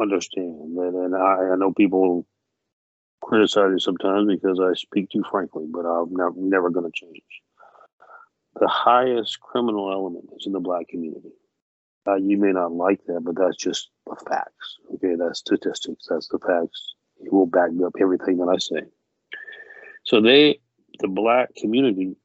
understand, 0.00 0.76
and, 0.78 0.94
and 0.96 1.14
I, 1.14 1.52
I 1.52 1.56
know 1.56 1.72
people 1.72 2.26
criticize 3.22 3.72
it 3.74 3.82
sometimes 3.82 4.28
because 4.28 4.58
I 4.58 4.74
speak 4.74 5.10
too 5.10 5.22
frankly, 5.30 5.66
but 5.70 5.86
I'm 5.86 6.12
not, 6.12 6.36
never 6.36 6.70
going 6.70 6.90
to 6.90 6.92
change. 6.92 7.22
The 8.58 8.68
highest 8.68 9.40
criminal 9.40 9.92
element 9.92 10.30
is 10.36 10.46
in 10.46 10.52
the 10.52 10.60
black 10.60 10.88
community. 10.88 11.32
Uh, 12.06 12.16
you 12.16 12.36
may 12.36 12.50
not 12.50 12.72
like 12.72 13.00
that, 13.06 13.20
but 13.22 13.36
that's 13.36 13.56
just 13.56 13.90
the 14.06 14.16
facts. 14.28 14.78
Okay, 14.94 15.14
that's 15.14 15.38
statistics. 15.38 16.06
That's 16.08 16.28
the 16.28 16.40
facts 16.40 16.94
will 17.30 17.46
back 17.46 17.70
up 17.84 17.94
everything 18.00 18.38
that 18.38 18.48
I 18.48 18.58
say. 18.58 18.86
So 20.04 20.20
they, 20.20 20.60
the 21.00 21.08
black 21.08 21.54
community, 21.54 22.16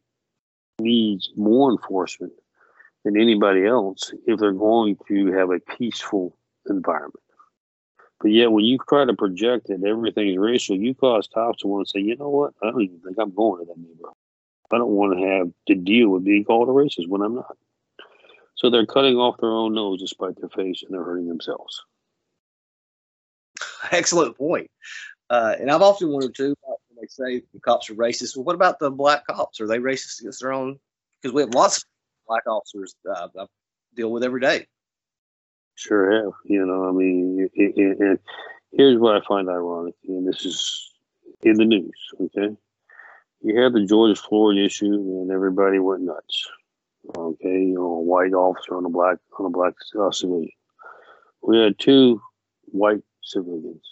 needs 0.80 1.32
more 1.36 1.72
enforcement 1.72 2.34
than 3.04 3.20
anybody 3.20 3.66
else 3.66 4.14
if 4.26 4.40
they're 4.40 4.52
going 4.52 4.98
to 5.08 5.32
have 5.32 5.50
a 5.50 5.60
peaceful 5.60 6.38
environment. 6.70 7.24
But 8.20 8.32
yet, 8.32 8.52
when 8.52 8.66
you 8.66 8.80
try 8.90 9.06
to 9.06 9.14
project 9.14 9.68
that 9.68 9.84
everything 9.84 10.30
is 10.30 10.38
racial, 10.38 10.76
you 10.76 10.96
cause 10.96 11.30
cops 11.32 11.62
to 11.62 11.68
want 11.68 11.88
to 11.88 11.92
say, 11.92 12.00
you 12.00 12.16
know 12.16 12.30
what? 12.30 12.54
I 12.64 12.72
don't 12.72 12.82
even 12.82 13.00
think 13.00 13.18
I'm 13.20 13.34
going 13.34 13.62
to 13.62 13.66
that 13.66 13.78
neighborhood. 13.78 14.16
I 14.72 14.78
don't 14.78 14.90
want 14.90 15.18
to 15.18 15.26
have 15.26 15.48
to 15.68 15.76
deal 15.76 16.10
with 16.10 16.26
being 16.26 16.44
called 16.44 16.68
a 16.68 16.72
racist 16.72 17.08
when 17.08 17.22
I'm 17.22 17.36
not. 17.36 17.56
So 18.56 18.70
they're 18.70 18.88
cutting 18.88 19.16
off 19.16 19.38
their 19.40 19.52
own 19.52 19.76
nose 19.76 20.00
despite 20.00 20.36
their 20.40 20.50
face 20.50 20.84
and 20.84 20.94
they're 20.94 21.04
hurting 21.04 21.28
themselves. 21.28 21.84
excellent 23.92 24.38
point. 24.38 24.70
Uh, 25.30 25.56
and 25.60 25.70
I've 25.70 25.82
often 25.82 26.12
wondered 26.12 26.36
too 26.36 26.56
when 26.64 26.78
they 27.02 27.08
say 27.08 27.44
the 27.54 27.60
cops 27.60 27.90
are 27.90 27.96
racist. 27.96 28.36
Well, 28.36 28.46
what 28.46 28.56
about 28.56 28.80
the 28.80 28.90
black 28.90 29.28
cops? 29.28 29.60
Are 29.60 29.68
they 29.68 29.80
racist 29.80 30.20
against 30.22 30.42
their 30.42 30.54
own? 30.54 30.80
Because 31.22 31.34
we 31.34 31.42
have 31.42 31.54
lots 31.54 31.78
of 31.78 31.84
black 32.28 32.48
officers 32.48 32.96
uh, 33.10 33.28
I 33.40 33.46
deal 33.96 34.12
with 34.12 34.24
every 34.24 34.42
day. 34.42 34.68
Sure 35.76 36.12
have. 36.12 36.34
You 36.46 36.66
know, 36.66 36.88
I 36.88 36.92
mean, 36.92 37.50
it, 37.54 38.20
Here's 38.74 39.00
what 39.00 39.16
I 39.16 39.26
find 39.26 39.50
ironic, 39.50 39.96
and 40.08 40.28
this 40.28 40.46
is 40.46 40.92
in 41.42 41.54
the 41.56 41.66
news. 41.66 41.98
Okay, 42.20 42.56
you 43.42 43.62
had 43.62 43.74
the 43.74 43.86
George 43.86 44.20
Floyd 44.20 44.58
issue, 44.58 44.94
and 44.94 45.32
everybody 45.32 45.80
went 45.80 46.04
nuts. 46.04 46.48
Okay, 47.18 47.64
you 47.66 47.76
know, 47.76 47.86
a 47.86 48.02
white 48.02 48.34
officer 48.34 48.76
on 48.76 48.86
a 48.86 48.90
black 48.90 49.18
on 49.40 49.46
a 49.46 49.50
black 49.50 49.74
uh, 50.00 50.12
civilian. 50.12 50.52
We 51.42 51.60
had 51.60 51.80
two 51.80 52.22
white 52.66 53.02
civilians, 53.28 53.86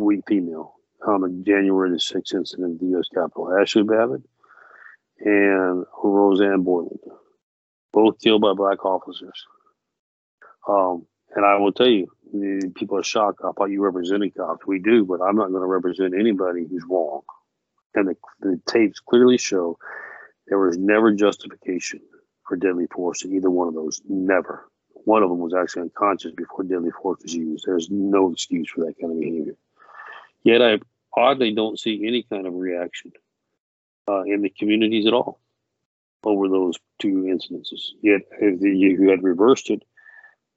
weak 0.00 0.22
female, 0.28 0.74
on 1.06 1.22
the 1.22 1.44
January 1.46 1.90
the 1.90 1.96
6th 1.96 2.34
incident 2.34 2.74
at 2.74 2.80
the 2.80 2.86
U.S. 2.88 3.08
Capitol. 3.14 3.46
Ashli 3.46 3.86
Babbitt 3.86 4.22
and 5.20 5.84
Rosanne 6.02 6.62
Boyland, 6.62 7.00
both 7.92 8.18
killed 8.20 8.42
by 8.42 8.54
black 8.54 8.84
officers. 8.84 9.46
Um, 10.68 11.06
and 11.34 11.44
I 11.44 11.58
will 11.58 11.72
tell 11.72 11.88
you, 11.88 12.08
people 12.74 12.98
are 12.98 13.02
shocked. 13.04 13.40
I 13.44 13.52
thought 13.52 13.70
you 13.70 13.82
represented 13.82 14.34
cops. 14.36 14.66
We 14.66 14.80
do, 14.80 15.04
but 15.04 15.20
I'm 15.22 15.36
not 15.36 15.50
going 15.50 15.62
to 15.62 15.66
represent 15.66 16.14
anybody 16.18 16.66
who's 16.68 16.84
wrong. 16.88 17.22
And 17.94 18.08
the, 18.08 18.16
the 18.40 18.60
tapes 18.66 19.00
clearly 19.00 19.38
show 19.38 19.78
there 20.48 20.58
was 20.58 20.78
never 20.78 21.12
justification 21.12 22.00
for 22.46 22.56
deadly 22.56 22.86
force 22.94 23.24
in 23.24 23.34
either 23.34 23.50
one 23.50 23.68
of 23.68 23.74
those. 23.74 24.02
Never. 24.08 24.69
One 25.04 25.22
of 25.22 25.30
them 25.30 25.38
was 25.38 25.54
actually 25.54 25.82
unconscious 25.82 26.32
before 26.32 26.64
deadly 26.64 26.90
force 26.90 27.22
was 27.22 27.34
used. 27.34 27.64
There's 27.66 27.90
no 27.90 28.32
excuse 28.32 28.68
for 28.68 28.84
that 28.84 28.98
kind 29.00 29.12
of 29.12 29.20
behavior. 29.20 29.56
Yet 30.42 30.62
I 30.62 30.78
oddly 31.14 31.52
don't 31.52 31.78
see 31.78 32.06
any 32.06 32.22
kind 32.22 32.46
of 32.46 32.54
reaction 32.54 33.12
uh, 34.08 34.22
in 34.22 34.42
the 34.42 34.50
communities 34.50 35.06
at 35.06 35.12
all 35.12 35.40
over 36.24 36.48
those 36.48 36.76
two 36.98 37.22
incidences. 37.22 37.90
Yet 38.02 38.22
if 38.40 38.60
you 38.60 39.08
had 39.08 39.22
reversed 39.22 39.70
it, 39.70 39.82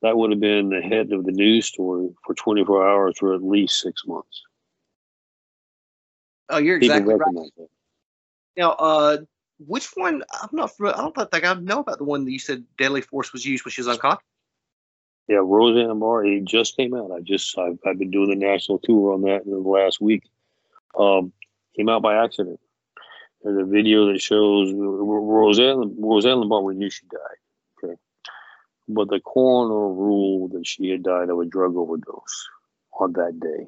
that 0.02 0.18
would 0.18 0.32
have 0.32 0.40
been 0.40 0.70
the 0.70 0.82
head 0.82 1.14
of 1.14 1.26
the 1.26 1.32
news 1.32 1.66
story 1.66 2.10
for 2.26 2.36
24 2.36 2.88
hours 2.88 3.16
for 3.18 3.34
at 3.34 3.42
least 3.42 3.80
six 3.80 4.06
months. 4.06 4.44
Oh, 6.50 6.58
you're 6.58 6.80
People 6.80 6.98
exactly 6.98 7.16
right. 7.16 7.52
That. 7.58 7.68
Now, 8.58 8.72
uh, 8.72 9.18
which 9.66 9.88
one? 9.96 10.24
I'm 10.42 10.50
not. 10.52 10.74
I 10.82 10.92
don't 10.92 11.16
think 11.16 11.46
I 11.46 11.54
know 11.54 11.80
about 11.80 12.00
the 12.00 12.04
one 12.04 12.26
that 12.26 12.32
you 12.32 12.40
said 12.40 12.66
deadly 12.78 13.02
force 13.02 13.32
was 13.32 13.46
used 13.46 13.64
when 13.64 13.72
she 13.72 13.82
was 13.82 13.88
unconscious. 13.88 14.26
Yeah, 15.28 15.38
Roseanne 15.42 16.00
Barr. 16.00 16.26
It 16.26 16.44
just 16.44 16.76
came 16.76 16.94
out. 16.94 17.12
I 17.12 17.22
just 17.22 17.58
I've, 17.58 17.80
I've 17.86 17.98
been 17.98 18.12
doing 18.12 18.30
the 18.30 18.36
national 18.36 18.80
tour 18.80 19.14
on 19.14 19.22
that 19.22 19.46
in 19.46 19.52
the 19.52 19.58
last 19.58 20.02
week. 20.02 20.30
Um, 21.00 21.32
came 21.76 21.90
out 21.90 22.02
by 22.02 22.24
accident. 22.24 22.60
There's 23.42 23.62
a 23.62 23.66
video 23.66 24.12
that 24.12 24.22
shows 24.22 24.72
Rosanne 24.74 25.96
Rosanne. 25.98 26.50
We 26.64 26.76
knew 26.76 26.90
she 26.90 27.06
died. 27.08 27.84
Okay, 27.84 27.96
but 28.88 29.10
the 29.10 29.20
coroner 29.22 29.94
ruled 29.94 30.52
that 30.54 30.68
she 30.68 30.90
had 30.90 31.04
died 31.04 31.30
of 31.30 31.40
a 31.40 31.46
drug 31.46 31.76
overdose 31.76 32.50
on 33.00 33.14
that 33.14 33.40
day. 33.40 33.68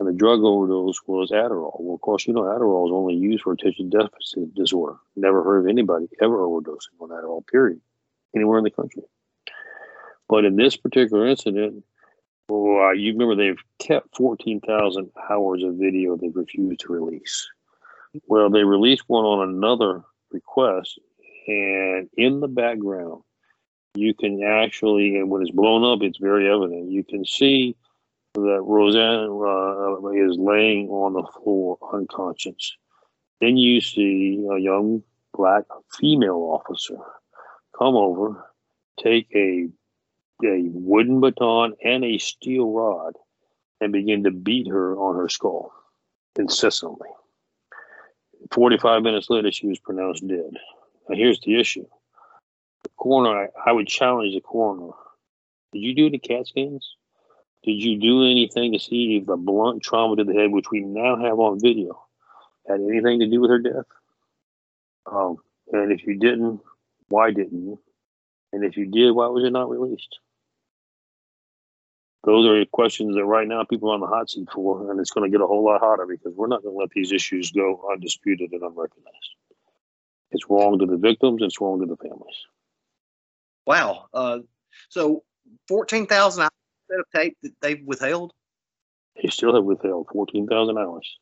And 0.00 0.08
the 0.08 0.12
drug 0.12 0.44
overdose 0.44 1.00
was 1.08 1.32
Adderall. 1.32 1.80
Well, 1.80 1.96
of 1.96 2.00
course, 2.02 2.26
you 2.28 2.32
know, 2.32 2.42
Adderall 2.42 2.86
is 2.86 2.92
only 2.92 3.14
used 3.14 3.42
for 3.42 3.52
attention 3.52 3.90
deficit 3.90 4.54
disorder. 4.54 4.96
Never 5.16 5.42
heard 5.42 5.64
of 5.64 5.66
anybody 5.66 6.08
ever 6.22 6.38
overdosing 6.38 7.00
on 7.00 7.08
Adderall, 7.08 7.44
period, 7.48 7.80
anywhere 8.34 8.58
in 8.58 8.64
the 8.64 8.70
country. 8.70 9.02
But 10.28 10.44
in 10.44 10.56
this 10.56 10.76
particular 10.76 11.26
incident, 11.26 11.84
well, 12.48 12.88
uh, 12.88 12.92
you 12.92 13.12
remember 13.12 13.34
they've 13.34 13.62
kept 13.78 14.16
14,000 14.16 15.10
hours 15.30 15.62
of 15.62 15.74
video 15.74 16.16
they've 16.16 16.34
refused 16.34 16.80
to 16.80 16.92
release. 16.92 17.48
Well, 18.26 18.48
they 18.50 18.64
released 18.64 19.04
one 19.06 19.24
on 19.24 19.48
another 19.48 20.02
request, 20.30 20.98
and 21.46 22.08
in 22.16 22.40
the 22.40 22.48
background, 22.48 23.22
you 23.94 24.14
can 24.14 24.42
actually, 24.42 25.16
and 25.16 25.30
when 25.30 25.42
it's 25.42 25.50
blown 25.50 25.84
up, 25.84 26.02
it's 26.02 26.18
very 26.18 26.50
evident. 26.50 26.90
You 26.90 27.04
can 27.04 27.24
see 27.24 27.76
that 28.34 28.62
Rosanne 28.62 29.30
uh, 29.30 30.08
is 30.10 30.38
laying 30.38 30.88
on 30.88 31.14
the 31.14 31.24
floor 31.42 31.78
unconscious. 31.92 32.76
Then 33.40 33.56
you 33.56 33.80
see 33.80 34.46
a 34.50 34.58
young 34.58 35.02
black 35.34 35.64
female 35.98 36.58
officer 36.60 36.96
come 37.78 37.94
over, 37.94 38.44
take 38.98 39.28
a 39.34 39.68
a 40.44 40.68
wooden 40.72 41.20
baton 41.20 41.74
and 41.84 42.04
a 42.04 42.18
steel 42.18 42.70
rod, 42.72 43.14
and 43.80 43.92
begin 43.92 44.24
to 44.24 44.30
beat 44.30 44.68
her 44.68 44.96
on 44.96 45.16
her 45.16 45.28
skull 45.28 45.72
incessantly. 46.36 47.08
45 48.52 49.02
minutes 49.02 49.30
later, 49.30 49.50
she 49.50 49.66
was 49.66 49.78
pronounced 49.78 50.26
dead. 50.26 50.56
Now, 51.08 51.16
here's 51.16 51.40
the 51.40 51.58
issue 51.58 51.86
the 52.82 52.90
coroner, 52.96 53.48
I, 53.66 53.70
I 53.70 53.72
would 53.72 53.88
challenge 53.88 54.34
the 54.34 54.40
coroner. 54.40 54.92
Did 55.72 55.80
you 55.80 55.94
do 55.94 56.10
the 56.10 56.18
CAT 56.18 56.46
scans? 56.46 56.94
Did 57.64 57.82
you 57.82 57.98
do 57.98 58.24
anything 58.24 58.72
to 58.72 58.78
see 58.78 59.16
if 59.16 59.26
the 59.26 59.36
blunt 59.36 59.82
trauma 59.82 60.16
to 60.16 60.24
the 60.24 60.32
head, 60.32 60.52
which 60.52 60.70
we 60.70 60.80
now 60.80 61.16
have 61.16 61.38
on 61.38 61.60
video, 61.60 62.00
had 62.68 62.80
anything 62.80 63.20
to 63.20 63.26
do 63.26 63.40
with 63.40 63.50
her 63.50 63.58
death? 63.58 63.84
Um, 65.10 65.38
and 65.72 65.92
if 65.92 66.06
you 66.06 66.18
didn't, 66.18 66.60
why 67.08 67.30
didn't 67.30 67.64
you? 67.64 67.80
And 68.52 68.64
if 68.64 68.76
you 68.76 68.86
did, 68.86 69.10
why 69.10 69.26
was 69.26 69.44
it 69.44 69.50
not 69.50 69.68
released? 69.68 70.18
Those 72.24 72.46
are 72.46 72.64
questions 72.66 73.14
that 73.14 73.24
right 73.24 73.46
now 73.46 73.64
people 73.64 73.90
are 73.90 73.94
on 73.94 74.00
the 74.00 74.06
hot 74.06 74.28
seat 74.28 74.48
for, 74.52 74.90
and 74.90 74.98
it's 75.00 75.10
going 75.10 75.30
to 75.30 75.34
get 75.34 75.42
a 75.42 75.46
whole 75.46 75.64
lot 75.64 75.80
hotter 75.80 76.06
because 76.06 76.34
we're 76.34 76.48
not 76.48 76.62
going 76.62 76.74
to 76.74 76.78
let 76.78 76.90
these 76.90 77.12
issues 77.12 77.52
go 77.52 77.88
undisputed 77.92 78.50
and 78.52 78.62
unrecognized. 78.62 79.34
It's 80.30 80.44
wrong 80.50 80.78
to 80.80 80.86
the 80.86 80.96
victims, 80.96 81.42
it's 81.42 81.60
wrong 81.60 81.80
to 81.80 81.86
the 81.86 81.96
families. 81.96 82.36
Wow. 83.66 84.06
Uh, 84.12 84.40
so 84.88 85.22
14,000 85.68 86.42
hours 86.42 86.50
of 86.90 87.04
tape 87.14 87.36
that 87.42 87.52
they've 87.60 87.84
withheld? 87.84 88.32
They 89.22 89.28
still 89.28 89.54
have 89.54 89.64
withheld 89.64 90.08
14,000 90.12 90.76
hours. 90.76 91.18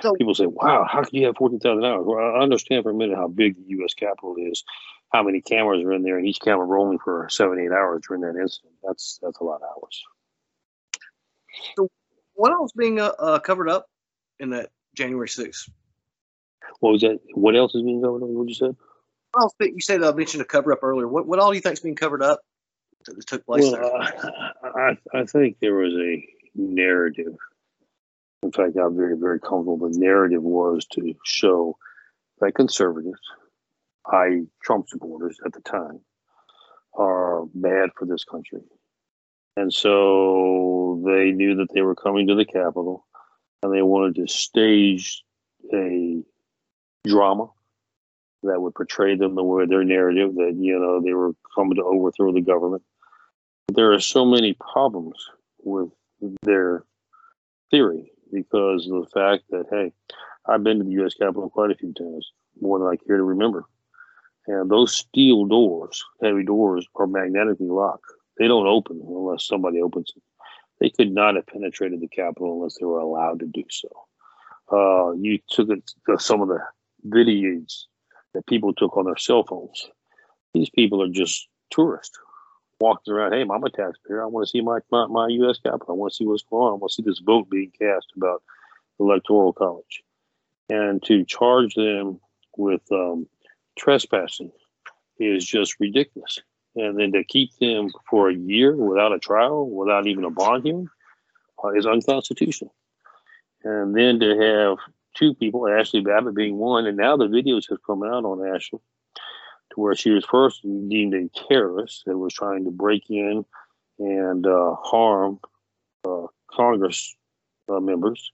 So, 0.00 0.14
People 0.14 0.34
say, 0.34 0.46
wow, 0.46 0.86
how 0.90 1.02
can 1.02 1.14
you 1.18 1.26
have 1.26 1.36
14,000 1.36 1.84
hours? 1.84 2.04
Well, 2.06 2.18
I 2.18 2.38
understand 2.40 2.84
for 2.84 2.90
a 2.90 2.94
minute 2.94 3.16
how 3.16 3.28
big 3.28 3.56
the 3.56 3.70
U.S. 3.76 3.92
Capitol 3.92 4.36
is, 4.38 4.64
how 5.12 5.22
many 5.22 5.40
cameras 5.40 5.82
are 5.82 5.92
in 5.92 6.02
there, 6.02 6.16
and 6.16 6.26
each 6.26 6.40
camera 6.40 6.64
rolling 6.64 6.98
for 6.98 7.28
seven, 7.28 7.58
eight 7.58 7.72
hours 7.72 8.02
during 8.06 8.22
that 8.22 8.40
incident. 8.40 8.74
That's 8.82 9.18
that's 9.20 9.40
a 9.40 9.44
lot 9.44 9.56
of 9.56 9.68
hours. 9.76 10.02
So, 11.76 11.88
what 12.34 12.52
else 12.52 12.72
being 12.72 13.00
uh, 13.00 13.12
uh, 13.18 13.38
covered 13.40 13.68
up 13.68 13.86
in 14.38 14.50
that 14.50 14.70
January 14.94 15.28
6th? 15.28 15.68
What 16.80 16.92
was 16.92 17.00
that? 17.02 17.18
What 17.34 17.56
else 17.56 17.74
is 17.74 17.82
being 17.82 18.02
covered 18.02 18.22
up? 18.22 18.28
What 18.28 18.46
did 18.46 18.50
you 18.50 18.54
said? 18.54 18.76
Well, 19.34 19.52
you 19.60 19.80
said 19.80 20.02
I 20.02 20.08
uh, 20.08 20.12
mentioned 20.12 20.42
a 20.42 20.46
cover 20.46 20.72
up 20.72 20.82
earlier. 20.82 21.06
What 21.06 21.26
what 21.26 21.38
all 21.38 21.50
do 21.50 21.56
you 21.56 21.60
think 21.60 21.74
is 21.74 21.80
being 21.80 21.96
covered 21.96 22.22
up? 22.22 22.40
that 23.06 23.26
took 23.26 23.46
place 23.46 23.62
well, 23.62 23.72
there? 23.72 23.84
Uh, 23.84 24.96
I, 25.14 25.20
I 25.20 25.24
think 25.24 25.58
there 25.60 25.74
was 25.74 25.94
a 25.94 26.24
narrative. 26.54 27.36
In 28.42 28.52
fact, 28.52 28.76
I'm 28.76 28.96
very, 28.96 29.16
very 29.16 29.40
comfortable. 29.40 29.76
The 29.78 29.98
narrative 29.98 30.42
was 30.42 30.86
to 30.92 31.14
show 31.24 31.76
that 32.40 32.54
conservatives, 32.54 33.20
i.e., 34.12 34.46
Trump 34.62 34.88
supporters 34.88 35.38
at 35.44 35.52
the 35.52 35.60
time, 35.60 36.00
are 36.94 37.44
bad 37.54 37.90
for 37.96 38.06
this 38.06 38.24
country. 38.24 38.60
And 39.56 39.72
so 39.72 41.02
they 41.04 41.32
knew 41.32 41.56
that 41.56 41.68
they 41.74 41.82
were 41.82 41.94
coming 41.94 42.28
to 42.28 42.34
the 42.34 42.44
Capitol 42.44 43.06
and 43.62 43.74
they 43.74 43.82
wanted 43.82 44.14
to 44.16 44.32
stage 44.32 45.22
a 45.72 46.22
drama 47.06 47.48
that 48.42 48.60
would 48.60 48.74
portray 48.74 49.16
them 49.16 49.34
the 49.34 49.42
way 49.42 49.66
their 49.66 49.84
narrative 49.84 50.34
that, 50.34 50.54
you 50.58 50.78
know, 50.78 51.02
they 51.02 51.12
were 51.12 51.32
coming 51.54 51.76
to 51.76 51.84
overthrow 51.84 52.32
the 52.32 52.40
government 52.40 52.82
there 53.74 53.92
are 53.92 54.00
so 54.00 54.24
many 54.24 54.54
problems 54.54 55.16
with 55.62 55.90
their 56.42 56.84
theory 57.70 58.10
because 58.32 58.88
of 58.90 59.02
the 59.02 59.10
fact 59.12 59.44
that 59.50 59.66
hey, 59.70 59.92
I've 60.46 60.64
been 60.64 60.78
to 60.78 60.84
the 60.84 60.92
U.S. 60.92 61.14
Capitol 61.14 61.50
quite 61.50 61.70
a 61.70 61.76
few 61.76 61.92
times, 61.92 62.32
more 62.60 62.78
than 62.78 62.88
I 62.88 62.96
care 62.96 63.16
to 63.16 63.22
remember, 63.22 63.64
and 64.46 64.70
those 64.70 64.94
steel 64.94 65.46
doors, 65.46 66.04
heavy 66.22 66.44
doors, 66.44 66.86
are 66.96 67.06
magnetically 67.06 67.68
locked. 67.68 68.12
They 68.40 68.48
don't 68.48 68.66
open 68.66 69.02
unless 69.06 69.46
somebody 69.46 69.82
opens 69.82 70.12
it. 70.16 70.22
They 70.80 70.88
could 70.88 71.12
not 71.12 71.36
have 71.36 71.46
penetrated 71.46 72.00
the 72.00 72.08
Capitol 72.08 72.54
unless 72.54 72.78
they 72.80 72.86
were 72.86 72.98
allowed 72.98 73.40
to 73.40 73.46
do 73.46 73.64
so. 73.68 73.88
Uh, 74.72 75.12
you 75.12 75.38
took 75.50 75.68
it, 75.68 75.92
some 76.18 76.40
of 76.40 76.48
the 76.48 76.60
videos 77.06 77.84
that 78.32 78.46
people 78.46 78.72
took 78.72 78.96
on 78.96 79.04
their 79.04 79.18
cell 79.18 79.44
phones. 79.44 79.90
These 80.54 80.70
people 80.70 81.02
are 81.02 81.10
just 81.10 81.48
tourists 81.70 82.18
walking 82.80 83.12
around, 83.12 83.32
hey, 83.32 83.42
I'm 83.42 83.62
a 83.62 83.68
taxpayer. 83.68 84.22
I 84.22 84.26
want 84.26 84.46
to 84.46 84.50
see 84.50 84.62
my, 84.62 84.78
my, 84.90 85.06
my 85.06 85.28
U.S. 85.28 85.58
Capitol. 85.58 85.90
I 85.90 85.92
want 85.92 86.12
to 86.12 86.16
see 86.16 86.24
what's 86.24 86.42
going 86.42 86.62
on. 86.62 86.72
I 86.72 86.76
want 86.76 86.92
to 86.92 86.94
see 86.94 87.02
this 87.04 87.20
vote 87.20 87.50
being 87.50 87.70
cast 87.78 88.06
about 88.16 88.42
electoral 88.98 89.52
college. 89.52 90.02
And 90.70 91.02
to 91.02 91.26
charge 91.26 91.74
them 91.74 92.20
with 92.56 92.80
um, 92.90 93.28
trespassing 93.78 94.52
is 95.18 95.44
just 95.44 95.78
ridiculous. 95.78 96.38
And 96.76 96.98
then 96.98 97.12
to 97.12 97.24
keep 97.24 97.50
them 97.58 97.90
for 98.08 98.30
a 98.30 98.34
year 98.34 98.76
without 98.76 99.12
a 99.12 99.18
trial, 99.18 99.68
without 99.68 100.06
even 100.06 100.24
a 100.24 100.30
bond 100.30 100.64
hearing, 100.64 100.88
uh, 101.62 101.70
is 101.70 101.86
unconstitutional. 101.86 102.74
And 103.64 103.94
then 103.94 104.20
to 104.20 104.38
have 104.38 104.78
two 105.14 105.34
people, 105.34 105.62
Ashli 105.62 106.04
Babbitt 106.04 106.34
being 106.34 106.56
one, 106.56 106.86
and 106.86 106.96
now 106.96 107.16
the 107.16 107.26
videos 107.26 107.68
have 107.70 107.82
come 107.84 108.02
out 108.02 108.24
on 108.24 108.38
Ashli 108.38 108.80
to 109.70 109.80
where 109.80 109.94
she 109.94 110.10
was 110.10 110.24
first 110.24 110.62
deemed 110.62 111.14
a 111.14 111.28
terrorist 111.48 112.04
that 112.06 112.18
was 112.18 112.32
trying 112.32 112.64
to 112.64 112.70
break 112.70 113.04
in 113.08 113.44
and 113.98 114.46
uh, 114.46 114.74
harm 114.82 115.38
uh, 116.04 116.26
Congress 116.50 117.14
uh, 117.68 117.80
members. 117.80 118.32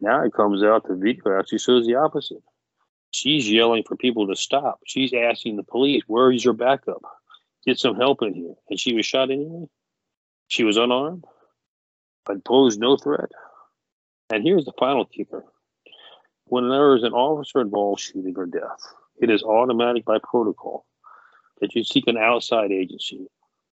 Now 0.00 0.24
it 0.24 0.34
comes 0.34 0.62
out 0.62 0.86
the 0.86 0.96
video 0.96 1.38
actually 1.38 1.58
shows 1.58 1.86
the 1.86 1.94
opposite. 1.94 2.42
She's 3.10 3.50
yelling 3.50 3.84
for 3.86 3.96
people 3.96 4.26
to 4.26 4.36
stop. 4.36 4.80
She's 4.86 5.12
asking 5.14 5.56
the 5.56 5.62
police, 5.62 6.02
"Where 6.06 6.32
is 6.32 6.44
your 6.44 6.54
backup? 6.54 7.02
Get 7.66 7.78
some 7.78 7.96
help 7.96 8.22
in 8.22 8.34
here." 8.34 8.54
And 8.68 8.78
she 8.78 8.94
was 8.94 9.06
shot 9.06 9.30
anyway. 9.30 9.68
She 10.48 10.64
was 10.64 10.76
unarmed, 10.76 11.24
but 12.26 12.44
posed 12.44 12.78
no 12.78 12.96
threat. 12.96 13.30
And 14.30 14.42
here's 14.42 14.64
the 14.64 14.72
final 14.78 15.04
kicker: 15.06 15.44
when 16.46 16.68
there 16.68 16.94
is 16.94 17.02
an 17.02 17.12
officer 17.12 17.60
involved 17.60 18.00
shooting 18.00 18.34
or 18.36 18.46
death, 18.46 18.80
it 19.20 19.30
is 19.30 19.42
automatic 19.42 20.04
by 20.04 20.18
protocol 20.18 20.86
that 21.60 21.74
you 21.74 21.84
seek 21.84 22.06
an 22.06 22.18
outside 22.18 22.72
agency, 22.72 23.26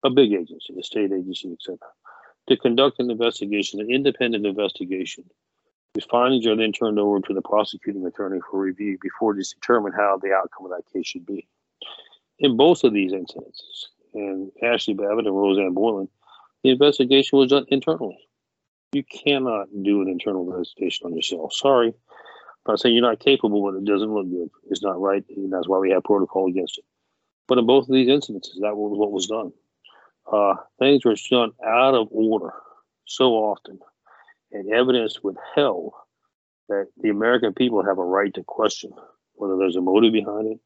a 0.04 0.10
big 0.10 0.34
agency, 0.34 0.78
a 0.78 0.84
state 0.84 1.12
agency, 1.12 1.52
etc., 1.54 1.78
to 2.48 2.58
conduct 2.58 3.00
an 3.00 3.10
investigation, 3.10 3.80
an 3.80 3.90
independent 3.90 4.46
investigation. 4.46 5.24
Whose 5.96 6.06
findings 6.06 6.46
are 6.46 6.56
then 6.56 6.72
turned 6.72 7.00
over 7.00 7.20
to 7.20 7.34
the 7.34 7.42
prosecuting 7.42 8.06
attorney 8.06 8.40
for 8.50 8.60
review 8.60 9.00
before 9.02 9.36
it 9.36 9.40
is 9.40 9.54
determined 9.54 9.96
how 9.96 10.18
the 10.18 10.32
outcome 10.32 10.66
of 10.66 10.72
that 10.72 10.92
case 10.94 11.08
should 11.08 11.26
be. 11.26 11.48
In 12.40 12.58
both 12.58 12.84
of 12.84 12.94
these 12.94 13.12
incidences, 13.12 13.88
and 14.14 14.52
Ashli 14.64 14.96
Babbitt 14.96 15.28
and 15.28 15.36
Rosanne 15.36 15.74
Boyland, 15.74 16.10
the 16.64 16.70
investigation 16.70 17.38
was 17.38 17.50
done 17.50 17.66
internally. 17.68 18.18
You 18.92 19.04
cannot 19.04 19.68
do 19.84 20.02
an 20.02 20.10
internal 20.10 20.50
investigation 20.52 21.06
on 21.06 21.16
yourself. 21.16 21.54
Sorry. 21.54 21.94
I'm 22.66 22.78
saying 22.78 22.96
you're 22.96 23.08
not 23.08 23.20
capable, 23.20 23.64
but 23.64 23.78
it 23.78 23.86
doesn't 23.86 24.14
look 24.14 24.30
good. 24.30 24.50
It's 24.70 24.84
not 24.84 25.00
right, 25.00 25.24
and 25.36 25.52
that's 25.52 25.68
why 25.68 25.80
we 25.80 25.92
have 25.92 26.04
protocol 26.04 26.48
against 26.48 26.78
it. 26.78 26.86
But 27.48 27.58
in 27.58 27.66
both 27.66 27.90
of 27.90 27.94
these 27.94 28.08
incidences, 28.08 28.62
that 28.62 28.76
was 28.76 28.98
what 28.98 29.12
was 29.12 29.28
done. 29.28 29.52
Uh, 30.32 30.56
things 30.78 31.04
were 31.04 31.16
done 31.30 31.52
out 31.66 31.96
of 31.96 32.08
order 32.12 32.54
so 33.06 33.32
often, 33.34 33.80
and 34.52 34.72
evidence 34.72 35.24
withheld 35.24 35.94
that 36.68 36.88
the 37.02 37.10
American 37.10 37.54
people 37.54 37.84
have 37.84 37.98
a 37.98 38.04
right 38.04 38.34
to 38.36 38.44
question 38.44 38.92
whether 39.34 39.58
there's 39.58 39.76
a 39.76 39.82
motive 39.82 40.14
behind 40.14 40.52
it, 40.52 40.60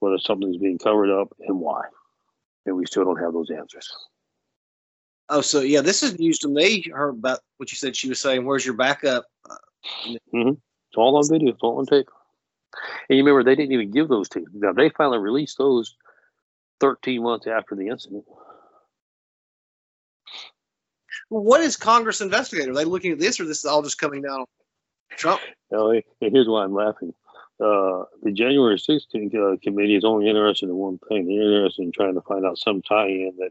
whether 0.00 0.18
something's 0.18 0.56
being 0.56 0.78
covered 0.78 1.10
up, 1.10 1.32
and 1.46 1.60
why. 1.60 1.84
And 2.66 2.76
we 2.76 2.84
still 2.86 3.04
don't 3.04 3.22
have 3.22 3.32
those 3.32 3.50
answers. 3.50 3.88
Oh, 5.28 5.40
so 5.40 5.60
yeah, 5.60 5.80
this 5.80 6.02
is 6.02 6.18
news 6.18 6.38
to 6.40 6.48
me. 6.48 6.84
Her 6.92 7.10
about 7.10 7.40
what 7.58 7.70
you 7.70 7.76
said. 7.76 7.96
She 7.96 8.08
was 8.08 8.20
saying, 8.20 8.44
"Where's 8.44 8.66
your 8.66 8.74
backup?" 8.74 9.26
Mm-hmm. 10.06 10.50
It's 10.50 10.96
all 10.96 11.16
on 11.16 11.28
video. 11.30 11.50
It's 11.50 11.62
all 11.62 11.78
on 11.78 11.86
tape. 11.86 12.08
And 13.08 13.16
you 13.16 13.24
remember 13.24 13.42
they 13.42 13.54
didn't 13.54 13.72
even 13.72 13.90
give 13.90 14.08
those 14.08 14.28
tapes. 14.28 14.50
Now 14.52 14.72
they 14.72 14.90
finally 14.90 15.18
released 15.18 15.58
those 15.58 15.96
13 16.80 17.22
months 17.22 17.46
after 17.46 17.74
the 17.74 17.88
incident. 17.88 18.24
What 21.28 21.60
is 21.60 21.76
Congress 21.76 22.20
investigating? 22.20 22.70
Are 22.70 22.74
they 22.74 22.84
looking 22.84 23.12
at 23.12 23.20
this, 23.20 23.38
or 23.38 23.44
this 23.44 23.58
is 23.58 23.64
all 23.64 23.82
just 23.82 23.98
coming 23.98 24.22
down 24.22 24.40
on 24.40 24.46
Trump? 25.10 25.40
Now, 25.70 25.90
and 25.90 26.02
here's 26.20 26.48
why 26.48 26.64
I'm 26.64 26.74
laughing. 26.74 27.14
Uh, 27.60 28.04
the 28.22 28.32
January 28.32 28.76
16th 28.76 29.34
uh, 29.34 29.56
committee 29.62 29.96
is 29.96 30.04
only 30.04 30.28
interested 30.28 30.68
in 30.68 30.74
one 30.74 30.98
thing. 31.08 31.26
They're 31.26 31.56
interested 31.56 31.82
in 31.82 31.92
trying 31.92 32.14
to 32.14 32.22
find 32.22 32.46
out 32.46 32.58
some 32.58 32.80
tie-in 32.80 33.34
that 33.38 33.50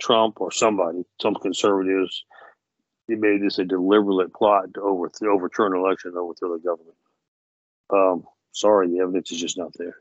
Trump 0.00 0.40
or 0.40 0.50
somebody, 0.50 1.04
some 1.20 1.34
conservatives, 1.36 2.24
they 3.08 3.14
made 3.14 3.42
this 3.42 3.58
a 3.58 3.64
deliberate 3.64 4.32
plot 4.34 4.74
to 4.74 4.80
overthrow, 4.80 5.34
overturn 5.34 5.74
an 5.74 5.80
election 5.80 6.10
and 6.10 6.18
overthrow 6.18 6.56
the 6.56 6.62
government. 6.62 6.96
Um, 7.92 8.24
sorry, 8.52 8.88
the 8.88 9.00
evidence 9.00 9.32
is 9.32 9.40
just 9.40 9.58
not 9.58 9.72
there. 9.76 9.96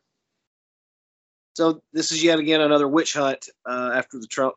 So 1.55 1.81
this 1.93 2.11
is 2.11 2.23
yet 2.23 2.39
again 2.39 2.61
another 2.61 2.87
witch 2.87 3.13
hunt 3.13 3.49
uh, 3.65 3.91
after 3.93 4.19
the 4.19 4.27
Trump 4.27 4.55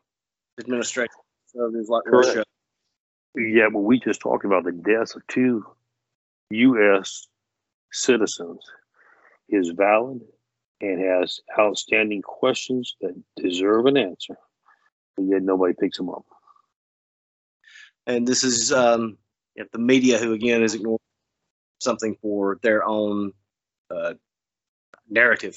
administration. 0.59 1.13
Conservatives 1.51 1.89
like 1.89 2.03
Correct. 2.05 2.27
Russia. 2.27 2.43
Yeah, 3.35 3.67
but 3.71 3.79
we 3.79 3.99
just 3.99 4.21
talked 4.21 4.45
about 4.45 4.63
the 4.63 4.71
deaths 4.71 5.15
of 5.15 5.27
two 5.27 5.65
U.S. 6.51 7.27
citizens 7.95 8.59
is 9.49 9.69
valid 9.69 10.21
and 10.81 10.99
has 11.01 11.39
outstanding 11.57 12.21
questions 12.21 12.95
that 13.01 13.15
deserve 13.37 13.85
an 13.85 13.97
answer, 13.97 14.37
but 15.15 15.25
yet 15.25 15.41
nobody 15.41 15.73
picks 15.73 15.97
them 15.97 16.09
up. 16.09 16.25
and 18.07 18.27
this 18.27 18.43
is 18.43 18.71
um, 18.71 19.17
if 19.55 19.71
the 19.71 19.79
media 19.79 20.17
who 20.17 20.33
again 20.33 20.61
is 20.61 20.75
ignoring 20.75 20.99
something 21.79 22.15
for 22.21 22.59
their 22.61 22.85
own 22.85 23.31
uh, 23.89 24.13
narrative. 25.09 25.55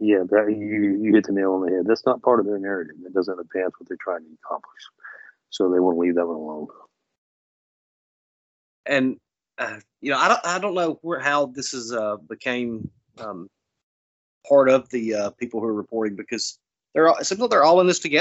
Yeah, 0.00 0.24
that, 0.30 0.46
you 0.50 0.98
you 1.00 1.14
hit 1.14 1.26
the 1.26 1.32
nail 1.32 1.52
on 1.52 1.64
the 1.64 1.72
head. 1.72 1.86
That's 1.86 2.04
not 2.04 2.22
part 2.22 2.40
of 2.40 2.46
their 2.46 2.58
narrative. 2.58 2.96
It 3.06 3.14
doesn't 3.14 3.38
advance 3.38 3.72
what 3.78 3.88
they're 3.88 3.96
trying 4.00 4.24
to 4.24 4.30
accomplish. 4.44 4.82
So 5.50 5.70
they 5.70 5.78
want 5.80 5.96
to 5.96 6.00
leave 6.00 6.16
that 6.16 6.26
one 6.26 6.36
alone. 6.36 6.66
And 8.84 9.16
uh, 9.58 9.78
you 10.00 10.10
know, 10.10 10.18
I 10.18 10.28
don't, 10.28 10.40
I 10.44 10.58
don't 10.58 10.74
know 10.74 10.98
where 11.02 11.20
how 11.20 11.46
this 11.46 11.74
is 11.74 11.92
uh, 11.92 12.16
became 12.16 12.90
um, 13.18 13.48
part 14.48 14.68
of 14.68 14.88
the 14.90 15.14
uh, 15.14 15.30
people 15.30 15.60
who 15.60 15.66
are 15.66 15.74
reporting 15.74 16.16
because 16.16 16.58
they're 16.94 17.08
all, 17.08 17.16
it 17.16 17.24
seems 17.24 17.40
like 17.40 17.50
they're 17.50 17.64
all 17.64 17.80
in 17.80 17.86
this 17.86 17.98
together. 17.98 18.20